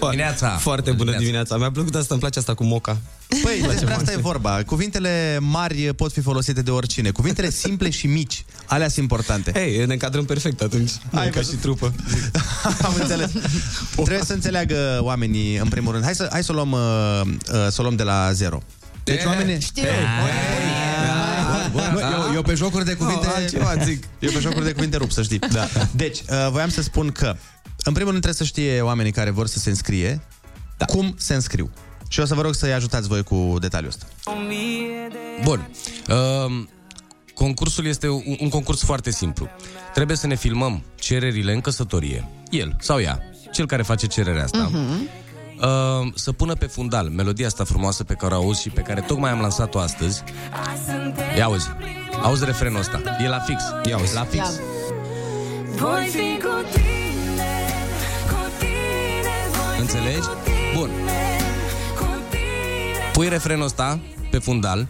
Dimineața. 0.00 0.48
Foarte 0.48 0.90
bună 0.90 1.16
dimineața. 1.16 1.56
Mi-a 1.56 1.70
plăcut 1.70 1.94
asta, 1.94 2.06
îmi 2.10 2.20
place 2.20 2.38
asta 2.38 2.54
cu 2.54 2.64
moca. 2.64 2.96
Păi, 3.42 3.64
despre 3.68 3.94
asta 3.94 4.12
e 4.12 4.16
vorba. 4.16 4.62
Cuvintele 4.66 5.38
mari 5.40 5.94
pot 5.94 6.12
fi 6.12 6.20
folosite 6.20 6.62
de 6.62 6.70
oricine. 6.70 7.10
Cuvintele 7.10 7.50
simple 7.50 7.90
și 7.90 8.06
mici, 8.06 8.44
alea 8.66 8.88
sunt 8.88 9.00
importante. 9.02 9.52
Hei, 9.54 9.86
ne 9.86 9.92
încadrăm 9.92 10.24
perfect 10.24 10.60
atunci. 10.62 10.90
Hai, 11.12 11.30
ca 11.30 11.40
și 11.40 11.54
trupă. 11.60 11.94
Am 12.86 12.94
înțeles. 13.00 13.30
Trebuie 13.94 14.22
să 14.24 14.32
înțeleagă 14.32 14.98
oamenii, 15.02 15.56
în 15.56 15.68
primul 15.68 15.92
rând. 15.92 16.04
Hai 16.04 16.14
să, 16.14 16.28
hai 16.30 16.44
să 16.44 16.52
o 16.52 16.54
luăm, 16.54 16.72
uh, 16.72 17.20
uh, 17.24 17.66
să 17.68 17.76
o 17.78 17.82
luăm 17.82 17.96
de 17.96 18.02
la 18.02 18.32
zero. 18.32 18.62
Deci 19.04 19.24
oamenii... 19.24 19.60
Știu. 19.60 19.82
Nu, 21.92 22.00
eu, 22.00 22.34
eu 22.34 22.42
pe 22.42 22.54
jocuri 22.54 22.84
de 22.84 22.94
cuvinte... 22.94 23.26
Oh, 23.26 23.32
altceva 23.36 23.76
zic. 23.76 24.04
Eu 24.18 24.30
pe 24.30 24.38
jocuri 24.38 24.64
de 24.64 24.72
cuvinte 24.72 24.96
rup, 24.96 25.10
să 25.10 25.22
știi. 25.22 25.38
Da. 25.38 25.68
Deci, 25.90 26.18
uh, 26.18 26.48
voiam 26.50 26.68
să 26.68 26.82
spun 26.82 27.10
că, 27.10 27.36
în 27.84 27.92
primul 27.92 28.10
rând, 28.10 28.22
trebuie 28.22 28.34
să 28.34 28.44
știe 28.44 28.80
oamenii 28.80 29.12
care 29.12 29.30
vor 29.30 29.46
să 29.46 29.58
se 29.58 29.68
înscrie 29.68 30.20
da. 30.76 30.84
cum 30.84 31.14
se 31.18 31.34
înscriu. 31.34 31.70
Și 32.08 32.20
o 32.20 32.24
să 32.24 32.34
vă 32.34 32.42
rog 32.42 32.54
să-i 32.54 32.72
ajutați 32.72 33.08
voi 33.08 33.22
cu 33.22 33.56
detaliul 33.60 33.88
ăsta. 33.88 34.06
Bun. 35.42 35.70
Uh, 36.08 36.66
concursul 37.34 37.86
este 37.86 38.08
un, 38.08 38.22
un 38.40 38.48
concurs 38.48 38.82
foarte 38.82 39.10
simplu. 39.10 39.48
Trebuie 39.94 40.16
să 40.16 40.26
ne 40.26 40.36
filmăm 40.36 40.82
cererile 40.94 41.52
în 41.52 41.60
căsătorie. 41.60 42.28
El 42.50 42.76
sau 42.80 43.00
ea, 43.00 43.22
cel 43.52 43.66
care 43.66 43.82
face 43.82 44.06
cererea 44.06 44.44
asta. 44.44 44.68
Mhm. 44.72 45.08
Uh, 45.64 46.12
să 46.14 46.32
pună 46.32 46.54
pe 46.54 46.66
fundal 46.66 47.08
melodia 47.08 47.46
asta 47.46 47.64
frumoasă 47.64 48.04
pe 48.04 48.14
care 48.14 48.34
o 48.34 48.36
auzi 48.36 48.60
și 48.62 48.68
pe 48.70 48.80
care 48.80 49.00
tocmai 49.00 49.30
am 49.30 49.40
lansat-o 49.40 49.78
astăzi. 49.78 50.22
Ia 51.36 51.44
auzi. 51.44 51.68
Auzi 52.22 52.44
refrenul 52.44 52.78
ăsta. 52.78 53.00
E 53.22 53.28
la 53.28 53.38
fix. 53.38 53.62
Ia 53.88 53.96
auzi. 53.96 54.14
La 54.14 54.24
fix. 54.24 54.44
Ia. 54.44 54.50
Voi 55.76 56.06
fi 56.06 56.42
cu 56.42 56.54
tine, 56.72 57.52
cu 58.28 58.36
tine, 58.58 59.34
voi 59.52 59.78
Înțelegi? 59.80 60.26
Bun. 60.76 60.90
Pui 63.12 63.28
refrenul 63.28 63.64
ăsta 63.64 64.00
pe 64.30 64.38
fundal. 64.38 64.86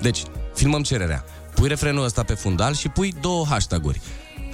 Deci, 0.00 0.22
filmăm 0.54 0.82
cererea. 0.82 1.24
Pui 1.54 1.68
refrenul 1.68 2.04
ăsta 2.04 2.22
pe 2.22 2.34
fundal 2.34 2.74
și 2.74 2.88
pui 2.88 3.14
două 3.20 3.44
hashtag-uri. 3.48 4.00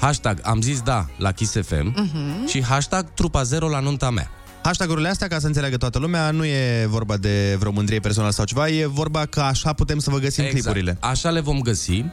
Hashtag 0.00 0.38
am 0.42 0.60
zis 0.60 0.80
da 0.80 1.06
la 1.16 1.32
Kiss 1.32 1.56
FM 1.66 1.92
Mhm. 1.96 2.46
și 2.46 2.64
hashtag 2.64 3.06
trupa 3.14 3.42
zero 3.42 3.68
la 3.68 3.80
nunta 3.80 4.10
mea. 4.10 4.30
Hashtagurile 4.62 5.08
astea, 5.08 5.28
ca 5.28 5.38
să 5.38 5.46
înțeleagă 5.46 5.76
toată 5.76 5.98
lumea, 5.98 6.30
nu 6.30 6.44
e 6.44 6.86
vorba 6.88 7.16
de 7.16 7.56
vreo 7.58 7.70
mândrie 7.72 8.00
personală 8.00 8.32
sau 8.32 8.44
ceva, 8.44 8.68
e 8.68 8.86
vorba 8.86 9.26
că 9.26 9.40
așa 9.40 9.72
putem 9.72 9.98
să 9.98 10.10
vă 10.10 10.18
găsim 10.18 10.44
Exact. 10.44 10.62
clipurile. 10.62 10.96
Așa 11.00 11.30
le 11.30 11.40
vom 11.40 11.60
găsi. 11.60 12.04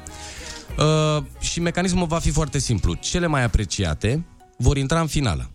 Uh, 0.77 1.23
și 1.39 1.59
mecanismul 1.59 2.07
va 2.07 2.19
fi 2.19 2.29
foarte 2.31 2.59
simplu. 2.59 2.93
Cele 2.93 3.27
mai 3.27 3.43
apreciate 3.43 4.25
vor 4.57 4.77
intra 4.77 4.99
în 4.99 5.07
finală. 5.07 5.49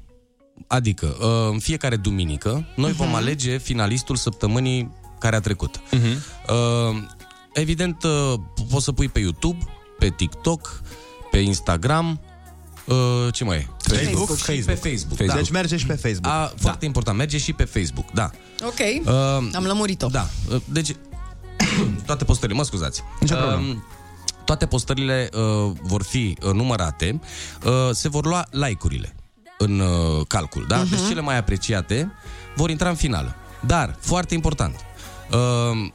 Adică, 0.67 1.07
uh, 1.21 1.49
în 1.53 1.59
fiecare 1.59 1.97
duminică, 1.97 2.67
noi 2.77 2.91
Mhm. 2.91 2.99
vom 2.99 3.15
alege 3.15 3.59
finalistul 3.59 4.17
săptămânii 4.17 4.93
care 5.19 5.37
a 5.37 5.41
trecut. 5.41 5.81
Mhm. 5.91 6.03
Uh, 6.07 7.03
evident, 7.53 8.03
uh, 8.03 8.35
poți 8.71 8.85
să 8.85 8.93
pui 8.93 9.09
pe 9.09 9.19
YouTube, 9.19 9.59
pe 9.99 10.09
TikTok, 10.17 10.81
pe 11.31 11.39
Instagram, 11.39 12.21
uh, 12.85 12.97
ce 13.33 13.45
mai 13.45 13.57
e? 13.57 13.67
Facebook. 13.79 14.37
Și 14.37 14.45
Facebook. 14.45 14.65
pe 14.67 14.89
Facebook. 14.89 15.17
Facebook. 15.17 15.37
Deci 15.39 15.51
merge 15.51 15.77
și 15.77 15.87
pe 15.87 15.95
Facebook. 15.95 16.33
A, 16.33 16.53
foarte 16.57 16.85
important, 16.85 17.17
merge 17.19 17.39
și 17.39 17.53
pe 17.53 17.65
Facebook, 17.65 18.11
da. 18.11 18.31
Ok, 18.67 18.79
Uh, 19.07 19.13
am 19.55 19.65
lămurit-o. 19.65 20.07
Da, 20.07 20.27
uh, 20.51 20.61
deci 20.65 20.91
toate 22.07 22.25
postările, 22.25 22.59
mă 22.59 22.65
scuzați. 22.65 23.03
Nicio 23.21 23.35
Uh, 23.35 23.41
problemă. 23.43 23.85
toate 24.45 24.67
postările 24.67 25.29
uh, 25.35 25.73
vor 25.83 26.03
fi 26.03 26.37
uh, 26.43 26.53
numărate, 26.53 27.21
uh, 27.65 27.73
se 27.93 28.09
vor 28.09 28.27
lua 28.27 28.47
like-urile 28.51 29.15
în 29.59 29.81
uh, 29.81 30.27
calcul, 30.29 30.65
da? 30.69 30.77
Mhm. 30.77 30.91
Deci 30.91 31.07
cele 31.09 31.21
mai 31.21 31.37
apreciate 31.39 32.13
vor 32.57 32.71
intra 32.71 32.89
în 32.89 32.95
finală. 32.95 33.35
Dar, 33.67 33.97
foarte 34.01 34.35
important, 34.35 34.75
uh, 35.33 35.91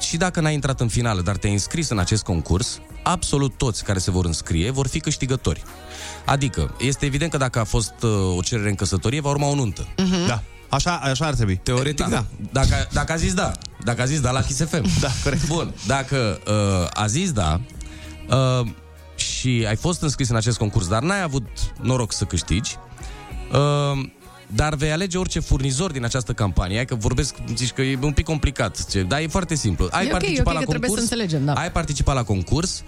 și 0.00 0.16
dacă 0.16 0.40
n-ai 0.40 0.54
intrat 0.54 0.80
în 0.80 0.88
finală, 0.88 1.20
dar 1.20 1.36
te-ai 1.36 1.52
înscris 1.52 1.88
în 1.88 1.98
acest 1.98 2.22
concurs, 2.24 2.78
absolut 3.02 3.52
toți 3.56 3.84
care 3.84 3.98
se 3.98 4.10
vor 4.10 4.24
înscrie 4.24 4.70
vor 4.70 4.86
fi 4.86 5.00
câștigători. 5.00 5.62
Adică, 6.26 6.74
este 6.78 7.04
evident 7.06 7.30
că 7.30 7.36
dacă 7.36 7.58
a 7.58 7.64
fost 7.64 7.92
uh, 8.02 8.10
o 8.36 8.40
cerere 8.40 8.68
în 8.68 8.74
căsătorie, 8.74 9.20
va 9.20 9.28
urma 9.30 9.46
o 9.46 9.54
nuntă. 9.54 9.86
Da. 10.26 10.42
Așa, 10.68 10.94
așa 11.02 11.26
ar 11.26 11.34
trebui. 11.34 11.56
Teoretic, 11.56 12.06
da. 12.06 12.24
Dacă, 12.52 12.88
dacă 12.92 13.12
a 13.12 13.16
zis 13.16 13.34
da. 13.34 13.52
Dacă 13.84 14.02
a 14.02 14.04
zis 14.04 14.20
da 14.20 14.30
la 14.30 14.40
Kiss 14.42 14.64
FM. 14.64 14.86
Da, 15.00 15.08
corect. 15.22 15.46
Bun. 15.46 15.74
Dacă 15.86 16.40
uh, 16.46 16.88
a 16.92 17.06
zis 17.06 17.32
da 17.32 17.60
uh, 18.30 18.66
și 19.16 19.64
ai 19.68 19.76
fost 19.76 20.02
înscris 20.02 20.28
în 20.28 20.36
acest 20.36 20.58
concurs, 20.58 20.88
dar 20.88 21.02
n-ai 21.02 21.22
avut 21.22 21.46
noroc 21.82 22.12
să 22.12 22.24
câștigi, 22.24 22.76
uh, 23.52 24.08
dar 24.46 24.74
vei 24.74 24.92
alege 24.92 25.18
orice 25.18 25.40
furnizor 25.40 25.90
din 25.92 26.04
această 26.04 26.32
campanie. 26.32 26.76
Hai 26.76 26.84
că 26.84 26.94
vorbesc, 26.94 27.34
zici 27.56 27.70
că 27.72 27.82
e 27.82 27.98
un 28.02 28.12
pic 28.12 28.24
complicat, 28.24 28.86
ce- 28.90 29.02
dar 29.02 29.20
e 29.20 29.26
foarte 29.26 29.54
simplu. 29.54 29.88
Ai 29.90 30.02
E 30.02 30.06
ok, 30.06 30.10
participat 30.12 30.46
e 30.46 30.48
ok, 30.48 30.54
la 30.54 30.58
că 30.60 30.64
trebuie 30.70 30.88
concurs, 30.88 31.08
să 31.08 31.14
înțelegem, 31.14 31.44
da. 31.44 31.52
ai 31.60 31.70
participat 31.72 32.14
la 32.14 32.22
concurs, 32.22 32.82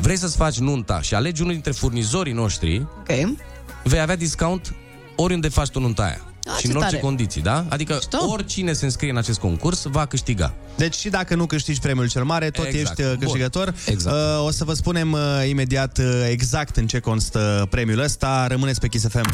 vrei 0.00 0.16
să-ți 0.16 0.36
faci 0.36 0.58
nunta 0.58 1.00
și 1.00 1.14
alegi 1.14 1.40
unul 1.40 1.52
dintre 1.52 1.72
furnizorii 1.72 2.32
noștri, 2.32 2.86
Ok. 2.98 3.28
vei 3.84 4.00
avea 4.00 4.16
discount 4.16 4.74
oriunde 5.16 5.48
faci 5.48 5.68
tu 5.68 5.80
nunta 5.80 6.02
aia. 6.02 6.20
Ah, 6.44 6.54
și 6.56 6.60
ce 6.62 6.68
în 6.70 6.74
orice 6.76 6.90
tare. 6.90 7.02
condiții, 7.02 7.40
da? 7.42 7.64
Adică 7.68 7.98
oricine 8.28 8.72
se 8.72 8.84
înscrie 8.84 9.10
în 9.10 9.16
acest 9.16 9.38
concurs 9.38 9.82
va 9.84 10.06
câștiga. 10.06 10.54
Deci 10.76 10.94
și 10.94 11.08
dacă 11.08 11.34
nu 11.34 11.46
câștigi 11.46 11.80
premiul 11.80 12.08
cel 12.08 12.24
mare, 12.24 12.50
tot 12.50 12.64
Exact. 12.66 12.98
ești 12.98 13.00
uh, 13.00 13.08
Bun. 13.08 13.18
câștigător. 13.18 13.74
Exact. 13.86 14.16
Uh, 14.16 14.46
o 14.46 14.50
să 14.50 14.64
vă 14.64 14.72
spunem 14.74 15.12
uh, 15.12 15.20
imediat 15.48 15.98
uh, 15.98 16.26
exact 16.30 16.76
în 16.76 16.86
ce 16.86 16.98
constă 16.98 17.66
premiul 17.70 17.98
ăsta. 17.98 18.46
Rămâneți 18.46 18.80
pe 18.80 18.88
Kiss 18.88 19.06
FM. 19.08 19.28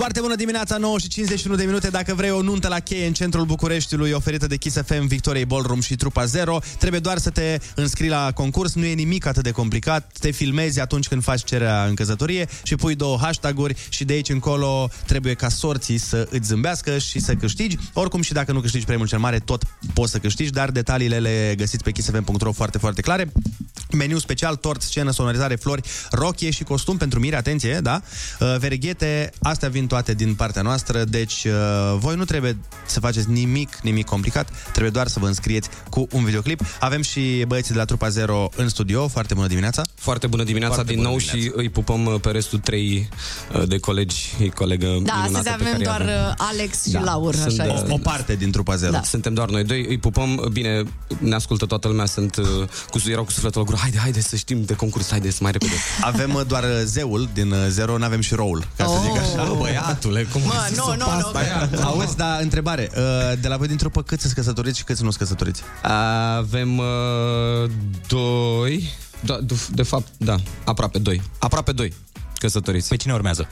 Foarte 0.00 0.20
bună 0.20 0.34
dimineața, 0.34 0.76
9 0.76 0.98
și 0.98 1.08
51 1.08 1.56
de 1.56 1.64
minute. 1.64 1.88
Dacă 1.88 2.14
vrei 2.14 2.30
o 2.30 2.42
nuntă 2.42 2.68
la 2.68 2.78
cheie 2.78 3.06
în 3.06 3.12
centrul 3.12 3.44
Bucureștiului, 3.44 4.10
oferită 4.10 4.46
de 4.46 4.56
Kiss 4.56 4.76
FM, 4.84 5.06
Victoriei 5.06 5.44
Ballroom 5.44 5.80
și 5.80 5.96
Trupa 5.96 6.24
Zero, 6.24 6.58
trebuie 6.78 7.00
doar 7.00 7.18
să 7.18 7.30
te 7.30 7.58
înscrii 7.74 8.08
la 8.08 8.32
concurs. 8.32 8.74
Nu 8.74 8.84
e 8.84 8.92
nimic 8.92 9.26
atât 9.26 9.42
de 9.42 9.50
complicat. 9.50 10.12
Te 10.18 10.30
filmezi 10.30 10.80
atunci 10.80 11.08
când 11.08 11.22
faci 11.22 11.44
cererea 11.44 11.84
în 11.84 11.94
căsătorie 11.94 12.48
și 12.62 12.74
pui 12.74 12.94
două 12.94 13.18
hashtag-uri 13.20 13.76
și 13.88 14.04
de 14.04 14.12
aici 14.12 14.28
încolo 14.28 14.90
trebuie 15.06 15.34
ca 15.34 15.48
sorții 15.48 15.98
să 15.98 16.28
îți 16.30 16.46
zâmbească 16.46 16.98
și 16.98 17.18
să 17.18 17.34
câștigi. 17.34 17.76
Oricum 17.92 18.22
și 18.22 18.32
dacă 18.32 18.52
nu 18.52 18.60
câștigi 18.60 18.84
premiul 18.84 19.08
cel 19.08 19.18
mare, 19.18 19.38
tot 19.38 19.62
poți 19.94 20.12
să 20.12 20.18
câștigi, 20.18 20.50
dar 20.50 20.70
detaliile 20.70 21.18
le 21.18 21.54
găsiți 21.56 21.84
pe 21.84 21.90
kissfm.ro 21.90 22.52
foarte, 22.52 22.78
foarte 22.78 23.00
clare. 23.00 23.32
Meniu 23.96 24.18
special, 24.18 24.56
tort, 24.56 24.82
scenă, 24.82 25.10
sonorizare, 25.10 25.54
flori, 25.54 25.82
rochie 26.10 26.50
și 26.50 26.62
costum 26.64 26.96
pentru 26.96 27.18
mire, 27.20 27.36
atenție, 27.36 27.78
da? 27.82 28.00
Uh, 28.40 28.56
Vereghete, 28.58 29.32
astea 29.42 29.68
vin 29.68 29.86
toate 29.86 30.14
din 30.14 30.34
partea 30.34 30.62
noastră, 30.62 31.04
deci 31.04 31.44
uh, 31.44 31.52
voi 31.98 32.14
nu 32.16 32.24
trebuie 32.24 32.56
să 32.86 33.00
faceți 33.00 33.30
nimic, 33.30 33.78
nimic 33.82 34.06
complicat, 34.06 34.48
trebuie 34.70 34.90
doar 34.90 35.06
să 35.06 35.18
vă 35.18 35.26
înscrieți 35.26 35.68
cu 35.90 36.06
un 36.12 36.24
videoclip. 36.24 36.60
Avem 36.80 37.02
și 37.02 37.44
băieții 37.46 37.72
de 37.72 37.78
la 37.78 37.84
Trupa 37.84 38.08
Zero 38.08 38.48
în 38.56 38.68
studio, 38.68 39.08
foarte 39.08 39.34
bună 39.34 39.46
dimineața! 39.46 39.82
Foarte 39.94 40.26
bună 40.26 40.42
dimineața 40.44 40.74
Foarte 40.74 40.92
din 40.92 41.00
bună 41.02 41.10
nou 41.10 41.18
dimineața. 41.18 41.50
și 41.50 41.62
îi 41.64 41.68
pupăm 41.70 42.04
uh, 42.04 42.20
pe 42.20 42.30
restul 42.30 42.58
trei 42.58 43.08
uh, 43.54 43.68
de 43.68 43.78
colegi, 43.78 44.34
e 44.42 44.48
colegă 44.48 44.86
Da, 44.86 44.94
minunată 44.96 45.26
astăzi 45.26 45.44
pe 45.44 45.50
avem 45.50 45.66
care 45.72 45.84
doar 45.84 46.00
avem. 46.00 46.14
uh, 46.28 46.34
Alex 46.36 46.82
și 46.84 46.90
Da, 46.90 47.00
Laur, 47.00 47.34
sunt, 47.34 47.60
așa 47.60 47.68
uh, 47.70 47.74
este. 47.76 47.92
O 47.92 47.98
parte 47.98 48.34
din 48.34 48.50
Trupa 48.50 48.76
Zero. 48.76 48.92
Da. 48.92 49.02
Suntem 49.02 49.34
doar 49.34 49.48
noi 49.48 49.64
doi, 49.64 49.84
îi 49.88 49.98
pupăm, 49.98 50.48
bine, 50.52 50.82
ne 51.18 51.34
ascultă 51.34 51.66
toată 51.66 51.88
lumea, 51.88 52.04
sunt 52.06 52.36
uh, 52.36 52.46
cu, 52.90 53.00
erau 53.10 53.24
cu 53.24 53.30
sufletul 53.30 53.60
la 53.60 53.66
gură, 53.66 53.79
haide, 53.80 53.98
haide 53.98 54.20
să 54.20 54.36
știm 54.36 54.62
de 54.64 54.74
concurs, 54.74 55.10
haide 55.10 55.30
să 55.30 55.38
mai 55.40 55.52
repede. 55.52 55.72
Avem 56.00 56.34
uh, 56.34 56.42
doar 56.46 56.62
uh, 56.62 56.68
zeul 56.84 57.28
din 57.34 57.50
uh, 57.50 57.66
Zero, 57.68 57.98
nu 57.98 58.04
avem 58.04 58.20
și 58.20 58.34
roul, 58.34 58.68
ca 58.76 58.84
să 58.86 58.92
zic 59.02 59.20
așa. 59.20 59.44
Bă, 59.48 59.54
băiatule, 59.58 60.22
cum 60.32 60.40
Mă, 60.44 60.52
ai 60.62 60.68
zis 60.68 60.76
nu, 60.76 60.84
o 60.84 60.94
nu, 60.96 61.04
pe 61.04 61.10
nu. 61.10 61.16
asta, 61.26 61.42
ia? 61.42 61.82
Auzi, 61.84 62.16
da, 62.16 62.36
întrebare. 62.36 62.90
uh, 62.96 63.40
De 63.40 63.48
la 63.48 63.56
voi 63.56 63.66
din 63.66 63.76
trupă 63.76 64.02
câți 64.02 64.22
sunt 64.22 64.32
căsătoriți 64.34 64.78
și 64.78 64.84
câți 64.84 65.02
nu 65.02 65.10
sunt 65.10 65.22
căsătoriți? 65.22 65.62
Avem 66.38 66.78
uh, 66.78 67.70
doi, 68.08 68.90
da, 69.20 69.38
de, 69.42 69.54
de 69.70 69.82
fapt, 69.82 70.06
da, 70.16 70.36
aproape 70.64 70.98
doi, 70.98 71.22
aproape 71.38 71.72
doi 71.72 71.92
căsătoriți. 72.38 72.88
Pe 72.88 72.96
cine 72.96 73.12
urmează? 73.12 73.48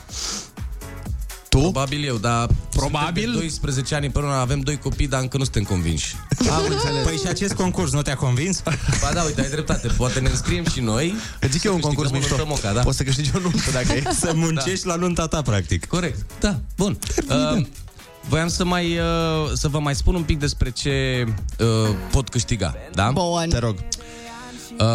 Tu? 1.49 1.59
Probabil 1.59 2.05
eu, 2.05 2.17
dar 2.17 2.49
Probabil? 2.71 3.33
12 3.33 3.95
ani 3.95 4.07
împreună 4.07 4.33
avem 4.33 4.61
doi 4.61 4.79
copii, 4.79 5.09
dar 5.09 5.21
încă 5.21 5.37
nu 5.37 5.43
suntem 5.43 5.63
convinși. 5.63 6.15
Am 6.51 6.63
înțeles. 6.71 7.05
Păi 7.05 7.17
și 7.17 7.27
acest 7.29 7.53
concurs 7.55 7.93
nu 7.93 8.03
te-a 8.03 8.17
convins? 8.17 8.63
Ba 9.03 9.11
da, 9.15 9.23
uite, 9.23 9.41
ai 9.41 9.49
dreptate. 9.51 9.89
Poate 9.89 10.21
ne 10.21 10.29
înscriem 10.29 10.65
și 10.65 10.81
noi. 10.81 11.15
Îți 11.41 11.53
zic 11.53 11.63
eu 11.63 11.75
un 11.75 11.81
concurs 11.81 12.11
mișto. 12.11 12.45
Moca, 12.47 12.73
da? 12.73 12.81
Poți 12.81 12.97
să 12.97 13.03
câștigi 13.03 13.31
o 13.37 13.39
nuntă 13.39 13.71
dacă 13.73 13.93
e. 13.93 14.03
Să 14.19 14.33
muncești 14.35 14.87
la 14.87 14.95
nunta 14.95 15.27
ta, 15.27 15.43
practic. 15.43 15.87
Corect, 15.87 16.41
da, 16.41 16.59
bun. 16.77 16.99
Uh, 17.29 17.65
voiam 18.29 18.49
să 18.49 18.65
mai 18.65 18.99
uh, 18.99 19.51
să 19.55 19.69
vă 19.69 19.79
mai 19.79 19.95
spun 19.95 20.15
un 20.15 20.23
pic 20.23 20.39
despre 20.39 20.71
ce 20.71 21.25
uh, 21.59 21.95
pot 22.11 22.29
câștiga, 22.29 22.75
da? 22.95 23.11
Bun. 23.11 23.49
Te 23.49 23.59
rog. 23.59 23.77
Uh, 24.81 24.87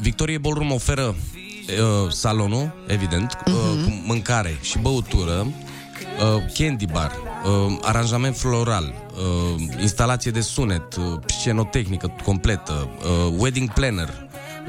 Victorie 0.00 0.38
Ballroom 0.38 0.72
oferă 0.72 1.14
uh, 1.14 2.12
salonul, 2.12 2.72
evident, 2.86 3.38
uh, 3.46 3.52
cu 3.84 4.02
mâncare 4.06 4.58
și 4.60 4.78
băutură, 4.78 5.46
uh, 6.36 6.42
candy 6.58 6.86
bar, 6.86 7.12
uh, 7.44 7.78
aranjament 7.82 8.36
floral, 8.36 8.94
uh, 9.14 9.62
instalație 9.80 10.30
de 10.30 10.40
sunet, 10.40 10.96
uh, 10.96 11.04
scenotehnică 11.26 12.12
completă, 12.24 12.88
uh, 12.98 13.34
wedding 13.38 13.72
planner, 13.72 14.08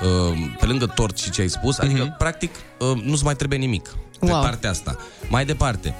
uh, 0.01 0.37
pe 0.59 0.65
lângă 0.65 0.85
tort 0.85 1.17
și 1.17 1.29
ce 1.31 1.41
ai 1.41 1.49
spus, 1.49 1.77
adică, 1.77 2.15
practic, 2.17 2.51
uh, 2.79 3.01
nu-ți 3.03 3.23
mai 3.23 3.35
trebuie 3.35 3.59
nimic 3.59 3.95
pe 4.19 4.31
Wow. 4.31 4.41
partea 4.41 4.69
asta. 4.69 4.95
Mai 5.29 5.45
departe, 5.45 5.95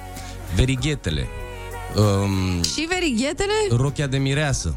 verighetele, 0.54 1.26
um, 1.96 2.62
Și 2.62 2.86
verighetele? 2.88 3.52
rochia 3.70 4.06
de 4.06 4.16
mireasă, 4.18 4.74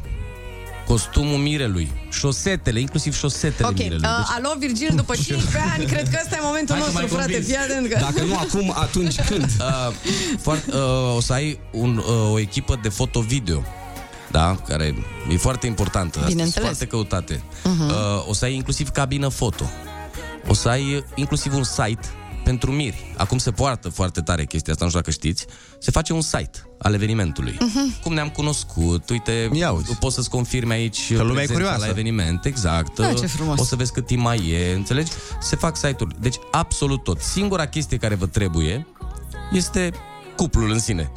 costumul 0.86 1.38
mirelui, 1.38 1.90
șosetele, 2.10 2.80
inclusiv 2.80 3.16
șosetele 3.16 3.68
Ok, 3.68 3.76
mirelui. 3.78 4.04
uh, 4.04 4.34
alo 4.36 4.54
Virgil, 4.58 4.92
după 4.96 5.14
15 5.24 5.58
ani, 5.74 5.84
cred 5.84 6.08
că 6.08 6.18
ăsta 6.22 6.36
e 6.36 6.40
momentul 6.42 6.74
Hai 6.74 6.84
că 6.84 6.90
nostru, 6.90 6.98
m-ai 7.00 7.08
frate, 7.08 7.32
convins. 7.32 7.46
fii 7.46 7.56
atent 7.56 7.88
că... 7.92 7.98
Dacă 8.00 8.22
nu 8.22 8.36
acum, 8.36 8.74
atunci 8.76 9.20
când? 9.20 9.44
Uh, 9.60 9.92
foarte, 10.40 10.70
uh, 10.72 11.16
o 11.16 11.20
să 11.20 11.32
ai 11.32 11.58
un, 11.72 11.96
uh, 11.96 12.32
o 12.32 12.38
echipă 12.38 12.78
de 12.82 12.88
foto-video 12.88 13.62
da, 14.30 14.56
care 14.68 14.94
e 15.32 15.36
foarte 15.36 15.66
importantă. 15.66 16.06
Astea 16.06 16.20
sunt 16.20 16.30
Bineînțeles. 16.34 16.66
foarte 16.68 16.86
căutate. 16.86 17.42
Mhm. 17.64 17.88
Uh, 17.88 18.28
o 18.28 18.32
să 18.34 18.44
ai 18.44 18.54
inclusiv 18.54 18.88
cabină 18.88 19.28
foto. 19.28 19.70
O 20.48 20.54
să 20.54 20.68
ai 20.68 21.04
inclusiv 21.14 21.54
un 21.54 21.62
site 21.64 22.00
pentru 22.46 22.72
miri. 22.72 23.12
Acum 23.16 23.38
se 23.38 23.50
poartă 23.50 23.88
foarte 23.88 24.20
tare 24.20 24.44
chestia 24.44 24.72
asta, 24.72 24.84
nu 24.84 24.90
știu 24.90 25.02
dacă 25.02 25.12
știți. 25.12 25.46
Se 25.78 25.90
face 25.90 26.12
un 26.12 26.20
site 26.20 26.62
al 26.78 26.94
evenimentului. 26.94 27.56
Mhm. 27.60 28.00
Cum 28.02 28.12
ne-am 28.12 28.28
cunoscut, 28.28 29.10
uite, 29.10 29.50
poți 30.00 30.14
să-ți 30.14 30.30
confirmi 30.30 30.72
aici 30.72 31.14
Că 31.14 31.22
lumea 31.22 31.42
e 31.42 31.46
prezența 31.46 31.52
curioasă. 31.52 31.84
la 31.84 31.88
eveniment, 31.90 32.44
exact. 32.44 32.96
Da, 32.98 33.12
ce 33.12 33.26
frumos. 33.26 33.60
O 33.60 33.64
să 33.64 33.76
vezi 33.76 33.92
cât 33.92 34.06
timp 34.06 34.22
mai 34.22 34.48
e, 34.48 34.74
înțelegi? 34.74 35.10
Se 35.40 35.56
fac 35.56 35.76
site-uri. 35.76 36.14
Deci, 36.20 36.36
absolut 36.50 37.02
tot. 37.02 37.20
Singura 37.20 37.66
chestie 37.66 37.96
care 37.96 38.14
vă 38.14 38.26
trebuie 38.26 38.86
este 39.52 39.90
cuplul 40.36 40.70
în 40.70 40.78
sine. 40.78 41.10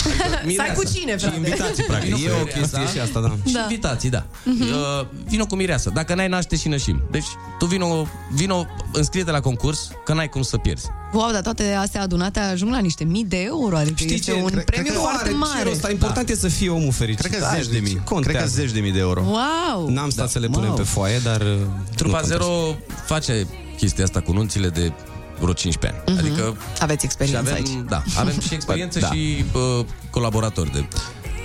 Adică 0.44 0.64
Stai 0.64 0.74
cu 0.76 0.84
cine, 0.94 1.16
frate? 1.18 1.36
invitații, 1.36 1.84
practic. 1.84 2.12
E 2.18 2.30
o 2.42 2.44
chestie 2.44 2.88
și 2.94 3.00
asta, 3.00 3.20
da. 3.20 3.36
Și 3.46 3.54
Da. 3.54 3.62
invitații, 3.62 4.10
da. 4.10 4.26
Mhm. 4.44 4.62
Uh, 4.62 5.06
vino 5.28 5.46
cu 5.46 5.56
mireasă. 5.56 5.90
Dacă 5.94 6.16
n-ai 6.16 6.28
naște 6.28 6.56
și 6.56 6.68
nășim. 6.68 7.02
Deci, 7.12 7.26
tu 7.60 7.66
vino, 7.66 8.08
vino 8.34 8.66
înscrie-te 8.94 9.32
la 9.32 9.40
concurs, 9.40 9.90
că 10.06 10.14
n-ai 10.14 10.30
cum 10.30 10.42
să 10.42 10.58
pierzi. 10.58 10.86
Wow, 11.14 11.32
dar 11.32 11.42
toate 11.42 11.74
astea 11.74 12.02
adunate 12.02 12.40
ajung 12.40 12.72
la 12.72 12.80
niște 12.80 13.04
mii 13.04 13.26
de 13.26 13.38
euro, 13.42 13.78
adică 13.78 13.96
Știi 13.98 14.14
este 14.16 14.32
ce? 14.32 14.38
un 14.42 14.50
Cred- 14.50 14.64
premiu 14.64 14.84
cred 14.84 14.96
că 14.96 15.02
foarte 15.02 15.28
are 15.28 15.36
mare. 15.38 15.58
cerul 15.58 15.72
ăsta. 15.74 15.92
Important 15.92 16.30
e 16.30 16.36
să 16.36 16.48
fie 16.48 16.70
omul 16.70 16.92
fericit. 16.92 17.20
Cred 17.26 17.32
că 17.40 17.40
Da, 17.40 17.56
zeci 17.56 17.66
de 17.66 17.72
deci 17.72 17.82
mii. 17.82 18.02
contează. 18.04 18.38
Cred 18.38 18.42
că 18.54 18.62
zeci 18.62 18.72
de 18.72 18.80
mii 18.80 18.92
de 18.92 19.00
euro. 19.00 19.22
Wow! 19.22 19.88
N-am 19.90 20.10
stat 20.10 20.30
să 20.30 20.40
le 20.40 20.48
punem 20.48 20.68
Wow. 20.68 20.78
pe 20.78 20.84
foaie, 20.84 21.20
dar... 21.24 21.42
uh, 21.42 21.58
Trupa 21.96 22.20
nu 22.20 22.26
Zero 22.28 22.46
contează. 22.46 22.78
face 23.06 23.48
chestia 23.78 24.04
asta 24.04 24.22
cu 24.22 24.32
nunțile 24.32 24.68
de 24.70 24.92
vreo 25.40 25.54
15 25.54 26.02
ani. 26.08 26.18
Mhm. 26.18 26.26
Adică 26.26 26.58
Aveți 26.80 27.00
și 27.00 27.06
experiență 27.06 27.40
avem, 27.40 27.54
aici. 27.54 27.86
da, 27.90 28.04
avem 28.18 28.40
și 28.40 28.54
experiență 28.54 29.00
Da. 29.00 29.08
și 29.12 29.46
uh, 29.54 29.86
colaboratori 30.10 30.72
de 30.72 30.86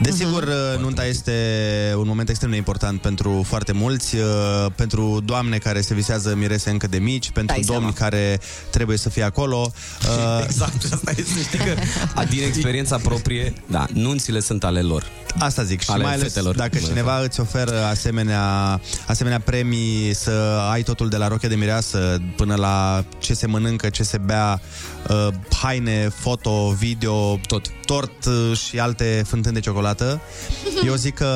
Desigur, 0.02 0.48
nunta 0.80 1.04
este 1.06 1.32
un 1.96 2.06
moment 2.06 2.28
extrem 2.28 2.50
de 2.50 2.56
important 2.56 3.00
pentru 3.00 3.44
foarte 3.46 3.72
mulți, 3.72 4.16
uh, 4.16 4.22
pentru 4.74 5.20
doamne 5.24 5.58
care 5.58 5.80
se 5.80 5.94
visează 5.94 6.34
mirese 6.34 6.70
încă 6.70 6.86
de 6.86 6.98
mici, 6.98 7.30
pentru 7.30 7.54
Dai 7.54 7.64
domni 7.64 7.92
seama. 7.94 8.10
care 8.10 8.40
trebuie 8.70 8.96
să 8.96 9.08
fie 9.08 9.22
acolo. 9.22 9.72
Uh, 10.04 10.44
Exact, 10.44 10.82
și 10.82 10.92
asta 10.92 11.10
este, 11.16 11.40
știi 11.42 11.58
că 11.58 11.74
a, 12.14 12.24
din 12.34 12.42
experiența 12.42 12.96
proprie, 12.96 13.52
da, 13.66 13.86
nunțile 13.92 14.40
sunt 14.40 14.64
ale 14.64 14.80
lor. 14.80 15.04
Asta 15.38 15.62
zic 15.62 15.80
și 15.80 15.90
Ale 15.90 16.02
mai 16.02 16.12
ales 16.12 16.32
fetelor. 16.32 16.54
dacă 16.54 16.78
Bă, 16.80 16.86
cineva 16.86 17.20
îți 17.20 17.40
oferă 17.40 17.84
asemenea, 17.84 18.80
asemenea 19.06 19.40
premii 19.40 20.14
să 20.14 20.60
ai 20.70 20.82
totul 20.82 21.08
de 21.08 21.16
la 21.16 21.28
roche 21.28 21.48
de 21.48 21.54
mireasă 21.54 22.22
până 22.36 22.54
la 22.54 23.04
ce 23.18 23.34
se 23.34 23.46
mănâncă, 23.46 23.88
ce 23.88 24.02
se 24.02 24.18
bea, 24.18 24.60
uh, 25.08 25.28
haine, 25.62 26.08
foto, 26.14 26.74
video, 26.78 27.36
Tot. 27.46 27.66
tort 27.84 28.24
uh, 28.24 28.58
și 28.58 28.78
alte 28.78 29.22
fântâni 29.26 29.54
de 29.54 29.60
ciocolată. 29.60 29.83
Eu 30.86 30.94
zic 30.94 31.14
că 31.14 31.26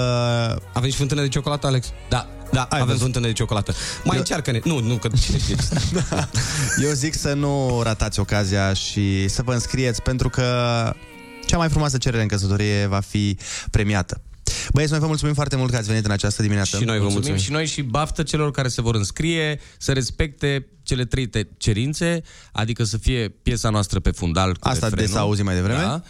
Avem 0.72 0.90
și 0.90 0.96
fântână 0.96 1.20
de 1.20 1.28
ciocolată, 1.28 1.66
Alex? 1.66 1.86
Da. 2.08 2.28
Da, 2.52 2.62
Avem 2.70 2.86
văzut. 2.86 3.00
fântână 3.02 3.26
de 3.26 3.32
ciocolată. 3.32 3.72
Mai 4.04 4.14
Eu- 4.14 4.18
încearcă-ne. 4.20 4.60
Nu, 4.64 4.80
nu, 4.80 4.96
că 4.96 5.08
cine 5.20 5.38
știe. 5.44 5.56
Eu 6.82 6.90
zic 6.92 7.14
să 7.14 7.32
nu 7.32 7.80
ratați 7.82 8.20
ocazia 8.20 8.72
și 8.72 9.28
să 9.28 9.42
vă 9.42 9.52
înscrieți 9.52 10.02
pentru 10.02 10.28
că 10.28 10.44
cea 11.46 11.56
mai 11.56 11.68
frumoasă 11.68 11.98
cerere 11.98 12.22
în 12.22 12.28
căsătorie 12.28 12.86
va 12.86 13.00
fi 13.00 13.38
premiată. 13.70 14.22
Băieți, 14.72 14.92
noi 14.92 15.00
vă 15.00 15.06
mulțumim 15.06 15.34
foarte 15.34 15.56
mult 15.56 15.70
că 15.70 15.76
ați 15.76 15.88
venit 15.88 16.04
în 16.04 16.10
această 16.10 16.42
dimineață. 16.42 16.76
Și 16.76 16.84
noi 16.84 16.98
vă 16.98 17.08
mulțumim. 17.08 17.38
și 17.38 17.50
noi 17.50 17.66
și 17.66 17.82
baftă 17.82 18.22
celor 18.22 18.50
care 18.50 18.68
se 18.68 18.80
vor 18.80 18.94
înscrie 18.94 19.60
să 19.78 19.92
respecte 19.92 20.66
cele 20.82 21.04
trei 21.04 21.26
te- 21.26 21.46
cerințe, 21.56 22.22
adică 22.52 22.84
să 22.84 22.96
fie 22.98 23.28
piesa 23.28 23.70
noastră 23.70 24.00
pe 24.00 24.10
fundal 24.10 24.52
cu 24.56 24.68
Asta 24.68 24.86
refrenul, 24.88 25.06
des 25.12 25.16
auzit 25.16 25.44
mai 25.44 25.54
devreme. 25.54 25.80
Da, 25.82 26.02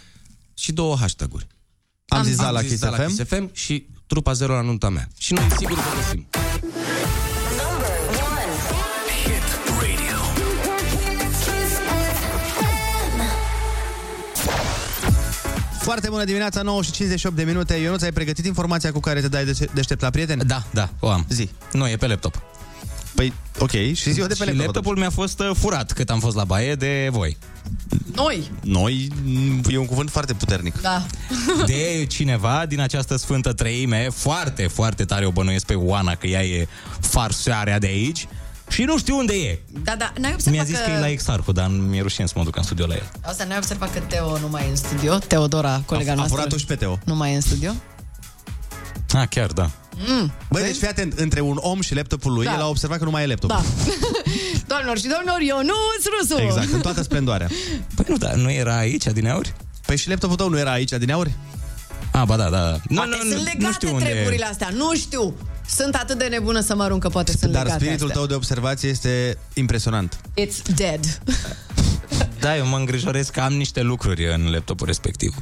și 0.54 0.72
două 0.72 0.96
hashtag-uri. 0.96 1.46
Am 2.08 2.22
zis 2.22 2.36
da 2.36 2.46
Am 2.46 2.52
la 2.54 2.60
zis 2.60 2.68
Kiss 2.70 2.80
da 2.82 2.88
la 2.90 2.96
FM. 2.96 3.06
Kiss 3.06 3.22
FM 3.28 3.50
și 3.52 3.86
trupa 4.06 4.32
zero 4.32 4.52
la 4.54 4.60
nunta 4.60 4.88
mea. 4.88 5.08
Și 5.18 5.32
noi 5.32 5.46
sigur 5.56 5.74
vă 5.76 6.00
găsim. 6.00 6.26
Foarte 15.80 16.08
bună 16.08 16.24
dimineața, 16.24 16.62
9 16.62 16.82
și 16.82 16.90
58 16.90 17.36
de 17.36 17.42
minute. 17.42 17.74
Ionuț, 17.74 18.02
ai 18.02 18.12
pregătit 18.12 18.46
informația 18.46 18.92
cu 18.92 19.00
care 19.00 19.20
te 19.20 19.28
dai 19.28 19.44
de- 19.44 19.68
deștept 19.74 20.00
la 20.00 20.10
prieteni? 20.10 20.42
Da, 20.44 20.62
da, 20.70 20.88
o 21.00 21.08
am. 21.10 21.26
Zi. 21.28 21.48
Nu, 21.72 21.88
e 21.88 21.96
pe 21.96 22.06
laptop. 22.06 22.42
Păi, 23.18 23.32
ok, 23.58 23.70
și 23.70 24.10
ziua 24.10 24.26
de 24.26 24.34
pe 24.34 24.44
și 24.44 24.48
laptop. 24.48 24.64
laptopul 24.64 24.96
mi-a 24.96 25.10
fost 25.10 25.40
uh, 25.40 25.50
furat 25.58 25.92
cât 25.92 26.10
am 26.10 26.20
fost 26.20 26.36
la 26.36 26.44
baie 26.44 26.74
de 26.74 27.08
voi. 27.12 27.36
Noi! 28.14 28.50
Noi, 28.62 29.08
m, 29.24 29.60
e 29.68 29.76
un 29.78 29.86
cuvânt 29.86 30.10
foarte 30.10 30.34
puternic. 30.34 30.80
Da. 30.80 31.06
De 31.66 32.06
cineva 32.08 32.64
din 32.68 32.80
această 32.80 33.16
sfântă 33.16 33.52
treime, 33.52 34.08
foarte, 34.14 34.66
foarte 34.66 35.04
tare 35.04 35.26
o 35.26 35.30
bănuiesc 35.30 35.66
pe 35.66 35.74
Oana, 35.74 36.14
că 36.14 36.26
ea 36.26 36.44
e 36.44 36.68
farsoarea 37.00 37.78
de 37.78 37.86
aici, 37.86 38.28
și 38.68 38.82
nu 38.82 38.98
știu 38.98 39.16
unde 39.16 39.34
e. 39.34 39.58
Da, 39.82 39.94
da, 39.98 40.12
n-ai 40.20 40.32
observat 40.32 40.66
Mi-a 40.66 40.76
zis 40.76 40.84
că... 40.84 40.90
e 40.90 40.98
la 40.98 41.08
Exarhu, 41.08 41.52
dar 41.52 41.70
mi-e 41.70 42.02
rușine 42.02 42.26
să 42.26 42.32
mă 42.36 42.44
duc 42.44 42.56
în 42.56 42.62
studio 42.62 42.86
la 42.86 42.94
el. 42.94 43.10
Asta 43.20 43.44
n-ai 43.44 43.56
observat 43.56 43.92
că 43.92 43.98
Teo 43.98 44.38
nu 44.38 44.48
mai 44.48 44.64
e 44.66 44.68
în 44.70 44.76
studio? 44.76 45.18
Teodora, 45.18 45.82
colega 45.86 46.12
a 46.12 46.14
noastră. 46.14 46.36
furat-o 46.36 46.56
și 46.56 46.66
pe 46.66 46.74
Teo. 46.74 46.98
Nu 47.04 47.14
mai 47.14 47.32
e 47.32 47.34
în 47.34 47.40
studio? 47.40 47.72
Ah, 49.12 49.28
chiar, 49.28 49.46
da. 49.46 49.70
Mm. 50.06 50.32
Băi, 50.50 50.62
deci 50.62 50.76
fii 50.76 50.86
atent, 50.88 51.12
între 51.18 51.40
un 51.40 51.56
om 51.60 51.80
și 51.80 51.94
laptopul 51.94 52.32
lui, 52.32 52.44
Da. 52.44 52.54
el 52.54 52.60
a 52.60 52.68
observat 52.68 52.98
că 52.98 53.04
nu 53.04 53.10
mai 53.10 53.22
e 53.22 53.26
laptop. 53.26 53.50
Da. 53.50 53.62
Doamnelor 54.66 54.98
și 54.98 55.06
domnilor, 55.06 55.40
Ionuț 55.40 56.02
Rusu! 56.20 56.42
Exact, 56.42 56.72
în 56.72 56.80
toată 56.80 57.02
splendoarea. 57.02 57.48
Păi 57.96 58.04
nu, 58.08 58.16
dar 58.16 58.34
nu 58.34 58.50
era 58.50 58.76
aici, 58.76 59.06
adineauri? 59.06 59.54
Păi 59.86 59.96
și 59.96 60.08
laptopul 60.08 60.36
tău 60.36 60.48
nu 60.48 60.58
era 60.58 60.70
aici, 60.72 60.90
din 60.90 61.12
auri? 61.12 61.32
Ah, 62.12 62.22
ba 62.26 62.36
da, 62.36 62.48
da. 62.50 62.76
Nu, 62.88 62.96
Poate 62.96 63.16
sunt 63.30 63.42
legate 63.44 63.86
treburile 63.98 64.44
astea, 64.44 64.68
nu 64.74 64.94
știu. 64.94 65.34
Sunt 65.68 65.94
atât 65.94 66.18
de 66.18 66.24
nebună 66.24 66.60
să 66.60 66.74
mă 66.74 66.82
arunc 66.82 67.02
că 67.02 67.08
poate 67.08 67.30
sunt 67.36 67.52
Dar 67.52 67.62
legate 67.62 67.84
spiritul 67.84 68.06
astea. 68.06 68.18
tău 68.20 68.26
de 68.28 68.34
observație 68.34 68.88
este 68.88 69.38
impresionant. 69.54 70.16
It's 70.40 70.74
dead. 70.74 71.00
Da, 72.40 72.56
eu 72.56 72.66
mă 72.66 72.76
îngrijorez 72.76 73.28
că 73.28 73.40
am 73.40 73.52
niște 73.52 73.82
lucruri 73.82 74.32
în 74.34 74.50
laptopul 74.50 74.86
respectiv. 74.86 75.34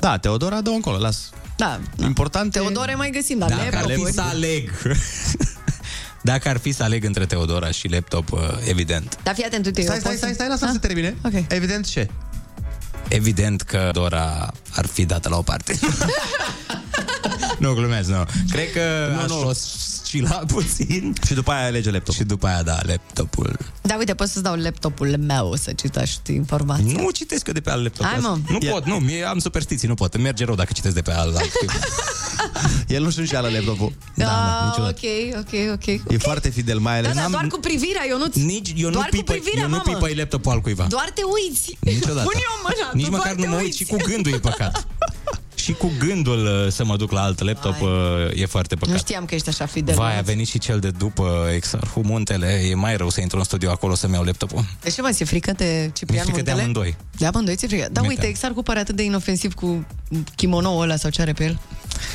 Da, 0.00 0.18
Teodora, 0.18 0.60
dă 0.60 0.70
încolo, 0.70 0.98
las. 0.98 1.30
Da. 1.62 1.80
Important 2.04 2.52
Teodore 2.52 2.94
mai 2.94 3.10
găsim, 3.10 3.38
dar 3.38 3.48
Dacă 3.48 3.62
ar 3.62 3.68
fi 3.68 3.74
laptopuri... 3.76 4.12
să 4.12 4.20
aleg... 4.20 4.70
Dacă 6.30 6.48
ar 6.48 6.56
fi 6.58 6.72
să 6.72 6.82
aleg 6.82 7.04
între 7.04 7.26
Teodora 7.26 7.70
și 7.70 7.88
laptop, 7.88 8.32
uh, 8.32 8.40
evident. 8.68 9.18
Dar 9.22 9.34
fii 9.34 9.44
atent, 9.44 9.66
uite, 9.66 9.82
Stai, 9.82 9.94
eu 9.94 10.00
stai, 10.00 10.10
pot 10.10 10.18
stai, 10.20 10.28
să- 10.30 10.34
stai, 10.34 10.48
lasă 10.48 10.64
Ah, 10.64 10.70
să 10.72 10.78
termine. 10.78 11.16
Ok. 11.24 11.32
Evident 11.48 11.86
ce? 11.86 12.08
Evident 13.08 13.62
că 13.62 13.88
Dora 13.92 14.52
ar 14.74 14.86
fi 14.86 15.04
dată 15.04 15.28
la 15.28 15.36
o 15.36 15.42
parte. 15.42 15.78
nu, 17.58 17.72
glumesc, 17.74 18.08
nu. 18.08 18.24
Cred 18.50 18.72
că 18.72 19.08
Nu, 19.14 19.20
aș 19.20 19.28
nu. 19.28 19.52
Oscila 20.12 20.42
puțin. 20.54 21.14
Și 21.26 21.34
după 21.34 21.50
aia 21.50 21.66
alege 21.66 21.90
laptopul. 21.90 22.14
Și 22.14 22.24
după 22.24 22.46
aia, 22.46 22.62
da, 22.62 22.78
laptopul. 22.82 23.56
Da, 23.82 23.96
uite, 23.98 24.14
pot 24.14 24.28
să-ți 24.28 24.42
dau 24.42 24.54
laptopul 24.54 25.16
meu 25.18 25.54
să 25.54 25.72
citești 25.72 26.32
informații. 26.32 26.92
Nu 26.92 27.10
citesc 27.10 27.46
eu 27.46 27.52
de 27.52 27.60
pe 27.60 27.70
alt 27.70 27.82
laptop. 27.82 28.06
Hai, 28.06 28.18
mă. 28.20 28.38
Nu 28.48 28.58
pot, 28.70 28.86
nu, 28.86 28.96
mie 28.96 29.24
am 29.24 29.38
superstiții, 29.38 29.88
nu 29.88 29.94
pot. 29.94 30.14
Îmi 30.14 30.22
merge 30.22 30.44
rău 30.44 30.54
dacă 30.54 30.72
citesc 30.72 30.94
de 30.94 31.02
pe 31.02 31.12
alt 31.12 31.32
laptop. 31.32 31.70
El 32.94 33.02
nu-și 33.02 33.18
înșeală 33.18 33.48
laptopul. 33.48 33.92
Da, 34.14 34.24
da, 34.24 34.64
niciodată. 34.66 35.00
ok, 35.00 35.44
ok, 35.44 35.72
ok. 35.72 36.12
E 36.12 36.18
foarte 36.18 36.48
fidel, 36.48 36.78
mai 36.78 36.98
ales... 36.98 37.14
Da, 37.14 37.20
da, 37.20 37.28
doar 37.30 37.46
cu 37.46 37.58
privirea, 37.58 38.06
Ionuț. 38.08 38.34
Nici, 38.34 38.72
eu 38.76 38.88
nu 38.88 38.94
doar 38.94 39.08
cu 39.08 39.16
pipă, 39.16 39.32
privirea, 39.32 39.62
eu 39.62 39.68
nu 39.68 39.76
mamă. 39.76 39.92
pipăi 39.98 40.14
laptopul 40.14 40.52
al 40.52 40.60
cuiva. 40.60 40.86
Doar 40.88 41.10
te 41.14 41.22
uiți. 41.22 41.76
Niciodată. 41.80 42.28
Pune 42.28 42.42
eu 42.50 42.54
mâna, 42.62 42.90
Nici 42.92 43.04
tu 43.04 43.10
măcar 43.10 43.34
doar 43.34 43.36
nu 43.36 43.42
te 43.42 43.48
mă 43.48 43.54
uit 43.56 43.64
uiți. 43.64 43.76
și 43.76 43.84
cu 43.84 43.96
gândul 43.96 44.32
e 44.32 44.38
păcat. 44.38 44.86
Și 45.62 45.72
cu 45.72 45.92
gândul 45.98 46.44
uh, 46.44 46.72
să 46.72 46.84
mă 46.84 46.96
duc 46.96 47.10
la 47.10 47.22
alt 47.22 47.40
laptop 47.42 47.80
uh, 47.80 47.88
e 48.34 48.46
foarte 48.46 48.74
păcat. 48.74 48.94
Nu 48.94 48.98
știam 49.00 49.24
că 49.24 49.34
ești 49.34 49.48
așa 49.48 49.66
fidel. 49.66 49.94
Vai, 49.94 50.08
a 50.08 50.10
Ionuț. 50.12 50.26
venit 50.26 50.46
și 50.48 50.58
cel 50.58 50.78
de 50.78 50.90
după 50.90 51.48
Exarhu 51.54 52.00
Muntele. 52.04 52.46
E 52.70 52.74
mai 52.74 52.96
rău 52.96 53.08
să 53.08 53.20
intru 53.20 53.38
în 53.38 53.44
studio 53.44 53.70
acolo 53.70 53.94
să-mi 53.94 54.12
iau 54.14 54.22
laptopul. 54.24 54.64
De 54.80 54.90
ce, 54.90 55.02
mă, 55.02 55.10
ți-e 55.12 55.24
frică 55.24 55.52
de 55.56 55.90
Ciprian 55.94 56.24
Mi-e 56.24 56.32
frică 56.34 56.50
de 56.50 56.50
Muntele? 56.50 56.60
amândoi. 56.60 56.96
De 57.16 57.26
amândoi 57.26 57.56
ți-e 57.56 57.68
frică? 57.68 57.88
Da, 57.92 58.00
Mi-e 58.00 58.08
uite, 58.08 58.20
teamă. 58.20 58.34
Exarcu 58.36 58.62
pare 58.62 58.78
atât 58.78 58.96
de 58.96 59.02
inofensiv 59.02 59.54
cu 59.54 59.86
kimono 60.36 60.76
ăla 60.76 60.96
sau 60.96 61.10
ce 61.10 61.20
are 61.22 61.32
pe 61.32 61.44
el. 61.44 61.58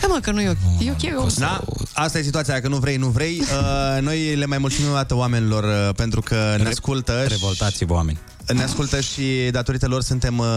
Da, 0.01 0.07
mă, 0.07 0.19
că 0.21 0.31
nu 0.31 0.41
e 0.41 0.49
ok. 0.49 0.85
E 0.85 0.91
ok, 0.91 1.01
eu... 1.03 1.29
Da, 1.37 1.63
asta 1.93 2.17
e 2.19 2.21
situația, 2.21 2.61
că 2.61 2.67
nu 2.67 2.77
vrei, 2.77 2.97
nu 2.97 3.07
vrei. 3.07 3.41
Uh, 3.47 4.01
noi 4.01 4.35
le 4.35 4.45
mai 4.45 4.57
mulțumim 4.57 4.91
o 4.91 4.93
dată 4.93 5.15
oamenilor 5.15 5.63
uh, 5.63 5.95
pentru 5.95 6.21
că 6.21 6.55
ne 6.61 6.67
ascultă. 6.67 7.23
Revoltați-vă, 7.27 7.93
oameni. 7.93 8.17
Ne 8.53 8.63
ascultă 8.63 8.99
și 8.99 9.49
datorită 9.51 9.87
lor 9.87 10.01
suntem 10.01 10.37
uh, 10.37 10.47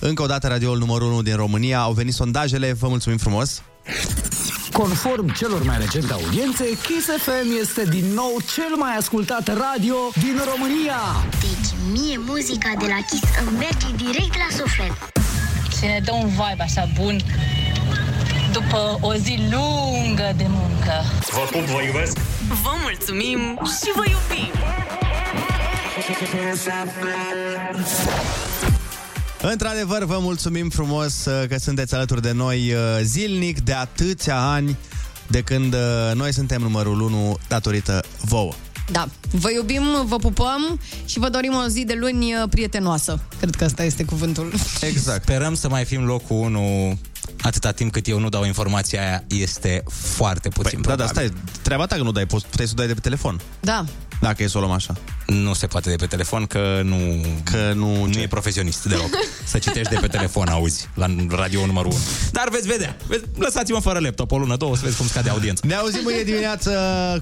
încă 0.00 0.22
o 0.22 0.26
dată 0.26 0.46
radioul 0.46 0.78
numărul 0.78 1.12
1 1.12 1.22
din 1.22 1.36
România. 1.36 1.80
Au 1.80 1.92
venit 1.92 2.14
sondajele, 2.14 2.72
vă 2.72 2.88
mulțumim 2.88 3.18
frumos. 3.18 3.62
Conform 4.72 5.34
celor 5.34 5.62
mai 5.62 5.78
recente 5.78 6.12
audiențe, 6.12 6.64
Kiss 6.64 7.06
FM 7.06 7.48
este 7.60 7.84
din 7.84 8.04
nou 8.14 8.36
cel 8.54 8.76
mai 8.76 8.96
ascultat 8.96 9.46
radio 9.46 9.96
din 10.20 10.40
România. 10.52 11.00
Deci 11.40 11.70
mie 11.92 12.18
muzica 12.26 12.72
de 12.78 12.86
la 12.86 13.00
Kiss 13.10 13.28
îmi 13.46 13.58
merge 13.58 14.04
direct 14.04 14.36
la 14.36 14.56
suflet. 14.56 14.92
Și 15.78 15.84
ne 15.84 16.00
dă 16.04 16.12
un 16.12 16.28
vibe 16.28 16.62
așa 16.62 16.88
bun 16.94 17.20
după 18.52 18.98
o 19.00 19.14
zi 19.14 19.38
lungă 19.50 20.32
de 20.36 20.46
muncă. 20.48 20.94
Vă 21.30 21.48
pup, 21.50 21.64
vă 21.64 21.82
iubesc. 21.82 22.18
Vă 22.62 22.70
mulțumim 22.82 23.38
și 23.64 23.92
vă 23.94 24.04
iubim! 24.06 25.07
Într-adevăr, 29.40 30.04
vă 30.04 30.18
mulțumim 30.20 30.70
frumos 30.70 31.24
uh, 31.24 31.48
că 31.48 31.56
sunteți 31.58 31.94
alături 31.94 32.22
de 32.22 32.32
noi 32.32 32.72
uh, 32.72 32.78
zilnic 33.02 33.60
de 33.60 33.72
atâția 33.72 34.40
ani 34.40 34.76
de 35.26 35.40
când 35.40 35.74
uh, 35.74 35.80
noi 36.14 36.32
suntem 36.32 36.62
numărul 36.62 37.00
1 37.00 37.36
datorită 37.48 38.04
vouă. 38.20 38.52
Da, 38.90 39.08
vă 39.30 39.50
iubim, 39.50 39.82
vă 40.06 40.16
pupăm 40.16 40.80
și 41.04 41.18
vă 41.18 41.28
dorim 41.28 41.54
o 41.54 41.68
zi 41.68 41.84
de 41.84 41.94
luni 42.00 42.34
uh, 42.34 42.48
prietenoasă. 42.50 43.20
Cred 43.40 43.54
că 43.54 43.64
ăsta 43.64 43.82
este 43.82 44.04
cuvântul. 44.04 44.52
Exact. 44.80 45.22
Sperăm 45.22 45.54
să 45.54 45.68
mai 45.68 45.84
fim 45.84 46.04
locul 46.04 46.36
1 46.36 46.98
atâta 47.42 47.72
timp 47.72 47.92
cât 47.92 48.08
eu 48.08 48.18
nu 48.18 48.28
dau 48.28 48.44
informația 48.44 49.00
aia 49.00 49.24
este 49.28 49.82
foarte 49.90 50.48
puțin 50.48 50.80
Păi, 50.80 50.96
da, 50.96 50.96
da, 50.96 51.04
probabil. 51.04 51.30
stai, 51.30 51.52
treaba 51.62 51.86
ta 51.86 51.96
că 51.96 52.02
nu 52.02 52.12
dai, 52.12 52.26
poți, 52.26 52.46
puteai 52.46 52.66
să 52.66 52.72
o 52.76 52.78
dai 52.78 52.86
de 52.86 52.94
pe 52.94 53.00
telefon. 53.00 53.40
Da, 53.60 53.84
Dacă 54.20 54.42
e 54.42 54.46
să 54.46 54.56
o 54.56 54.60
luăm 54.60 54.72
așa. 54.72 54.94
Nu 55.26 55.54
se 55.54 55.66
poate 55.66 55.90
de 55.90 55.96
pe 55.96 56.06
telefon, 56.06 56.46
că 56.46 56.80
nu, 56.84 57.24
că 57.44 57.72
nu, 57.74 58.04
nu 58.04 58.18
e 58.20 58.26
profesionist 58.26 58.84
deloc. 58.84 59.08
Să 59.44 59.58
citești 59.58 59.92
de 59.92 59.98
pe 60.00 60.06
telefon, 60.06 60.48
auzi, 60.48 60.88
la 60.94 61.06
radio 61.28 61.66
numărul 61.66 61.90
1. 61.90 62.00
Dar 62.32 62.48
veți 62.48 62.66
vedea. 62.66 62.96
Vezi, 63.06 63.22
lăsați-mă 63.38 63.80
fără 63.80 63.98
laptop 63.98 64.32
o 64.32 64.38
lună, 64.38 64.56
două, 64.56 64.76
să 64.76 64.82
vezi 64.84 64.96
cum 64.96 65.06
scade 65.06 65.28
audiența. 65.30 65.62
Ne 65.66 65.74
auzim 65.74 66.00
mâine 66.02 66.22
dimineață 66.22 66.70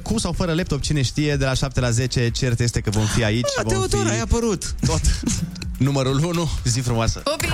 cu 0.02 0.18
sau 0.18 0.32
fără 0.32 0.52
laptop, 0.54 0.80
cine 0.80 1.02
știe, 1.02 1.36
de 1.36 1.44
la 1.44 1.54
7 1.54 1.80
la 1.80 1.90
10, 1.90 2.30
cert 2.30 2.60
este 2.60 2.80
că 2.80 2.90
vom 2.90 3.04
fi 3.04 3.24
aici. 3.24 3.46
Ah, 3.56 3.62
vom 3.62 3.72
Teodora, 3.72 4.08
fi 4.08 4.14
ai 4.14 4.20
apărut. 4.20 4.74
tot 4.86 5.00
numărul 5.78 6.24
1, 6.24 6.50
zi 6.64 6.80
frumoasă. 6.80 7.18
Pupi! 7.18 7.46